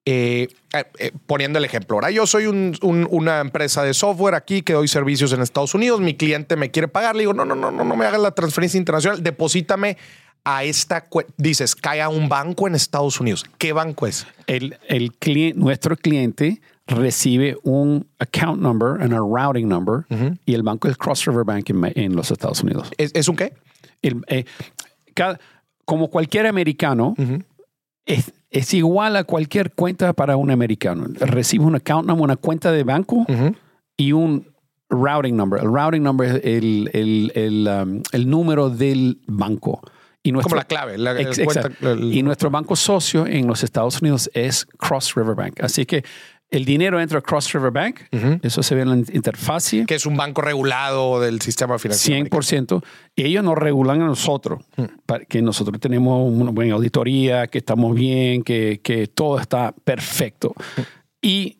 eh, 0.05 0.47
eh, 0.73 0.83
eh, 0.97 1.11
poniendo 1.27 1.59
el 1.59 1.65
ejemplo. 1.65 1.97
Ahora, 1.97 2.09
yo 2.11 2.25
soy 2.25 2.45
un- 2.47 2.75
un- 2.81 3.07
una 3.11 3.39
empresa 3.39 3.83
de 3.83 3.93
software 3.93 4.33
aquí 4.35 4.61
que 4.63 4.73
doy 4.73 4.87
servicios 4.87 5.31
en 5.33 5.41
Estados 5.41 5.75
Unidos. 5.75 5.99
Mi 6.01 6.15
cliente 6.15 6.55
me 6.55 6.71
quiere 6.71 6.87
pagar. 6.87 7.15
Le 7.15 7.21
digo, 7.21 7.33
no, 7.33 7.45
no, 7.45 7.55
no, 7.55 7.71
no, 7.71 7.83
no 7.83 7.95
me 7.95 8.05
hagas 8.05 8.21
la 8.21 8.31
transferencia 8.31 8.77
internacional. 8.77 9.21
Deposítame 9.21 9.97
a 10.43 10.63
esta, 10.63 11.05
dices, 11.37 11.75
cae 11.75 12.01
a 12.01 12.09
un 12.09 12.27
banco 12.29 12.67
en 12.67 12.73
Estados 12.73 13.19
Unidos. 13.19 13.45
¿Qué 13.59 13.73
banco 13.73 14.07
es? 14.07 14.25
El, 14.47 14.77
el 14.87 15.13
cliente, 15.13 15.59
nuestro 15.59 15.95
cliente 15.95 16.61
recibe 16.91 17.57
un 17.63 18.05
account 18.19 18.61
number 18.61 19.01
and 19.01 19.13
a 19.13 19.19
routing 19.19 19.67
number 19.67 20.05
y 20.45 20.53
el 20.53 20.63
banco 20.63 20.87
es 20.87 20.97
Cross 20.97 21.25
River 21.25 21.43
Bank 21.43 21.69
en, 21.69 21.91
en 21.95 22.15
los 22.15 22.31
Estados 22.31 22.61
Unidos. 22.63 22.91
¿Es, 22.97 23.11
es 23.13 23.27
un 23.27 23.35
qué? 23.35 23.53
El- 24.01 24.23
eh, 24.27 24.45
cada- 25.13 25.39
como 25.85 26.09
cualquier 26.09 26.45
americano, 26.47 27.15
es, 28.05 28.31
es 28.49 28.73
igual 28.73 29.15
a 29.15 29.23
cualquier 29.23 29.71
cuenta 29.71 30.13
para 30.13 30.37
un 30.37 30.51
americano. 30.51 31.05
Recibe 31.19 31.65
un 31.65 31.75
account 31.75 32.07
number, 32.07 32.23
una 32.23 32.35
cuenta 32.37 32.71
de 32.71 32.83
banco 32.83 33.25
y 33.97 34.11
un 34.13 34.47
routing 34.89 35.35
number. 35.35 35.61
El 35.61 35.71
routing 35.73 36.03
number 36.03 36.27
es 36.27 36.41
el, 36.43 36.89
el, 36.93 37.31
el, 37.35 37.67
um, 37.67 38.01
el 38.11 38.29
número 38.29 38.69
del 38.69 39.19
banco. 39.27 39.81
Y 40.23 40.31
nuestro, 40.31 40.49
Como 40.51 40.59
la 40.61 40.65
clave. 40.65 40.97
La, 40.99 41.19
Ex- 41.19 41.39
cuenta- 41.43 41.69
el- 41.81 42.13
y 42.13 42.21
nuestro 42.23 42.49
banco 42.51 42.75
socio 42.75 43.25
en 43.25 43.47
los 43.47 43.63
Estados 43.63 44.01
Unidos 44.01 44.29
es 44.33 44.65
Cross 44.77 45.15
River 45.15 45.35
Bank. 45.35 45.61
Así 45.61 45.85
que 45.85 46.03
el 46.51 46.65
dinero 46.65 46.99
entra 46.99 47.19
a 47.19 47.21
Cross 47.21 47.53
River 47.53 47.71
Bank. 47.71 48.01
Eso 48.43 48.61
se 48.61 48.75
ve 48.75 48.81
en 48.81 48.89
la 48.89 48.95
interfase. 48.97 49.85
que 49.85 49.95
es 49.95 50.05
un 50.05 50.17
banco 50.17 50.41
regulado 50.41 51.21
del 51.21 51.41
sistema 51.41 51.79
financiero. 51.79 52.25
100%. 52.29 52.83
Y 53.15 53.23
ellos 53.23 53.43
nos 53.43 53.57
regulan 53.57 54.01
a 54.01 54.05
nosotros, 54.05 54.63
para 55.05 55.23
que 55.25 55.41
nosotros 55.41 55.79
tenemos 55.79 56.29
una 56.29 56.51
buena 56.51 56.75
auditoría, 56.75 57.47
que 57.47 57.59
estamos 57.59 57.95
bien, 57.95 58.43
que, 58.43 58.81
que 58.83 59.07
todo 59.07 59.39
está 59.39 59.73
perfecto. 59.83 60.53
Y 61.21 61.57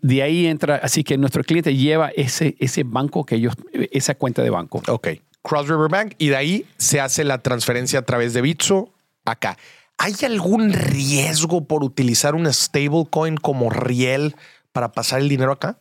de 0.00 0.22
ahí 0.22 0.46
entra, 0.46 0.76
así 0.76 1.04
que 1.04 1.18
nuestro 1.18 1.44
cliente 1.44 1.76
lleva 1.76 2.08
ese, 2.16 2.56
ese 2.58 2.84
banco 2.84 3.24
que 3.24 3.34
ellos, 3.34 3.54
esa 3.72 4.14
cuenta 4.14 4.42
de 4.42 4.50
banco. 4.50 4.82
Ok. 4.88 5.08
Cross 5.42 5.68
River 5.68 5.88
Bank 5.88 6.14
y 6.18 6.28
de 6.28 6.36
ahí 6.36 6.66
se 6.78 7.00
hace 7.00 7.22
la 7.22 7.38
transferencia 7.38 7.98
a 7.98 8.02
través 8.02 8.32
de 8.32 8.40
Bitso 8.40 8.92
acá. 9.24 9.58
¿Hay 9.98 10.14
algún 10.24 10.72
riesgo 10.72 11.64
por 11.64 11.82
utilizar 11.82 12.36
una 12.36 12.52
stablecoin 12.52 13.36
como 13.36 13.68
riel 13.68 14.36
para 14.72 14.92
pasar 14.92 15.20
el 15.20 15.28
dinero 15.28 15.52
acá? 15.52 15.76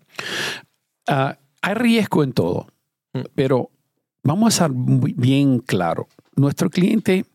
Ah, 1.07 1.38
hay 1.61 1.74
riesgo 1.76 2.24
en 2.24 2.34
todo, 2.34 2.68
pero 3.36 3.70
vamos 4.24 4.55
a 4.55 4.63
ser 4.63 4.72
muy 4.72 5.13
bien 5.13 5.59
claro. 5.59 6.07
Nuestro 6.36 6.72
cliente, 6.72 7.26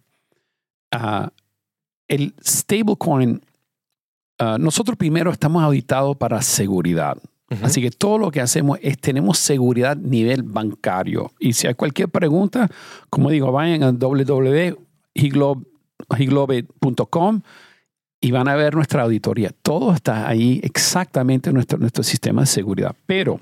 ah, 0.90 1.30
el 2.08 2.34
stablecoin, 2.44 3.40
ah, 4.40 4.56
nosotros 4.58 4.98
primero 4.98 5.30
estamos 5.30 5.62
auditados 5.62 6.16
para 6.16 6.42
seguridad. 6.42 7.16
Así 7.62 7.82
que 7.82 7.90
todo 7.90 8.16
lo 8.16 8.30
que 8.30 8.40
hacemos 8.40 8.78
es 8.80 8.98
tenemos 8.98 9.38
seguridad 9.38 9.94
nivel 9.94 10.42
bancario. 10.42 11.32
Y 11.38 11.52
si 11.52 11.66
hay 11.66 11.74
cualquier 11.74 12.08
pregunta, 12.08 12.70
como 13.10 13.28
digo, 13.28 13.52
vayan 13.52 13.82
a 13.82 13.92
y 18.20 18.30
van 18.30 18.48
a 18.48 18.54
ver 18.54 18.74
nuestra 18.74 19.02
auditoría. 19.02 19.50
Todo 19.62 19.92
está 19.92 20.28
ahí 20.28 20.60
exactamente 20.62 21.50
en 21.50 21.54
nuestro, 21.54 21.78
nuestro 21.78 22.04
sistema 22.04 22.42
de 22.42 22.46
seguridad. 22.46 22.94
Pero 23.06 23.40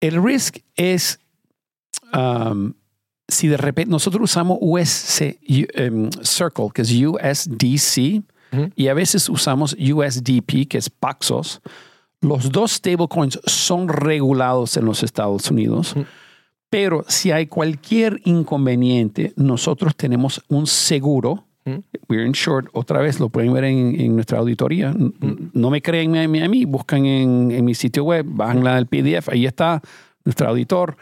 el 0.00 0.22
risk 0.22 0.58
es 0.76 1.20
um, 2.14 2.72
si 3.30 3.48
de 3.48 3.56
repente 3.56 3.90
nosotros 3.90 4.24
usamos 4.24 4.58
USC, 4.60 5.38
um, 5.78 6.10
Circle, 6.22 6.68
que 6.74 6.82
es 6.82 6.92
USDC, 6.92 8.22
y 8.74 8.88
a 8.88 8.94
veces 8.94 9.28
usamos 9.28 9.74
USDP, 9.74 10.66
que 10.68 10.78
es 10.78 10.90
Paxos. 10.90 11.60
Los 12.20 12.50
dos 12.50 12.72
stablecoins 12.72 13.38
son 13.46 13.88
regulados 13.88 14.76
en 14.76 14.84
los 14.86 15.04
Estados 15.04 15.48
Unidos. 15.52 15.94
Pero 16.70 17.04
si 17.08 17.32
hay 17.32 17.46
cualquier 17.46 18.20
inconveniente, 18.24 19.32
nosotros 19.36 19.96
tenemos 19.96 20.40
un 20.48 20.66
seguro. 20.68 21.44
We're 22.08 22.26
insured. 22.26 22.66
Otra 22.72 23.00
vez 23.00 23.20
lo 23.20 23.28
pueden 23.28 23.52
ver 23.52 23.64
en, 23.64 24.00
en 24.00 24.14
nuestra 24.14 24.38
auditoría. 24.38 24.94
No 25.52 25.70
me 25.70 25.82
creen 25.82 26.16
a 26.16 26.26
mí, 26.26 26.40
a 26.40 26.48
mí, 26.48 26.64
buscan 26.64 27.04
en, 27.04 27.50
en 27.50 27.64
mi 27.64 27.74
sitio 27.74 28.04
web, 28.04 28.24
bajan 28.26 28.64
la 28.64 28.76
del 28.76 28.86
PDF, 28.86 29.28
ahí 29.28 29.46
está 29.46 29.82
nuestro 30.24 30.48
auditor, 30.48 30.96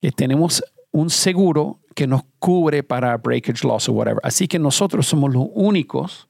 que 0.00 0.12
tenemos 0.12 0.62
un 0.92 1.10
seguro 1.10 1.80
que 1.94 2.06
nos 2.06 2.22
cubre 2.38 2.82
para 2.82 3.16
breakage 3.16 3.64
loss 3.64 3.88
o 3.88 3.92
whatever. 3.92 4.20
Así 4.22 4.46
que 4.46 4.58
nosotros 4.58 5.06
somos 5.06 5.32
los 5.32 5.46
únicos 5.54 6.28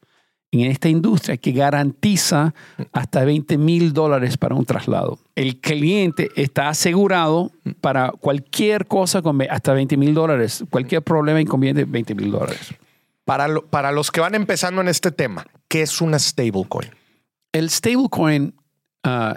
en 0.62 0.70
esta 0.70 0.88
industria 0.88 1.36
que 1.36 1.52
garantiza 1.52 2.54
hasta 2.92 3.24
20 3.24 3.58
mil 3.58 3.92
dólares 3.92 4.36
para 4.36 4.54
un 4.54 4.64
traslado. 4.64 5.18
El 5.34 5.60
cliente 5.60 6.30
está 6.36 6.68
asegurado 6.68 7.50
para 7.80 8.12
cualquier 8.12 8.86
cosa 8.86 9.22
con 9.22 9.40
hasta 9.50 9.72
20 9.72 9.96
mil 9.96 10.14
dólares. 10.14 10.64
Cualquier 10.70 11.02
problema 11.02 11.40
inconveniente, 11.40 11.84
20 11.84 12.14
mil 12.14 12.30
dólares. 12.30 12.74
Para, 13.24 13.48
lo- 13.48 13.64
para 13.66 13.90
los 13.92 14.10
que 14.10 14.20
van 14.20 14.34
empezando 14.34 14.80
en 14.80 14.88
este 14.88 15.10
tema, 15.10 15.46
¿qué 15.68 15.82
es 15.82 16.00
una 16.00 16.18
stablecoin? 16.18 16.90
El 17.52 17.70
stablecoin, 17.70 18.54
ah, 19.02 19.36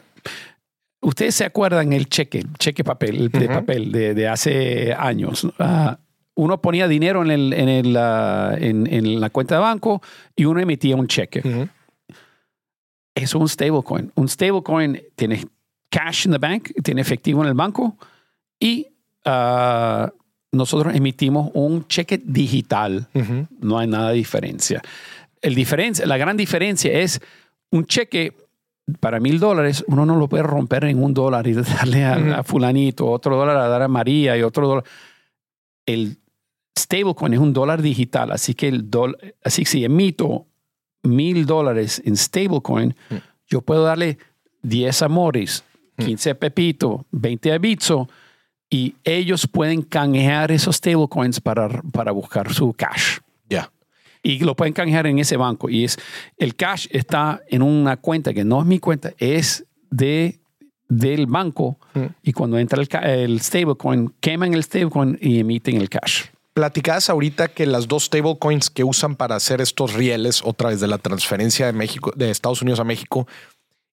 ustedes 1.01 1.35
se 1.35 1.45
acuerdan 1.45 1.93
el 1.93 2.09
cheque, 2.09 2.43
cheque 2.59 2.83
papel, 2.83 3.15
el 3.15 3.29
de 3.29 3.47
papel 3.47 3.91
de, 3.91 4.13
de 4.13 4.27
hace 4.27 4.93
años. 4.93 5.47
Ah, 5.59 5.99
uno 6.37 6.61
ponía 6.61 6.87
dinero 6.87 7.23
en, 7.23 7.31
el, 7.31 7.53
en, 7.53 7.67
el, 7.67 7.95
en, 7.95 8.87
en 8.87 9.19
la 9.19 9.29
cuenta 9.31 9.55
de 9.55 9.61
banco 9.61 10.01
y 10.35 10.45
uno 10.45 10.59
emitía 10.61 10.95
un 10.95 11.07
cheque. 11.07 11.67
es 13.15 13.35
un 13.35 13.49
stablecoin. 13.49 14.11
Un 14.15 14.29
stablecoin 14.29 15.01
tiene 15.15 15.43
cash 15.89 16.27
in 16.27 16.31
the 16.31 16.37
bank, 16.37 16.69
tiene 16.83 17.01
efectivo 17.01 17.41
en 17.41 17.49
el 17.49 17.55
banco 17.55 17.97
y 18.59 18.87
ah, 19.25 20.11
nosotros 20.51 20.95
emitimos 20.95 21.49
un 21.53 21.87
cheque 21.87 22.21
digital. 22.23 23.07
No 23.59 23.79
hay 23.79 23.87
nada 23.87 24.09
de 24.09 24.15
diferencia. 24.15 24.81
El 25.41 25.55
diferencia. 25.55 26.05
La 26.05 26.17
gran 26.17 26.37
diferencia 26.37 26.91
es 26.91 27.19
un 27.71 27.85
cheque 27.85 28.33
para 28.99 29.19
mil 29.19 29.39
dólares, 29.39 29.83
uno 29.87 30.05
no 30.05 30.15
lo 30.15 30.29
puede 30.29 30.43
romper 30.43 30.85
en 30.85 31.03
un 31.03 31.13
dólar 31.13 31.45
y 31.47 31.53
darle 31.53 32.05
a, 32.05 32.39
a 32.39 32.43
fulanito, 32.43 33.07
otro 33.07 33.35
dólar 33.35 33.57
a 33.57 33.67
dar 33.67 33.81
a 33.81 33.87
María 33.87 34.37
y 34.37 34.43
otro 34.43 34.67
dólar. 34.67 34.83
El 35.85 36.19
stablecoin 36.77 37.33
es 37.33 37.39
un 37.39 37.53
dólar 37.53 37.81
digital, 37.81 38.31
así 38.31 38.53
que 38.53 38.67
el 38.67 38.89
dólar, 38.89 39.17
así 39.43 39.63
que 39.63 39.69
si 39.69 39.83
emito 39.83 40.45
mil 41.03 41.45
dólares 41.45 42.01
en 42.05 42.15
stablecoin, 42.15 42.95
yo 43.47 43.61
puedo 43.61 43.83
darle 43.83 44.17
10 44.63 45.01
a 45.01 45.07
Morris, 45.07 45.63
15 45.97 46.31
a 46.31 46.35
Pepito, 46.35 47.05
20 47.11 47.53
a 47.53 47.57
Bitso 47.57 48.07
y 48.69 48.95
ellos 49.03 49.47
pueden 49.47 49.81
canjear 49.81 50.51
esos 50.51 50.75
stablecoins 50.75 51.39
para, 51.39 51.81
para 51.91 52.11
buscar 52.11 52.53
su 52.53 52.73
cash. 52.73 53.19
Ya. 53.49 53.71
Y 54.21 54.39
lo 54.39 54.55
pueden 54.55 54.73
canjear 54.73 55.07
en 55.07 55.19
ese 55.19 55.37
banco. 55.37 55.69
Y 55.69 55.85
es 55.85 55.97
el 56.37 56.55
cash 56.55 56.87
está 56.91 57.41
en 57.47 57.61
una 57.61 57.97
cuenta 57.97 58.33
que 58.33 58.43
no 58.43 58.59
es 58.59 58.67
mi 58.67 58.79
cuenta, 58.79 59.13
es 59.17 59.65
de 59.89 60.39
del 60.89 61.27
banco. 61.27 61.79
Y 62.23 62.31
cuando 62.33 62.57
entra 62.57 62.81
el, 62.81 62.87
el 63.09 63.41
stablecoin, 63.41 64.13
queman 64.19 64.53
el 64.53 64.63
stablecoin 64.63 65.17
y 65.21 65.39
emiten 65.39 65.77
el 65.77 65.89
cash. 65.89 66.25
Platicabas 66.57 67.07
ahorita 67.11 67.49
que 67.49 67.67
las 67.67 67.87
dos 67.87 68.05
stablecoins 68.05 68.71
que 68.71 68.83
usan 68.83 69.15
para 69.15 69.35
hacer 69.35 69.61
estos 69.61 69.93
rieles 69.93 70.41
otra 70.43 70.69
vez 70.69 70.79
de 70.79 70.87
la 70.87 70.97
transferencia 70.97 71.67
de 71.67 71.73
México, 71.73 72.11
de 72.15 72.31
Estados 72.31 72.63
Unidos 72.63 72.79
a 72.79 72.83
México, 72.83 73.27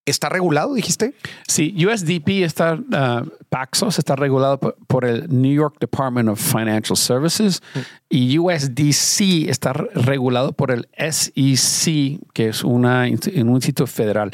¿está 0.06 0.30
regulado, 0.30 0.72
dijiste? 0.72 1.12
Sí, 1.46 1.74
USDP 1.84 2.42
está, 2.42 2.76
uh, 2.76 3.28
Paxos 3.50 3.98
está 3.98 4.16
regulado 4.16 4.58
por, 4.86 5.04
el 5.04 5.26
New 5.28 5.52
York 5.52 5.76
Department 5.78 6.30
of 6.30 6.40
Financial 6.40 6.96
Services 6.96 7.62
y 8.08 8.38
USDC 8.38 9.50
está 9.50 9.74
re- 9.74 9.90
regulado 9.94 10.52
por 10.52 10.70
el 10.70 10.88
SEC, 10.96 12.18
que 12.32 12.48
es 12.48 12.64
una, 12.64 13.06
inst- 13.10 13.42
un 13.42 13.50
instituto 13.56 13.86
federal. 13.86 14.30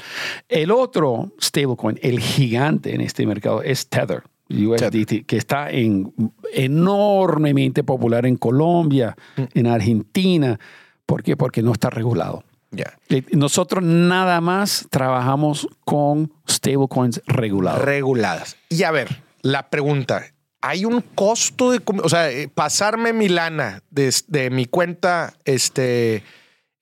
El 0.48 0.70
otro 0.70 1.32
stablecoin, 1.42 1.98
el 2.00 2.20
gigante 2.20 2.94
en 2.94 3.00
este 3.00 3.26
mercado, 3.26 3.60
es 3.64 3.88
Tether. 3.88 4.22
USDT, 4.50 5.26
que 5.26 5.36
está 5.36 5.70
en, 5.70 6.12
enormemente 6.52 7.84
popular 7.84 8.26
en 8.26 8.36
Colombia, 8.36 9.16
en 9.36 9.66
Argentina. 9.66 10.58
¿Por 11.06 11.22
qué? 11.22 11.36
Porque 11.36 11.62
no 11.62 11.72
está 11.72 11.90
regulado. 11.90 12.44
Ya. 12.72 12.98
Eh, 13.08 13.24
Nosotros 13.32 13.82
nada 13.82 14.40
más 14.40 14.86
trabajamos 14.90 15.68
con 15.84 16.32
stablecoins 16.48 17.22
regulados. 17.26 17.82
Reguladas. 17.82 18.56
Y 18.68 18.84
a 18.84 18.90
ver, 18.90 19.22
la 19.42 19.70
pregunta, 19.70 20.24
¿hay 20.60 20.84
un 20.84 21.00
costo 21.00 21.72
de, 21.72 21.80
o 22.02 22.08
sea, 22.08 22.30
eh, 22.30 22.48
pasarme 22.48 23.12
mi 23.12 23.28
lana 23.28 23.82
de, 23.90 24.14
de 24.28 24.50
mi 24.50 24.66
cuenta 24.66 25.34
este, 25.44 26.22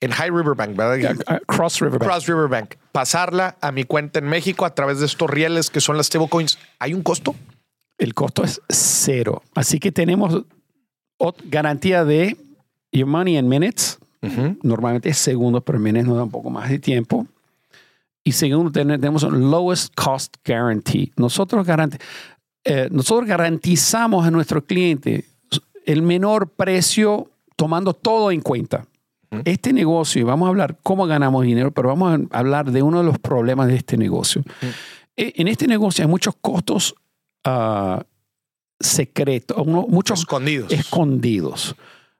en 0.00 0.10
High 0.10 0.30
River 0.30 0.54
Bank, 0.54 0.76
¿verdad? 0.76 1.40
Cross 1.46 1.80
River 1.80 1.98
Bank. 1.98 2.10
Cross 2.10 2.26
River 2.26 2.48
Bank, 2.48 2.74
pasarla 2.92 3.56
a 3.60 3.72
mi 3.72 3.84
cuenta 3.84 4.18
en 4.18 4.26
México 4.26 4.64
a 4.64 4.74
través 4.74 5.00
de 5.00 5.06
estos 5.06 5.30
rieles 5.30 5.70
que 5.70 5.80
son 5.80 5.96
las 5.96 6.06
stablecoins, 6.06 6.58
¿hay 6.78 6.94
un 6.94 7.02
costo? 7.02 7.34
El 7.98 8.14
costo 8.14 8.44
es 8.44 8.60
cero. 8.68 9.42
Así 9.54 9.78
que 9.80 9.90
tenemos 9.92 10.42
garantía 11.44 12.04
de 12.04 12.36
your 12.92 13.06
money 13.06 13.36
in 13.36 13.48
minutes. 13.48 13.98
Normalmente 14.62 15.08
es 15.10 15.18
segundos, 15.18 15.62
pero 15.64 15.78
en 15.78 15.84
minutes 15.84 16.06
nos 16.06 16.16
da 16.16 16.24
un 16.24 16.30
poco 16.30 16.50
más 16.50 16.68
de 16.70 16.78
tiempo. 16.78 17.26
Y 18.24 18.32
segundo, 18.32 18.70
ten- 18.70 18.88
tenemos 18.88 19.22
un 19.22 19.50
lowest 19.50 19.94
cost 19.94 20.36
guarantee. 20.46 21.10
Nosotros, 21.16 21.66
garanti- 21.66 21.98
eh, 22.64 22.88
nosotros 22.90 23.26
garantizamos 23.28 24.26
a 24.26 24.30
nuestro 24.30 24.64
cliente 24.64 25.24
el 25.86 26.02
menor 26.02 26.48
precio 26.50 27.30
tomando 27.56 27.94
todo 27.94 28.30
en 28.30 28.40
cuenta. 28.40 28.86
Este 29.44 29.72
negocio, 29.72 30.20
y 30.20 30.24
vamos 30.24 30.46
a 30.46 30.50
hablar 30.50 30.78
cómo 30.82 31.06
ganamos 31.06 31.44
dinero, 31.44 31.70
pero 31.70 31.88
vamos 31.88 32.18
a 32.30 32.38
hablar 32.38 32.70
de 32.70 32.82
uno 32.82 32.98
de 32.98 33.04
los 33.04 33.18
problemas 33.18 33.66
de 33.68 33.76
este 33.76 33.96
negocio. 33.98 34.42
E, 35.16 35.32
En 35.36 35.48
este 35.48 35.66
negocio 35.66 36.02
hay 36.04 36.08
muchos 36.10 36.34
costos 36.40 36.94
ah, 37.44 38.02
secretos, 38.80 39.56
uno- 39.66 39.86
muchos 39.88 40.20
Escondidos. 40.20 40.72
escondidos. 40.72 41.76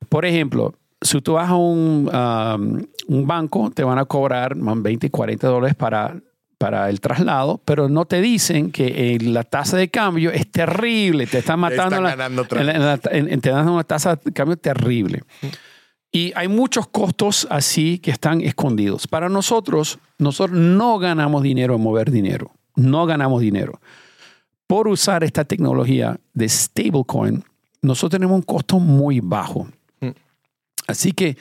Por 0.08 0.24
ejemplo, 0.24 0.74
si 1.00 1.20
tú 1.20 1.34
vas 1.34 1.48
a 1.50 1.54
un, 1.56 2.10
um, 2.12 2.82
un 3.08 3.26
banco, 3.26 3.70
te 3.70 3.84
van 3.84 3.98
a 3.98 4.04
cobrar 4.04 4.56
man, 4.56 4.82
20 4.82 5.06
y 5.06 5.10
40 5.10 5.46
dólares 5.46 5.76
para, 5.76 6.16
para 6.58 6.90
el 6.90 7.00
traslado, 7.00 7.60
pero 7.64 7.88
no 7.88 8.04
te 8.04 8.20
dicen 8.20 8.72
que 8.72 9.14
eh, 9.14 9.18
la 9.20 9.44
tasa 9.44 9.76
de 9.76 9.88
cambio 9.88 10.32
es 10.32 10.50
terrible, 10.50 11.26
te 11.26 11.38
están 11.38 11.60
matando. 11.60 11.84
están 11.96 12.02
la- 12.02 12.10
ganando 12.10 12.42
otra 12.42 12.60
en 12.60 12.66
la- 12.66 12.72
en 12.74 12.80
la- 12.84 13.00
en- 13.12 13.32
en- 13.32 13.40
te 13.40 13.50
dan 13.50 13.68
una 13.68 13.84
tasa 13.84 14.16
de 14.16 14.32
cambio 14.32 14.56
terrible. 14.56 15.22
Y 16.10 16.32
hay 16.34 16.48
muchos 16.48 16.88
costos 16.88 17.46
así 17.50 17.98
que 17.98 18.10
están 18.10 18.40
escondidos. 18.40 19.06
Para 19.06 19.28
nosotros, 19.28 19.98
nosotros 20.18 20.58
no 20.58 20.98
ganamos 20.98 21.42
dinero 21.42 21.74
en 21.76 21.82
mover 21.82 22.10
dinero. 22.10 22.50
No 22.74 23.06
ganamos 23.06 23.40
dinero. 23.42 23.80
Por 24.68 24.86
usar 24.86 25.24
esta 25.24 25.44
tecnología 25.44 26.20
de 26.34 26.48
stablecoin, 26.48 27.42
nosotros 27.82 28.12
tenemos 28.12 28.36
un 28.36 28.42
costo 28.42 28.78
muy 28.78 29.18
bajo. 29.18 29.66
Mm. 30.00 30.10
Así 30.86 31.12
que 31.12 31.36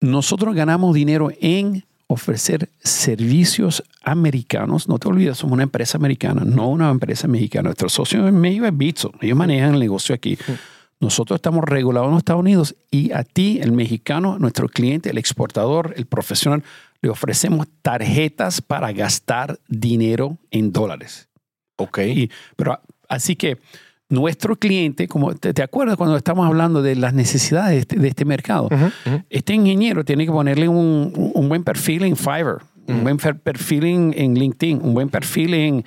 nosotros 0.00 0.54
ganamos 0.54 0.94
dinero 0.94 1.30
en 1.40 1.84
ofrecer 2.06 2.70
servicios 2.82 3.82
americanos. 4.02 4.88
No 4.88 4.98
te 4.98 5.08
olvides, 5.08 5.38
somos 5.38 5.54
una 5.54 5.64
empresa 5.64 5.98
americana, 5.98 6.42
no 6.44 6.68
una 6.68 6.90
empresa 6.90 7.26
mexicana. 7.26 7.64
Nuestro 7.64 7.88
socio 7.88 8.26
en 8.28 8.38
México 8.40 8.66
es 8.66 8.76
Bitso. 8.76 9.12
Ellos 9.20 9.36
manejan 9.36 9.74
el 9.74 9.80
negocio 9.80 10.14
aquí. 10.14 10.38
Nosotros 11.00 11.38
estamos 11.38 11.64
regulados 11.64 12.06
en 12.06 12.12
los 12.12 12.20
Estados 12.20 12.40
Unidos 12.40 12.76
y 12.90 13.10
a 13.12 13.24
ti, 13.24 13.58
el 13.60 13.72
mexicano, 13.72 14.38
nuestro 14.38 14.68
cliente, 14.68 15.10
el 15.10 15.18
exportador, 15.18 15.92
el 15.96 16.06
profesional, 16.06 16.62
le 17.02 17.10
ofrecemos 17.10 17.66
tarjetas 17.82 18.62
para 18.62 18.92
gastar 18.92 19.58
dinero 19.68 20.38
en 20.50 20.72
dólares. 20.72 21.28
Ok. 21.76 21.98
Y- 21.98 22.30
pero 22.56 22.80
así 23.08 23.36
que 23.36 23.58
nuestro 24.08 24.56
cliente, 24.56 25.08
como 25.08 25.34
te, 25.34 25.52
te 25.54 25.62
acuerdas 25.62 25.96
cuando 25.96 26.16
estamos 26.16 26.46
hablando 26.46 26.82
de 26.82 26.94
las 26.94 27.14
necesidades 27.14 27.70
de 27.72 27.78
este, 27.78 27.96
de 27.96 28.08
este 28.08 28.24
mercado, 28.24 28.68
este 29.30 29.54
ingeniero 29.54 30.04
tiene 30.04 30.26
que 30.26 30.32
ponerle 30.32 30.68
un, 30.68 31.12
un 31.34 31.48
buen 31.48 31.64
perfil 31.64 32.04
en 32.04 32.16
Fiverr, 32.16 32.58
un 32.86 33.02
buen 33.02 33.16
perfil 33.16 33.84
en, 33.84 34.14
en 34.16 34.34
LinkedIn, 34.34 34.80
un 34.82 34.92
buen 34.94 35.08
perfil 35.08 35.54
en, 35.54 35.84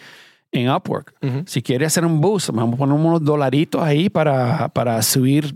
en 0.52 0.70
Upwork. 0.70 1.14
Si 1.46 1.62
quiere 1.62 1.86
hacer 1.86 2.04
un 2.06 2.20
boost, 2.20 2.50
vamos 2.50 2.74
a 2.74 2.78
poner 2.78 2.96
unos 2.96 3.24
dolaritos 3.24 3.82
ahí 3.84 4.10
para, 4.10 4.68
para 4.70 5.00
subir. 5.04 5.56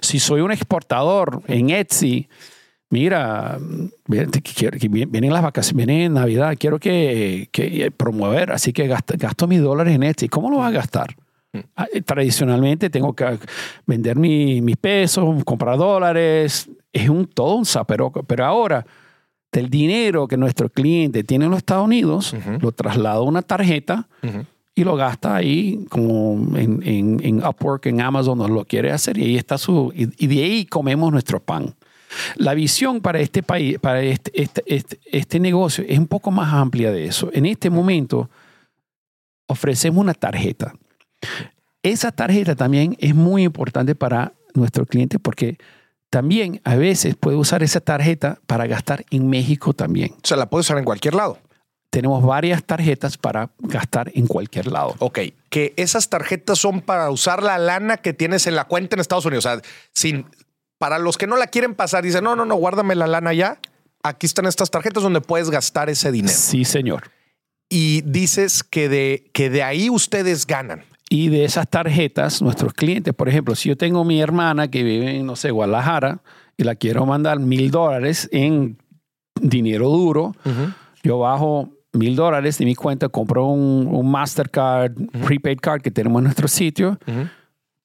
Si 0.00 0.18
soy 0.18 0.40
un 0.40 0.50
exportador 0.52 1.42
en 1.46 1.70
Etsy, 1.70 2.28
mira, 2.90 3.58
vienen 4.06 5.32
las 5.32 5.42
vacaciones, 5.42 5.76
viene 5.86 6.08
Navidad, 6.08 6.54
quiero 6.58 6.78
que, 6.78 7.48
que 7.52 7.90
promover, 7.90 8.52
así 8.52 8.72
que 8.72 8.86
gasto, 8.86 9.14
gasto 9.18 9.46
mis 9.46 9.60
dólares 9.60 9.94
en 9.94 10.02
Etsy. 10.02 10.28
¿Cómo 10.28 10.50
lo 10.50 10.58
vas 10.58 10.68
a 10.68 10.72
gastar? 10.76 11.16
Ah, 11.74 11.86
eh, 11.92 12.02
Tradicionalmente 12.02 12.90
tengo 12.90 13.14
que 13.14 13.38
vender 13.86 14.16
mi- 14.16 14.60
mis 14.60 14.76
pesos, 14.76 15.42
comprar 15.44 15.78
dólares, 15.78 16.68
es 16.92 17.08
un 17.08 17.26
todo 17.26 17.54
un 17.54 17.64
zaperoco. 17.64 18.22
Pero 18.24 18.44
ahora, 18.44 18.84
del 19.52 19.70
dinero 19.70 20.28
que 20.28 20.36
nuestro 20.36 20.68
cliente 20.68 21.24
tiene 21.24 21.46
en 21.46 21.50
los 21.50 21.58
Estados 21.58 21.84
Unidos, 21.86 22.34
lo 22.60 22.72
traslada 22.72 23.16
a 23.16 23.22
una 23.22 23.40
tarjeta 23.42 24.06
y 24.74 24.84
lo 24.84 24.96
gasta 24.96 25.34
ahí 25.34 25.86
como 25.88 26.54
en, 26.58 26.82
en- 26.84 27.20
en 27.24 27.38
Upwork, 27.46 27.86
en 27.86 28.02
Amazon, 28.02 28.36
donde 28.38 28.52
lo 28.54 28.64
quiere 28.66 28.92
hacer 28.92 29.16
y 29.16 29.22
ahí 29.24 29.36
está 29.38 29.56
su 29.56 29.92
y, 29.96 30.08
y 30.22 30.26
de 30.26 30.42
ahí 30.44 30.66
comemos 30.66 31.10
nuestro 31.10 31.40
pan. 31.40 31.74
La 32.36 32.54
visión 32.54 33.00
para 33.00 33.20
este 33.20 33.42
país, 33.42 33.78
para 33.78 34.02
este, 34.02 34.30
este, 34.40 34.62
este, 34.66 35.00
este 35.04 35.40
negocio 35.40 35.84
es 35.88 35.98
un 35.98 36.06
poco 36.06 36.30
más 36.30 36.52
amplia 36.52 36.92
de 36.92 37.06
eso. 37.06 37.30
En 37.32 37.46
este 37.46 37.70
momento 37.70 38.30
ofrecemos 39.46 40.00
una 40.00 40.14
tarjeta. 40.14 40.74
Esa 41.82 42.12
tarjeta 42.12 42.56
también 42.56 42.96
es 43.00 43.14
muy 43.14 43.44
importante 43.44 43.94
para 43.94 44.32
nuestro 44.54 44.86
cliente 44.86 45.18
porque 45.18 45.58
también 46.10 46.60
a 46.64 46.76
veces 46.76 47.14
puede 47.14 47.36
usar 47.36 47.62
esa 47.62 47.80
tarjeta 47.80 48.38
para 48.46 48.66
gastar 48.66 49.04
en 49.10 49.28
México 49.28 49.72
también. 49.72 50.12
O 50.12 50.26
sea, 50.26 50.36
la 50.36 50.48
puedes 50.48 50.66
usar 50.66 50.78
en 50.78 50.84
cualquier 50.84 51.14
lado. 51.14 51.38
Tenemos 51.90 52.24
varias 52.24 52.64
tarjetas 52.64 53.16
para 53.16 53.50
gastar 53.58 54.10
en 54.14 54.26
cualquier 54.26 54.66
lado. 54.66 54.94
Ok, 54.98 55.20
que 55.48 55.72
esas 55.76 56.08
tarjetas 56.08 56.58
son 56.58 56.80
para 56.80 57.10
usar 57.10 57.42
la 57.42 57.58
lana 57.58 57.96
que 57.96 58.12
tienes 58.12 58.46
en 58.46 58.56
la 58.56 58.64
cuenta 58.64 58.96
en 58.96 59.00
Estados 59.00 59.24
Unidos. 59.24 59.46
O 59.46 59.50
sea, 59.50 59.62
sin, 59.92 60.26
para 60.78 60.98
los 60.98 61.16
que 61.16 61.26
no 61.26 61.36
la 61.36 61.46
quieren 61.46 61.74
pasar, 61.74 62.04
dicen, 62.04 62.24
no, 62.24 62.36
no, 62.36 62.44
no, 62.44 62.54
guárdame 62.56 62.94
la 62.94 63.06
lana 63.06 63.32
ya. 63.32 63.58
Aquí 64.02 64.26
están 64.26 64.46
estas 64.46 64.70
tarjetas 64.70 65.02
donde 65.02 65.20
puedes 65.20 65.50
gastar 65.50 65.90
ese 65.90 66.12
dinero. 66.12 66.34
Sí, 66.36 66.64
señor. 66.64 67.10
Y 67.68 68.02
dices 68.02 68.62
que 68.62 68.88
de, 68.88 69.30
que 69.32 69.50
de 69.50 69.62
ahí 69.62 69.90
ustedes 69.90 70.46
ganan. 70.46 70.84
Y 71.08 71.28
de 71.28 71.44
esas 71.44 71.68
tarjetas, 71.68 72.42
nuestros 72.42 72.72
clientes, 72.72 73.14
por 73.14 73.28
ejemplo, 73.28 73.54
si 73.54 73.68
yo 73.68 73.76
tengo 73.76 74.04
mi 74.04 74.20
hermana 74.20 74.68
que 74.68 74.82
vive 74.82 75.16
en, 75.16 75.26
no 75.26 75.36
sé, 75.36 75.50
Guadalajara 75.50 76.20
y 76.56 76.64
la 76.64 76.74
quiero 76.74 77.06
mandar 77.06 77.38
mil 77.38 77.70
dólares 77.70 78.28
en 78.32 78.78
dinero 79.40 79.88
duro, 79.88 80.34
yo 81.02 81.18
bajo 81.18 81.70
mil 81.92 82.16
dólares 82.16 82.58
de 82.58 82.64
mi 82.64 82.74
cuenta, 82.74 83.08
compro 83.08 83.46
un, 83.46 83.88
un 83.90 84.10
Mastercard, 84.10 84.92
prepaid 85.24 85.58
card 85.60 85.80
que 85.80 85.90
tenemos 85.90 86.20
en 86.20 86.24
nuestro 86.24 86.48
sitio, 86.48 86.98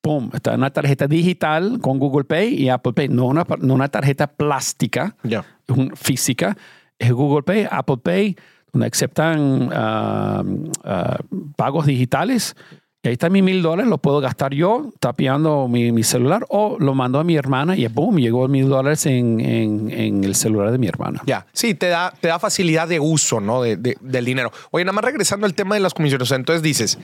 pum, 0.02 0.30
está 0.34 0.56
una 0.56 0.72
tarjeta 0.72 1.08
digital 1.08 1.80
con 1.82 1.99
Google 1.99 2.24
Pay 2.26 2.56
y 2.56 2.70
Apple 2.70 2.93
Pay, 2.93 3.10
no 3.10 3.26
una, 3.26 3.45
no 3.60 3.74
una 3.76 3.88
tarjeta 3.88 4.28
plástica, 4.28 5.16
es 5.24 5.78
un- 5.78 5.95
física, 5.95 6.58
es 6.97 7.12
Google 7.12 7.43
Pay, 7.43 7.68
Apple 7.70 7.97
Pay, 8.04 8.36
donde 8.74 8.88
aceptan 8.88 9.70
ah, 9.74 10.43
ah, 10.84 11.18
pagos 11.56 11.86
digitales. 11.86 12.56
Y 13.04 13.08
ahí 13.08 13.14
está 13.14 13.30
mi 13.32 13.41
mil 13.41 13.64
dólares, 13.64 13.89
lo 13.89 13.97
puedo 13.97 14.22
gastar 14.22 14.54
yo 14.54 14.91
tapeando 14.99 15.68
mi, 15.68 15.91
mi 15.91 16.04
celular 16.04 16.45
o 16.49 16.78
lo 16.80 16.93
mando 16.93 17.20
a 17.20 17.24
mi 17.24 17.36
hermana 17.36 17.76
y 17.76 17.88
boom, 17.88 18.18
llegó 18.18 18.47
mil 18.47 18.70
dólares 18.70 19.08
en, 19.08 19.39
en- 19.39 19.89
en 19.91 20.24
el 20.24 20.36
celular 20.36 20.72
de 20.72 20.78
mi 20.78 20.86
hermana. 20.88 21.20
Ya, 21.26 21.47
sí, 21.52 21.74
te 21.74 21.88
da, 21.88 22.14
te 22.22 22.28
da 22.28 22.38
facilidad 22.38 22.88
de 22.88 22.99
uso, 22.99 23.39
¿no? 23.39 23.64
De, 23.64 23.76
de- 23.76 23.97
del 24.02 24.24
dinero. 24.26 24.52
Oye, 24.70 24.86
nada 24.86 24.93
más 24.93 25.04
regresando 25.04 25.47
al 25.47 25.56
tema 25.56 25.74
de 25.76 25.82
las 25.82 25.95
comisiones. 25.95 26.30
Entonces 26.32 26.62
dices, 26.62 26.99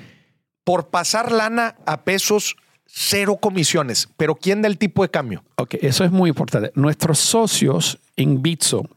por 0.64 0.90
pasar 0.90 1.32
lana 1.32 1.76
a 1.88 2.04
pesos, 2.04 2.56
cero 2.88 3.38
comisiones. 3.40 4.10
Pero 4.18 4.36
¿quién 4.36 4.62
da 4.62 4.68
el 4.68 4.78
tipo 4.78 5.04
de 5.04 5.10
cambio? 5.10 5.44
Ok, 5.58 5.76
eso 5.82 6.04
es 6.04 6.12
muy 6.12 6.30
importante. 6.30 6.72
Nuestros 6.76 7.20
socios 7.20 8.00
en 8.16 8.42
Bitso 8.42 8.88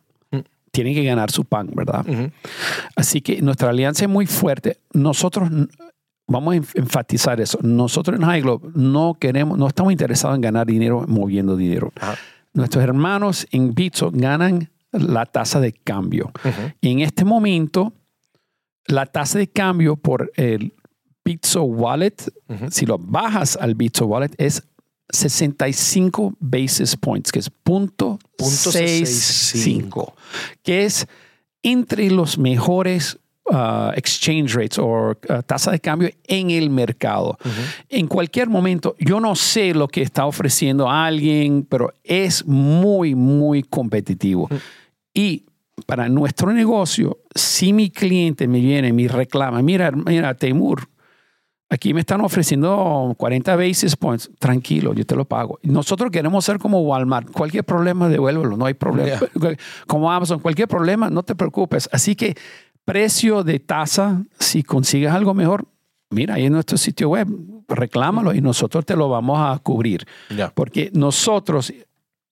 tienen 0.70 0.95
que 0.95 1.05
ganar 1.05 1.30
su 1.30 1.45
pan, 1.45 1.68
¿verdad? 1.74 2.07
Así 2.97 3.20
que 3.20 3.43
nuestra 3.43 3.70
alianza 3.70 4.05
es 4.05 4.11
muy 4.11 4.26
fuerte. 4.26 4.78
Nosotros 4.93 5.51
vamos 6.28 6.55
a 6.55 6.59
enf- 6.59 6.78
enfatizar 6.78 7.41
eso. 7.41 7.59
Nosotros 7.62 8.16
en 8.18 8.24
High 8.24 8.43
Globe 8.43 8.68
no 8.74 9.16
queremos, 9.18 9.59
no 9.59 9.66
estamos 9.66 9.91
interesados 9.93 10.36
en 10.36 10.43
ganar 10.43 10.66
dinero 10.66 11.05
moviendo 11.09 11.57
dinero. 11.57 11.93
Ajá. 12.01 12.14
Nuestros 12.53 12.84
hermanos 12.84 13.47
en 13.51 13.74
Bitso 13.74 14.11
ganan 14.12 14.70
la 14.93 15.26
tasa 15.26 15.61
de 15.61 15.72
cambio. 15.72 16.32
Y 16.80 16.91
en 16.93 17.01
este 17.01 17.24
momento, 17.24 17.93
la 18.86 19.07
tasa 19.07 19.38
de 19.38 19.49
cambio 19.49 19.97
por 19.97 20.32
el 20.36 20.72
Bitso 21.31 21.62
Wallet, 21.62 22.16
si 22.70 22.87
lo 22.87 22.99
bajas 22.99 23.57
al 23.57 23.76
Bitso 23.76 24.07
Wallet, 24.07 24.35
es 24.37 24.64
65 25.11 26.35
basis 26.41 26.97
points, 26.97 27.31
que 27.31 27.39
es 27.39 27.49
punto, 27.49 28.18
Punto 28.37 28.72
65, 28.72 30.14
que 30.64 30.85
es 30.85 31.07
entre 31.62 32.11
los 32.11 32.37
mejores 32.37 33.16
uh, 33.45 33.93
exchange 33.95 34.55
rates 34.55 34.78
o 34.78 35.11
uh, 35.11 35.43
tasa 35.47 35.70
de 35.70 35.78
cambio 35.78 36.11
en 36.26 36.51
el 36.51 36.68
mercado. 36.68 37.39
En 37.89 38.09
cualquier 38.09 38.49
momento, 38.49 38.97
yo 38.99 39.20
no 39.20 39.37
sé 39.37 39.72
lo 39.72 39.87
que 39.87 40.03
está 40.03 40.26
ofreciendo 40.26 40.91
alguien, 40.91 41.64
pero 41.68 41.93
es 42.03 42.45
muy, 42.45 43.14
muy 43.14 43.62
competitivo. 43.62 44.49
Y 45.14 45.45
para 45.87 46.09
nuestro 46.09 46.53
negocio, 46.53 47.18
si 47.35 47.72
mi 47.72 47.91
cliente 47.91 48.49
me 48.49 48.61
viene 48.61 48.89
y 48.89 48.93
me 48.93 49.07
reclama, 49.07 49.62
mira, 49.62 49.93
mira, 49.93 50.35
Temur, 50.35 50.89
aquí 51.71 51.95
me 51.95 52.01
están 52.01 52.21
ofreciendo 52.21 53.14
40 53.16 53.57
basis 53.57 53.97
points, 53.97 54.29
tranquilo, 54.39 54.93
yo 54.93 55.07
te 55.07 55.14
lo 55.16 55.25
pago. 55.25 55.59
Nosotros 55.62 56.11
queremos 56.11 56.45
ser 56.45 56.59
como 56.59 56.81
Walmart, 56.83 57.31
cualquier 57.31 57.64
problema 57.64 58.09
devuélvelo, 58.09 58.57
no 58.57 58.66
hay 58.66 58.75
problema. 58.75 59.18
Como 59.87 60.11
Amazon, 60.11 60.41
cualquier 60.41 60.68
problema, 60.68 61.09
no 61.11 61.23
te 61.23 61.35
preocupes. 61.35 61.89
Así 61.93 62.14
que 62.16 62.37
precio 62.85 63.45
de 63.45 63.61
tasa, 63.61 64.23
si 64.39 64.62
consigues 64.62 65.11
algo 65.12 65.33
mejor, 65.33 65.66
mira, 66.11 66.35
ahí 66.35 66.47
en 66.47 66.53
nuestro 66.53 66.77
sitio 66.77 67.09
web, 67.11 67.29
reclámalo 67.68 68.35
y 68.35 68.41
nosotros 68.41 68.85
te 68.85 68.97
lo 68.97 69.09
vamos 69.09 69.39
a 69.41 69.59
cubrir. 69.61 70.05
Ya. 70.37 70.51
Porque 70.51 70.91
nosotros 70.93 71.73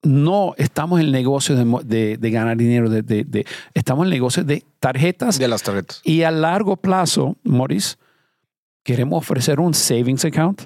no 0.02 0.54
estamos 0.56 1.00
en 1.00 1.06
el 1.06 1.12
negocio 1.12 1.54
de, 1.56 1.64
mo- 1.64 1.82
de- 1.82 2.16
de 2.16 2.30
ganar 2.30 2.56
dinero, 2.56 2.88
de- 2.90 3.46
estamos 3.74 4.02
en 4.02 4.12
el 4.12 4.16
negocio 4.18 4.42
de 4.44 4.64
tarjetas 4.80 5.38
De 5.38 5.48
las 5.48 5.62
tarjetas. 5.62 6.00
y 6.04 6.22
a 6.22 6.30
largo 6.30 6.76
plazo, 6.76 7.36
Maurice, 7.44 7.96
queremos 8.92 9.18
ofrecer 9.18 9.60
un 9.60 9.74
savings 9.74 10.24
account 10.24 10.62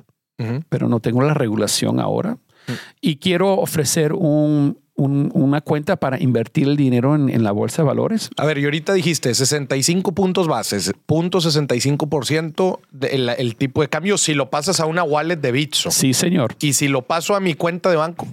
pero 0.69 0.89
no 0.89 0.99
tengo 0.99 1.23
la 1.23 1.35
regulación 1.35 2.01
ahora. 2.01 2.37
Y 3.01 3.17
quiero 3.17 3.53
ofrecer 3.61 4.13
un- 4.13 4.77
un- 4.97 5.31
una 5.35 5.61
cuenta 5.61 5.95
para 5.97 6.21
invertir 6.21 6.67
el 6.67 6.77
dinero 6.77 7.15
en, 7.15 7.29
en 7.29 7.45
la 7.45 7.53
bolsa 7.53 7.83
de 7.83 7.87
valores. 7.87 8.29
A 8.37 8.45
ver, 8.45 8.59
y 8.59 8.65
ahorita 8.65 8.93
dijiste 8.93 9.33
65 9.35 10.13
puntos 10.13 10.49
bases, 10.49 10.93
punto 11.07 11.41
65% 11.41 12.81
del 12.91 13.29
el 13.29 13.55
tipo 13.57 13.83
de 13.83 13.89
cambio 13.89 14.19
si 14.19 14.35
lo 14.35 14.51
pasas 14.51 14.81
a 14.81 14.87
una 14.87 15.05
wallet 15.05 15.37
de 15.37 15.53
Bitso. 15.53 15.91
Sí, 15.93 16.13
señor. 16.13 16.57
Y 16.61 16.73
si 16.73 16.89
lo 16.89 17.03
paso 17.03 17.37
a 17.37 17.41
mi 17.41 17.55
cuenta 17.55 17.91
de 17.91 17.97
banco. 17.97 18.27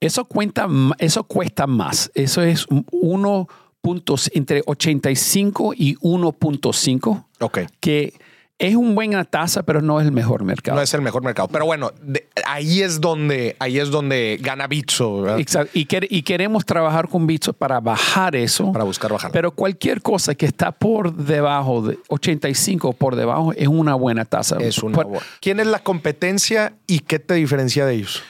Eso, 0.00 0.24
cuenta, 0.24 0.66
eso 0.98 1.24
cuesta 1.24 1.66
más. 1.68 2.10
Eso 2.14 2.42
es 2.42 2.66
1 2.90 3.48
puntos 3.80 4.30
entre 4.34 4.62
85 4.66 5.74
y 5.76 5.94
1.5, 6.00 7.24
Ok. 7.40 7.58
que 7.80 8.14
es 8.62 8.76
una 8.76 8.94
buena 8.94 9.24
tasa, 9.24 9.64
pero 9.64 9.82
no 9.82 10.00
es 10.00 10.06
el 10.06 10.12
mejor 10.12 10.44
mercado. 10.44 10.76
No 10.76 10.82
es 10.82 10.94
el 10.94 11.02
mejor 11.02 11.24
mercado. 11.24 11.48
Pero 11.48 11.64
bueno, 11.66 11.90
de- 12.00 12.28
ahí 12.46 12.80
es 12.80 13.00
donde, 13.00 13.56
ahí 13.58 13.78
es 13.80 13.90
donde 13.90 14.38
gana 14.40 14.68
Bitso, 14.68 15.22
¿verdad? 15.22 15.40
Exacto. 15.40 15.70
Y, 15.74 15.86
quer- 15.86 16.06
y 16.08 16.22
queremos 16.22 16.64
trabajar 16.64 17.08
con 17.08 17.26
Bitso 17.26 17.52
para 17.52 17.80
bajar 17.80 18.36
eso. 18.36 18.70
Para 18.72 18.84
buscar 18.84 19.12
bajar. 19.12 19.32
Pero 19.32 19.50
cualquier 19.50 20.00
cosa 20.00 20.34
que 20.36 20.46
está 20.46 20.70
por 20.70 21.12
debajo 21.14 21.82
de 21.82 21.98
85 22.08 22.90
o 22.90 22.92
por 22.92 23.16
debajo 23.16 23.52
es 23.52 23.66
una 23.66 23.94
buena 23.96 24.24
tasa. 24.24 24.58
es 24.60 24.78
una 24.82 24.94
Por- 24.94 25.06
buena. 25.06 25.26
¿Quién 25.40 25.58
es 25.58 25.66
la 25.66 25.80
competencia 25.80 26.74
y 26.86 27.00
qué 27.00 27.18
te 27.18 27.34
diferencia 27.34 27.84
de 27.84 27.94
ellos? 27.94 28.22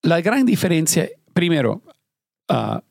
La 0.00 0.20
gran 0.22 0.46
diferencia, 0.46 1.08
primero, 1.34 1.82
ah, 2.48 2.82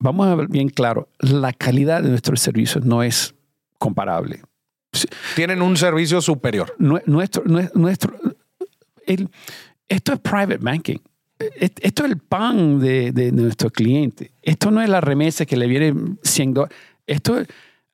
vamos 0.00 0.26
a 0.26 0.34
ver 0.34 0.48
bien 0.48 0.68
claro, 0.68 1.08
la 1.20 1.52
calidad 1.52 2.02
de 2.02 2.08
nuestros 2.08 2.40
servicios 2.40 2.84
no 2.84 3.02
es 3.02 3.34
comparable. 3.78 4.42
Tienen 5.36 5.62
un 5.62 5.76
servicio 5.76 6.20
superior. 6.20 6.74
Nue- 6.78 7.02
Nuestro, 7.06 7.44
nue- 7.44 7.70
nuestro, 7.74 8.12
el- 9.06 9.28
esto 9.88 10.12
es 10.12 10.18
private 10.20 10.58
banking. 10.58 10.98
Et- 11.38 11.78
Esto 11.82 12.04
es 12.04 12.10
el 12.10 12.18
pan 12.18 12.78
de, 12.80 13.12
de 13.12 13.32
nuestro 13.32 13.70
cliente. 13.70 14.32
Esto 14.42 14.70
no 14.70 14.82
es 14.82 14.88
la 14.88 15.00
remesa 15.00 15.46
que 15.46 15.56
le 15.56 15.66
viene 15.66 15.94
100 16.22 16.52
dólares. 16.54 16.76
Esto 17.06 17.38
es- 17.38 17.48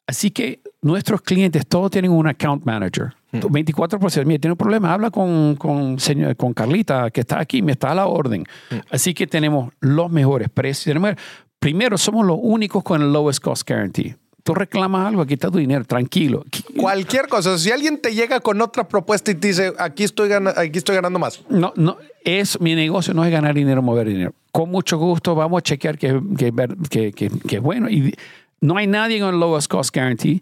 así 0.06 0.30
que 0.30 0.60
nuestros 0.82 1.20
clientes 1.22 1.66
todos 1.66 1.90
tienen 1.90 2.10
un 2.10 2.26
account 2.26 2.64
manager. 2.64 3.14
24%. 3.32 4.24
Mira, 4.24 4.40
tiene 4.40 4.52
un 4.52 4.56
problema. 4.58 4.92
Habla 4.94 5.10
con, 5.10 5.56
con, 5.56 5.98
señor, 6.00 6.34
con 6.36 6.54
Carlita, 6.54 7.10
que 7.10 7.20
está 7.20 7.38
aquí, 7.38 7.60
me 7.62 7.72
está 7.72 7.90
a 7.90 7.94
la 7.94 8.06
orden. 8.06 8.44
Así 8.90 9.12
que 9.14 9.26
tenemos 9.26 9.72
los 9.80 10.10
mejores 10.10 10.48
precios. 10.48 10.96
Primero, 11.58 11.98
somos 11.98 12.24
los 12.26 12.38
únicos 12.40 12.82
con 12.82 13.02
el 13.02 13.12
lowest 13.12 13.42
cost 13.42 13.68
guarantee. 13.68 14.16
Tú 14.46 14.54
reclamas 14.54 15.08
algo, 15.08 15.22
aquí 15.22 15.34
está 15.34 15.50
tu 15.50 15.58
dinero, 15.58 15.84
tranquilo. 15.84 16.44
Cualquier 16.76 17.26
cosa. 17.26 17.58
Si 17.58 17.72
alguien 17.72 18.00
te 18.00 18.14
llega 18.14 18.38
con 18.38 18.60
otra 18.62 18.86
propuesta 18.86 19.32
y 19.32 19.34
te 19.34 19.48
dice, 19.48 19.72
aquí 19.76 20.04
estoy, 20.04 20.28
gana- 20.28 20.54
aquí 20.56 20.78
estoy 20.78 20.94
ganando 20.94 21.18
más. 21.18 21.40
No, 21.48 21.72
no, 21.74 21.96
es 22.22 22.60
mi 22.60 22.76
negocio 22.76 23.12
no 23.12 23.24
es 23.24 23.32
ganar 23.32 23.56
dinero, 23.56 23.82
mover 23.82 24.06
dinero. 24.06 24.34
Con 24.52 24.70
mucho 24.70 24.98
gusto 24.98 25.34
vamos 25.34 25.58
a 25.58 25.62
chequear 25.62 25.98
que, 25.98 26.20
que, 26.38 26.52
que, 26.88 27.12
que- 27.12 27.28
que 27.30 27.56
es 27.56 27.60
bueno. 27.60 27.90
Y 27.90 28.14
no 28.60 28.76
hay 28.76 28.86
nadie 28.86 29.18
con 29.18 29.34
el 29.34 29.40
lowest 29.40 29.68
cost 29.68 29.92
guarantee. 29.92 30.40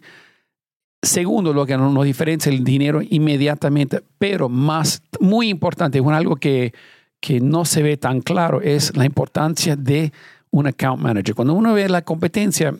Segundo, 1.01 1.51
lo 1.51 1.65
que 1.65 1.75
nos 1.75 1.91
nos 1.91 2.05
diferencia 2.05 2.51
el 2.51 2.63
dinero 2.63 3.01
inmediatamente, 3.09 4.01
pero 4.19 4.49
más, 4.49 5.01
muy 5.19 5.49
importante, 5.49 5.97
es 5.97 6.05
algo 6.05 6.35
que, 6.35 6.73
que 7.19 7.39
no 7.39 7.65
se 7.65 7.81
ve 7.81 7.97
tan 7.97 8.21
claro, 8.21 8.61
es 8.61 8.95
la 8.95 9.05
importancia 9.05 9.75
de 9.75 10.11
un 10.51 10.67
account 10.67 11.01
manager. 11.01 11.33
Cuando 11.33 11.55
uno 11.55 11.73
ve 11.73 11.89
la 11.89 12.03
competencia, 12.03 12.75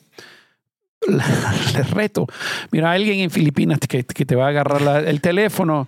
el 1.78 1.86
reto, 1.92 2.28
mira, 2.72 2.92
alguien 2.92 3.20
en 3.20 3.32
Filipinas 3.32 3.80
que, 3.88 4.04
que 4.06 4.26
te 4.26 4.36
va 4.36 4.46
a 4.46 4.50
agarrar 4.50 4.82
la- 4.82 5.00
el 5.00 5.22
teléfono 5.22 5.88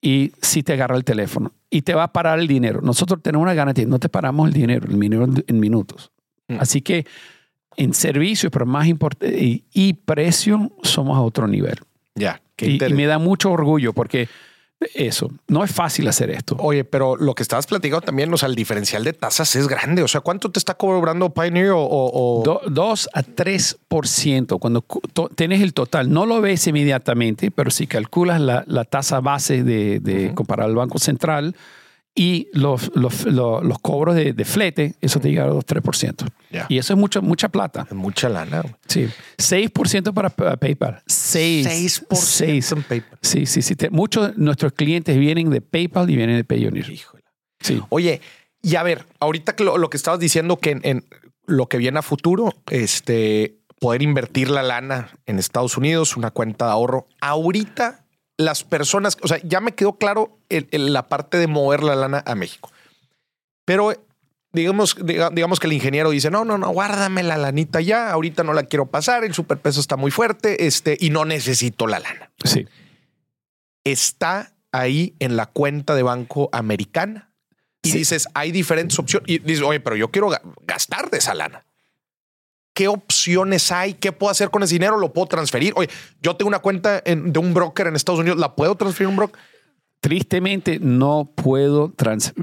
y 0.00 0.32
si 0.42 0.62
te 0.62 0.74
agarra 0.74 0.96
el 0.96 1.04
teléfono 1.04 1.52
y 1.70 1.82
te 1.82 1.94
va 1.94 2.04
a 2.04 2.12
parar 2.12 2.38
el 2.38 2.46
dinero. 2.46 2.80
Nosotros 2.82 3.20
tenemos 3.22 3.42
una 3.44 3.54
garantía, 3.54 3.86
no 3.86 3.98
te 3.98 4.08
paramos 4.08 4.48
el 4.48 4.54
dinero, 4.54 4.86
el 4.88 4.98
dinero 5.00 5.26
en- 5.46 5.60
minutos. 5.60 6.10
Mm. 6.48 6.56
Así 6.60 6.82
que 6.82 7.06
en 7.76 7.92
servicio, 7.94 8.50
pero 8.50 8.66
más 8.66 8.86
importante, 8.86 9.36
y, 9.42 9.64
y 9.72 9.94
precio, 9.94 10.70
somos 10.82 11.16
a 11.16 11.22
otro 11.22 11.48
nivel. 11.48 11.76
Ya, 12.14 12.40
qué 12.54 12.66
Y, 12.70 12.84
y 12.84 12.92
me 12.94 13.06
da 13.06 13.18
mucho 13.18 13.50
orgullo 13.50 13.92
porque 13.92 14.28
eso, 14.94 15.30
no 15.48 15.64
es 15.64 15.72
fácil 15.72 16.06
hacer 16.08 16.30
esto. 16.30 16.56
Oye, 16.58 16.84
pero 16.84 17.16
lo 17.16 17.34
que 17.34 17.42
estabas 17.42 17.66
platicando 17.66 18.02
también, 18.02 18.32
o 18.32 18.36
sea, 18.36 18.48
el 18.48 18.54
diferencial 18.54 19.02
de 19.02 19.12
tasas 19.14 19.56
es 19.56 19.66
grande. 19.66 20.02
O 20.02 20.08
sea, 20.08 20.20
¿cuánto 20.20 20.50
te 20.50 20.58
está 20.58 20.74
cobrando 20.74 21.30
Pioneer 21.32 21.70
o, 21.70 21.80
o- 21.82 22.40
o- 22.40 22.42
Do- 22.44 22.60
2 22.68 23.08
a 23.14 23.22
3% 23.22 24.58
cuando 24.58 24.82
cu- 24.82 25.00
to- 25.12 25.30
tienes 25.34 25.62
el 25.62 25.72
total. 25.72 26.12
No 26.12 26.26
lo 26.26 26.40
ves 26.40 26.66
inmediatamente, 26.66 27.50
pero 27.50 27.70
si 27.70 27.86
calculas 27.86 28.40
la, 28.40 28.64
la 28.66 28.84
tasa 28.84 29.20
base 29.20 29.62
de, 29.62 30.00
de 30.00 30.34
comparar 30.34 30.66
al 30.66 30.74
Banco 30.74 30.98
Central 30.98 31.54
y 32.14 32.48
los, 32.52 32.92
los, 32.94 33.24
los- 33.24 33.64
los 33.64 33.78
cobros 33.80 34.14
de, 34.14 34.32
de 34.32 34.44
flete, 34.44 34.94
eso 35.00 35.18
te 35.20 35.28
llega 35.30 35.44
a 35.44 35.48
2 35.48 35.64
3%. 35.66 36.28
Ya. 36.50 36.66
Y 36.68 36.78
eso 36.78 36.92
es 36.92 36.98
mucha, 36.98 37.20
mucha 37.20 37.48
plata. 37.48 37.86
Es 37.90 37.96
mucha 37.96 38.28
lana. 38.28 38.60
güey. 38.60 38.74
Sí. 38.86 39.08
6% 39.38 40.12
para 40.14 40.30
pa- 40.30 40.56
PayPal. 40.56 41.02
6. 41.06 41.66
6% 42.08 42.76
en 42.76 42.82
PayPal. 42.84 43.18
Sí, 43.20 43.46
sí, 43.46 43.62
sí. 43.62 43.74
Te- 43.74 43.90
muchos 43.90 44.28
de 44.28 44.34
nuestros 44.42 44.72
clientes 44.72 45.18
vienen 45.18 45.50
de 45.50 45.60
PayPal 45.60 46.08
y 46.08 46.16
vienen 46.16 46.36
de 46.36 46.44
Payoneer. 46.44 46.88
Híjole. 46.88 47.24
Sí. 47.60 47.82
Oye, 47.88 48.20
y 48.62 48.76
a 48.76 48.82
ver, 48.84 49.06
ahorita 49.20 49.56
que 49.56 49.64
lo, 49.64 49.76
lo 49.78 49.90
que 49.90 49.96
estabas 49.96 50.20
diciendo 50.20 50.58
que 50.58 50.70
en, 50.70 50.80
en 50.84 51.04
lo 51.46 51.66
que 51.66 51.78
viene 51.78 51.98
a 51.98 52.02
futuro, 52.02 52.54
este, 52.70 53.58
poder 53.80 54.02
invertir 54.02 54.50
la 54.50 54.62
lana 54.62 55.10
en 55.26 55.38
Estados 55.40 55.76
Unidos, 55.76 56.16
una 56.16 56.30
cuenta 56.30 56.66
de 56.66 56.72
ahorro. 56.72 57.08
Ahorita 57.20 58.03
las 58.36 58.64
personas, 58.64 59.16
o 59.22 59.28
sea, 59.28 59.38
ya 59.44 59.60
me 59.60 59.72
quedó 59.74 59.96
claro 59.98 60.38
el- 60.48 60.68
el- 60.72 60.92
la 60.92 61.06
parte 61.08 61.38
de 61.38 61.46
mover 61.46 61.82
la 61.82 61.94
lana 61.94 62.22
a 62.26 62.34
México. 62.34 62.70
Pero 63.64 63.92
digamos, 64.52 64.96
diga- 64.96 65.30
digamos 65.32 65.58
que 65.60 65.66
el 65.66 65.72
ingeniero 65.72 66.10
dice, 66.10 66.30
no, 66.30 66.44
no, 66.44 66.58
no, 66.58 66.70
guárdame 66.70 67.22
la 67.22 67.36
lanita 67.36 67.80
ya, 67.80 68.10
ahorita 68.10 68.42
no 68.44 68.52
la 68.52 68.64
quiero 68.64 68.86
pasar, 68.86 69.24
el 69.24 69.34
superpeso 69.34 69.80
está 69.80 69.96
muy 69.96 70.10
fuerte, 70.10 70.66
este, 70.66 70.96
y 71.00 71.10
no 71.10 71.24
necesito 71.24 71.86
la 71.86 71.98
lana. 72.00 72.30
Sí. 72.44 72.66
Está 73.84 74.52
ahí 74.72 75.14
en 75.18 75.36
la 75.36 75.46
cuenta 75.46 75.94
de 75.94 76.02
banco 76.02 76.48
americana. 76.52 77.30
Y 77.82 77.90
Sí. 77.90 77.98
dices, 77.98 78.28
hay 78.34 78.50
diferentes 78.50 78.98
opciones. 78.98 79.28
Y 79.28 79.38
dices, 79.40 79.62
oye, 79.62 79.80
pero 79.80 79.94
yo 79.96 80.10
quiero 80.10 80.30
ga- 80.30 80.40
gastar 80.62 81.10
de 81.10 81.18
esa 81.18 81.34
lana. 81.34 81.64
¿Qué 82.74 82.88
opciones 82.88 83.70
hay? 83.72 83.94
¿Qué 83.94 84.12
puedo 84.12 84.30
hacer 84.30 84.50
con 84.50 84.62
ese 84.62 84.74
dinero? 84.74 84.98
¿Lo 84.98 85.12
puedo 85.12 85.26
transferir? 85.28 85.72
Oye, 85.76 85.88
yo 86.20 86.36
tengo 86.36 86.48
una 86.48 86.58
cuenta 86.58 87.00
en- 87.04 87.32
de 87.32 87.38
un 87.38 87.54
broker 87.54 87.86
en 87.86 87.96
Estados 87.96 88.20
Unidos. 88.20 88.38
¿La 88.38 88.54
puedo 88.54 88.74
transferir 88.74 89.06
a 89.06 89.10
un 89.10 89.16
broker? 89.16 89.40
Tristemente 90.00 90.78
no 90.80 91.30
puedo 91.34 91.90
trans- 91.96 92.34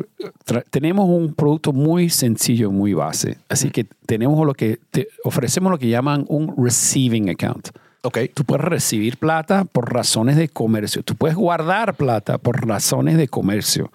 tra- 0.45 0.63
tenemos 0.71 1.07
un 1.07 1.35
producto 1.35 1.73
muy 1.73 2.09
sencillo, 2.09 2.71
muy 2.71 2.93
base. 2.93 3.37
Así 3.49 3.69
que 3.69 3.83
tenemos 3.83 4.43
lo 4.47 4.53
que 4.55 4.79
te- 4.89 5.09
ofrecemos 5.25 5.71
lo 5.71 5.77
que 5.77 5.87
llaman 5.89 6.25
un 6.27 6.55
receiving 6.57 7.29
account. 7.29 7.69
Ok. 8.03 8.17
Tú 8.33 8.45
puedes 8.45 8.65
recibir 8.65 9.17
plata 9.17 9.65
por 9.65 9.93
razones 9.93 10.37
de 10.37 10.49
comercio. 10.49 11.03
Tú 11.03 11.13
puedes 11.15 11.35
guardar 11.37 11.93
plata 11.95 12.39
por 12.39 12.65
razones 12.65 13.15
de 13.17 13.27
comercio, 13.27 13.91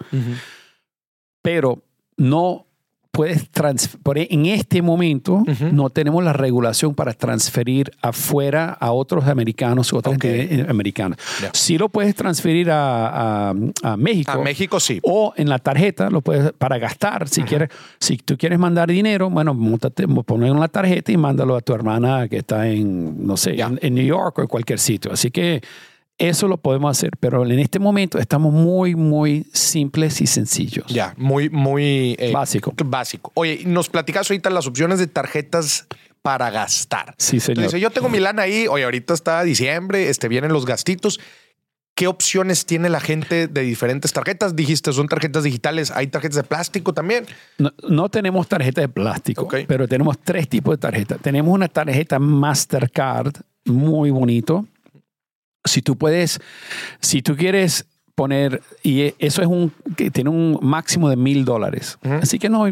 pero 1.41 1.83
no 2.15 2.66
puedes 3.17 3.49
transferir. 3.49 4.27
En 4.29 4.45
este 4.45 4.81
momento 4.83 5.43
no 5.71 5.89
tenemos 5.89 6.23
la 6.23 6.33
regulación 6.33 6.93
para 6.93 7.13
transferir 7.13 7.91
afuera 8.01 8.77
a 8.79 8.91
otros 8.91 9.25
americanos 9.25 9.91
u 9.91 9.97
otras 9.97 10.15
Ok. 10.17 10.25
entidades 10.25 10.69
americanas. 10.69 11.17
Ya. 11.41 11.49
Sí 11.53 11.77
lo 11.79 11.89
puedes 11.89 12.13
transferir 12.15 12.69
a, 12.69 13.49
a- 13.49 13.53
a 13.83 13.97
México. 13.97 14.31
A 14.31 14.37
México 14.37 14.79
sí. 14.79 14.99
O 15.03 15.33
en 15.35 15.49
la 15.49 15.57
tarjeta, 15.59 16.09
lo 16.11 16.21
puedes 16.21 16.51
para 16.53 16.77
gastar. 16.77 17.27
Si 17.27 17.41
quieres, 17.41 17.69
si 17.99 18.17
tú 18.17 18.37
quieres 18.37 18.59
mandar 18.59 18.87
dinero, 18.89 19.29
bueno, 19.29 19.53
montate, 19.55 20.07
ponlo 20.07 20.45
en 20.45 20.59
la 20.59 20.67
tarjeta 20.67 21.11
y 21.11 21.17
mándalo 21.17 21.55
a 21.55 21.61
tu 21.61 21.73
hermana 21.73 22.27
que 22.27 22.37
está 22.37 22.67
en, 22.67 23.25
no 23.25 23.35
sé, 23.35 23.57
en 23.59 23.95
New 23.95 24.05
York 24.05 24.37
o 24.37 24.41
en 24.43 24.47
cualquier 24.47 24.77
sitio. 24.79 25.11
Así 25.11 25.31
que 25.31 25.61
eso 26.17 26.47
lo 26.47 26.57
podemos 26.57 26.97
hacer. 26.97 27.11
Pero 27.19 27.45
en 27.45 27.59
este 27.59 27.79
momento 27.79 28.17
estamos 28.17 28.53
muy, 28.53 28.95
muy 28.95 29.47
simples 29.53 30.21
y 30.21 30.27
sencillos. 30.27 30.87
Ya, 30.87 31.13
muy, 31.17 31.49
muy 31.49 32.15
eh, 32.19 32.31
Básico. 32.33 32.73
Básico. 32.85 33.31
Oye, 33.35 33.61
nos 33.65 33.89
platicas 33.89 34.29
ahorita 34.29 34.49
las 34.49 34.67
opciones 34.67 34.99
de 34.99 35.07
tarjetas 35.07 35.87
para 36.21 36.49
gastar. 36.49 37.15
Sí, 37.17 37.39
señor. 37.39 37.59
Entonces, 37.59 37.81
yo 37.81 37.89
tengo 37.91 38.09
mi 38.09 38.19
lana 38.19 38.43
ahí. 38.43 38.67
Oye, 38.67 38.83
ahorita 38.83 39.13
está 39.13 39.43
diciembre, 39.43 40.09
este, 40.09 40.27
vienen 40.27 40.51
los 40.51 40.65
gastitos. 40.65 41.19
¿Qué 41.95 42.05
opciones 42.05 42.67
tiene 42.67 42.89
la 42.89 42.99
gente 42.99 43.47
de 43.47 43.61
diferentes 43.61 44.13
tarjetas? 44.13 44.55
Dijiste, 44.55 44.93
son 44.93 45.07
tarjetas 45.07 45.43
digitales. 45.43 45.89
¿Hay 45.89 46.07
tarjetas 46.07 46.35
de 46.35 46.43
plástico 46.43 46.93
también? 46.93 47.25
No, 47.57 47.73
no 47.89 48.09
tenemos 48.09 48.47
tarjeta 48.47 48.81
de 48.81 48.89
plástico, 48.89 49.43
Ok. 49.43 49.55
pero 49.67 49.87
tenemos 49.87 50.19
tres 50.19 50.47
tipos 50.47 50.73
de 50.73 50.77
tarjeta. 50.77 51.17
Tenemos 51.17 51.51
una 51.51 51.67
tarjeta 51.69 52.19
Mastercard 52.19 53.33
muy 53.65 54.11
bonito. 54.11 54.67
Si 55.67 55.81
tú 55.81 55.97
puedes, 55.97 56.39
si 57.01 57.21
tú 57.21 57.35
quieres 57.35 57.85
poner, 58.15 58.61
y 58.83 59.01
e- 59.01 59.15
eso 59.19 59.41
es 59.41 59.47
un, 59.47 59.71
que 59.95 60.09
tiene 60.09 60.29
un 60.29 60.57
máximo 60.61 61.09
de 61.09 61.15
mil 61.17 61.45
dólares. 61.45 61.97
Así 62.01 62.39
que 62.39 62.49
no, 62.49 62.65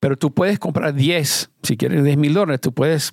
pero 0.00 0.16
tú 0.16 0.32
puedes 0.32 0.58
comprar 0.58 0.94
10, 0.94 1.50
si 1.62 1.76
quieres 1.76 2.04
10 2.04 2.16
mil 2.16 2.32
dólares, 2.32 2.60
tú 2.60 2.72
puedes 2.72 3.12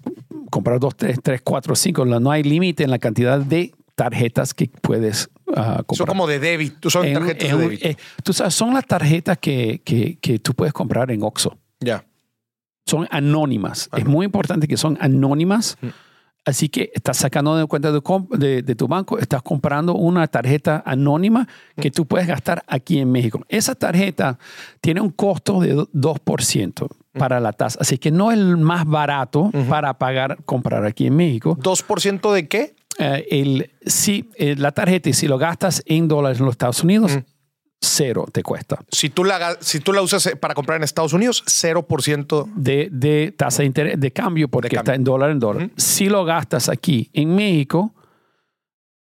comprar 0.51 0.79
2, 0.79 0.95
3, 0.95 1.19
3, 1.21 1.41
4, 1.43 1.75
5. 1.75 2.05
No 2.05 2.31
hay 2.31 2.43
límite 2.43 2.83
en 2.83 2.91
la 2.91 2.99
cantidad 2.99 3.39
de 3.39 3.73
tarjetas 3.95 4.53
que 4.53 4.69
puedes 4.81 5.29
ah, 5.55 5.83
comprar. 5.85 5.97
Son 5.97 6.05
como 6.07 6.27
de 6.27 6.39
débito, 6.39 6.89
son 6.89 7.05
En- 7.05 7.13
tarjetas 7.15 7.49
en- 7.49 7.57
de 7.57 7.63
débito. 7.63 7.87
eh, 7.87 7.97
tú 8.23 8.33
sabes, 8.33 8.53
son 8.53 8.73
las 8.73 8.85
tarjetas 8.85 9.37
que, 9.39 9.81
que, 9.83 10.17
que 10.21 10.39
tú 10.39 10.53
puedes 10.53 10.73
comprar 10.73 11.11
en 11.11 11.23
Oxxo. 11.23 11.57
ya. 11.79 12.05
Son 12.87 13.07
anónimas. 13.09 13.89
Es 13.97 14.05
muy 14.05 14.25
importante 14.27 14.67
que 14.67 14.77
son 14.77 14.95
anónimas. 15.01 15.75
Mm. 15.81 15.87
Así 16.45 16.69
que 16.69 16.91
estás 16.93 17.17
sacando 17.17 17.57
de 17.57 17.65
cuenta 17.65 17.91
de, 17.91 17.99
comp- 18.01 18.29
de- 18.37 18.61
de 18.61 18.75
tu 18.75 18.87
banco, 18.87 19.17
estás 19.17 19.41
comprando 19.41 19.95
una 19.95 20.27
tarjeta 20.27 20.83
anónima 20.85 21.47
que 21.81 21.89
tú 21.89 22.05
puedes 22.05 22.27
gastar 22.27 22.63
aquí 22.67 22.99
en 22.99 23.11
México. 23.11 23.43
Esa 23.49 23.73
tarjeta 23.73 24.37
tiene 24.79 25.01
un 25.01 25.09
costo 25.09 25.59
de 25.59 25.73
do- 25.73 25.89
2% 25.93 26.87
para 27.17 27.39
la 27.39 27.51
tasa. 27.51 27.79
Así 27.81 27.97
que 27.97 28.11
no 28.11 28.31
es 28.31 28.37
el 28.37 28.57
más 28.57 28.85
barato 28.85 29.49
para 29.69 29.97
pagar, 29.97 30.37
comprar 30.45 30.85
aquí 30.85 31.07
en 31.07 31.15
México. 31.15 31.57
¿2% 31.57 32.31
de 32.33 32.47
qué? 32.47 32.75
Eh, 32.99 33.25
el, 33.31 33.71
si 33.85 34.29
eh, 34.35 34.55
la 34.57 34.71
tarjeta, 34.71 35.09
y 35.09 35.13
si 35.13 35.27
lo 35.27 35.37
gastas 35.37 35.81
en 35.85 36.07
dólares 36.07 36.39
en 36.39 36.45
los 36.45 36.53
Estados 36.53 36.83
Unidos, 36.83 37.19
cero 37.81 38.25
te 38.31 38.43
cuesta. 38.43 38.79
Si 38.89 39.09
tú 39.09 39.23
la, 39.23 39.57
si 39.59 39.79
tú 39.79 39.93
la 39.93 40.01
usas 40.01 40.25
eh, 40.27 40.35
para 40.35 40.53
comprar 40.53 40.77
en 40.77 40.83
Estados 40.83 41.13
Unidos, 41.13 41.43
0%. 41.45 42.53
de, 42.55 42.89
de 42.91 43.33
tasa 43.37 43.61
de, 43.61 43.67
interés, 43.67 43.99
de 43.99 44.11
cambio 44.11 44.47
porque 44.47 44.69
cambio. 44.69 44.79
está 44.79 44.95
en 44.95 45.03
dólar 45.03 45.31
en 45.31 45.39
dólar. 45.39 45.69
Si 45.77 46.09
lo 46.09 46.25
gastas 46.25 46.69
aquí 46.69 47.09
en 47.13 47.35
México, 47.35 47.93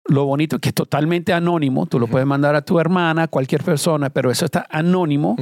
lo 0.07 0.25
bonito 0.25 0.57
es 0.57 0.61
que 0.63 0.69
es 0.71 0.75
totalmente 0.75 1.33
anónimo. 1.33 1.87
Tú 1.87 1.99
lo 1.99 2.07
puedes 2.07 2.27
mandar 2.27 2.55
a 2.55 2.63
tu 2.63 2.79
hermana, 2.79 3.29
cualquier 3.29 3.63
persona, 3.63 4.11
pero 4.11 4.31
eso 4.31 4.45
está 4.45 4.67
anónimo 4.71 5.37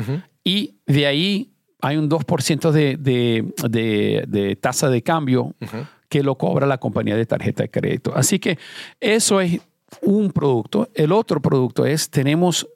y 0.45 0.81
de 0.87 1.07
ahí 1.07 1.53
hay 1.83 1.97
un 1.97 2.11
2% 2.11 2.71
de, 2.71 2.97
de, 2.99 3.55
de, 3.69 4.25
de 4.29 4.57
tasa 4.57 4.89
de 4.91 5.03
cambio 5.03 5.55
que 6.09 6.23
lo 6.23 6.37
cobra 6.37 6.67
la 6.67 6.79
compañía 6.79 7.17
de 7.17 7.25
tarjeta 7.25 7.63
de 7.63 7.71
crédito. 7.71 8.13
Así 8.15 8.39
que 8.39 8.59
eso 8.99 9.41
es 9.41 9.61
un 10.03 10.33
producto. 10.33 10.89
El 10.95 11.13
otro 11.13 11.41
producto 11.41 11.87
es, 11.87 12.11
tenemos 12.11 12.69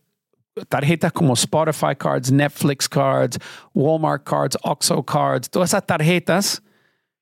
tarjetas 0.69 1.13
como 1.13 1.35
Spotify 1.35 1.95
Cards, 1.99 2.31
Netflix 2.31 2.89
Cards, 2.89 3.39
Walmart 3.75 4.23
Cards, 4.25 4.57
Oxxo 4.63 5.03
Cards, 5.03 5.51
todas 5.51 5.71
esas 5.71 5.85
tarjetas 5.87 6.63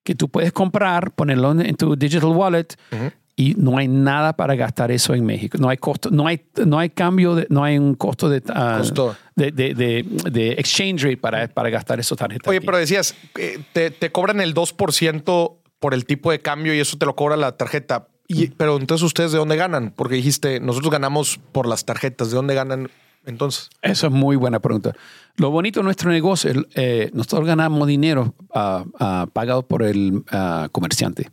que 0.04 0.14
tú 0.14 0.28
puedes 0.28 0.52
comprar, 0.52 1.12
ponerlo 1.12 1.52
en 1.52 1.74
tu 1.76 1.96
digital 1.96 2.30
wallet 2.30 2.76
Ujú. 2.90 3.10
y 3.36 3.54
no 3.54 3.78
hay 3.78 3.88
nada 3.88 4.34
para 4.36 4.54
gastar 4.56 4.90
eso 4.90 5.14
en 5.14 5.24
México. 5.24 5.56
No 5.58 5.68
hay 5.68 5.76
costo, 5.78 6.10
no 6.10 6.26
hay, 6.26 6.44
no 6.66 6.78
hay 6.78 6.90
cambio, 6.90 7.34
de- 7.36 7.46
no 7.50 7.62
hay 7.64 7.78
un 7.78 7.94
costo 7.94 8.28
de, 8.28 8.40
de, 8.40 9.50
de, 9.52 9.74
de- 9.74 10.04
de 10.30 10.52
exchange 10.52 11.02
rate 11.04 11.16
para, 11.16 11.46
para 11.48 11.70
gastar 11.70 12.00
esas 12.00 12.18
tarjetas. 12.18 12.48
Oye, 12.48 12.58
aquí. 12.58 12.66
pero 12.66 12.78
decías, 12.78 13.14
eh, 13.38 13.60
te, 13.72 13.90
te 13.90 14.10
cobran 14.12 14.40
el 14.40 14.54
2% 14.54 15.56
por 15.78 15.94
el 15.94 16.04
tipo 16.04 16.30
de 16.30 16.40
cambio 16.40 16.74
y 16.74 16.80
eso 16.80 16.98
te 16.98 17.06
lo 17.06 17.14
cobra 17.16 17.36
la 17.36 17.56
tarjeta. 17.56 18.08
Y, 18.28 18.48
pero 18.48 18.76
entonces, 18.78 19.04
¿ustedes 19.04 19.30
de 19.32 19.38
dónde 19.38 19.56
ganan? 19.56 19.92
Porque 19.94 20.14
dijiste, 20.14 20.58
nosotros 20.60 20.90
ganamos 20.90 21.38
por 21.52 21.66
las 21.66 21.84
tarjetas. 21.84 22.30
¿De 22.30 22.36
dónde 22.36 22.54
ganan 22.54 22.88
entonces? 23.26 23.70
Eso 23.82 24.06
es 24.08 24.12
muy 24.12 24.36
buena 24.36 24.60
pregunta. 24.60 24.94
Lo 25.36 25.50
bonito 25.50 25.80
de 25.80 25.84
nuestro 25.84 26.10
negocio, 26.10 26.50
el, 26.50 26.68
eh, 26.74 27.10
nosotros 27.14 27.46
ganamos 27.46 27.86
dinero 27.88 28.34
ah, 28.54 28.84
ah, 28.98 29.26
pagado 29.32 29.66
por 29.66 29.82
el 29.82 30.24
ah, 30.30 30.68
comerciante. 30.72 31.30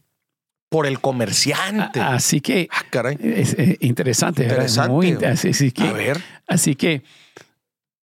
Por 0.69 0.85
el 0.85 0.99
comerciante. 1.01 1.99
A- 1.99 2.13
Así 2.13 2.41
que 2.41 2.67
Ah, 2.71 2.83
caray. 2.89 3.17
es, 3.19 3.53
eh, 3.57 3.77
interesante. 3.81 4.43
Interesante. 4.43 4.91
Muy 4.93 5.07
inte- 5.09 5.25
así, 5.27 5.71
que, 5.71 5.83
A 5.83 5.91
ver. 5.93 6.21
así 6.47 6.75
que 6.75 7.03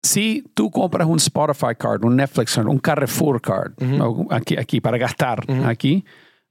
si 0.02 0.44
tú 0.54 0.70
compras 0.70 1.06
un 1.08 1.16
Spotify 1.18 1.74
card, 1.78 2.04
un 2.04 2.16
Netflix 2.16 2.54
card, 2.54 2.66
un 2.68 2.78
Carrefour 2.78 3.40
card, 3.40 3.72
o 4.00 4.26
aquí, 4.30 4.56
aquí 4.56 4.80
para 4.80 4.98
gastar 4.98 5.44
Ujú. 5.48 5.64
aquí, 5.64 6.04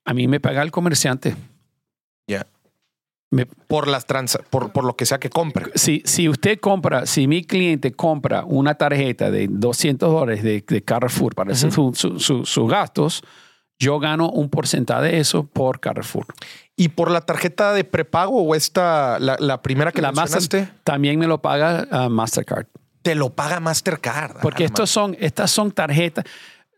a 0.05 0.13
mí 0.13 0.27
me 0.27 0.39
paga 0.39 0.61
el 0.61 0.71
comerciante. 0.71 1.35
Ya. 2.27 2.45
Me- 3.31 3.45
Por 3.45 3.87
las 3.87 4.05
trans, 4.05 4.37
por, 4.49 4.71
por 4.71 4.83
lo 4.85 4.95
que 4.95 5.05
sea 5.05 5.19
que 5.19 5.29
compre. 5.29 5.65
si, 5.75 6.01
si 6.05 6.29
usted 6.29 6.59
compra, 6.59 7.05
si 7.05 7.27
mi 7.27 7.43
cliente 7.43 7.91
compra 7.91 8.43
una 8.45 8.75
tarjeta 8.75 9.31
de 9.31 9.47
200 9.49 10.09
dólares 10.11 10.43
de, 10.43 10.63
de 10.65 10.81
Carrefour 10.83 11.33
para 11.35 11.53
su- 11.55 11.71
su- 11.93 12.19
su- 12.19 12.45
sus 12.45 12.69
gastos, 12.69 13.23
yo 13.77 13.99
gano 13.99 14.29
un 14.29 14.49
porcentaje 14.49 15.07
de 15.07 15.19
eso 15.19 15.43
por 15.45 15.79
Carrefour. 15.81 16.27
¿Y 16.77 16.89
por 16.89 17.11
la 17.11 17.21
tarjeta 17.21 17.73
de 17.73 17.83
prepago 17.83 18.41
o 18.43 18.55
esta, 18.55 19.19
la, 19.19 19.35
la 19.39 19.61
primera 19.61 19.91
que 19.91 20.01
La 20.01 20.11
mencionaste? 20.13 20.69
También 20.83 21.19
me 21.19 21.27
lo 21.27 21.41
paga 21.41 21.87
ah, 21.91 22.07
Mastercard. 22.09 22.67
Te 23.01 23.15
lo 23.15 23.31
paga 23.33 23.59
Mastercard. 23.59 24.37
Porque 24.41 24.63
Ah, 24.63 24.67
estos 24.67 24.89
son, 24.89 25.15
estas 25.19 25.51
son 25.51 25.71
tarjetas. 25.71 26.25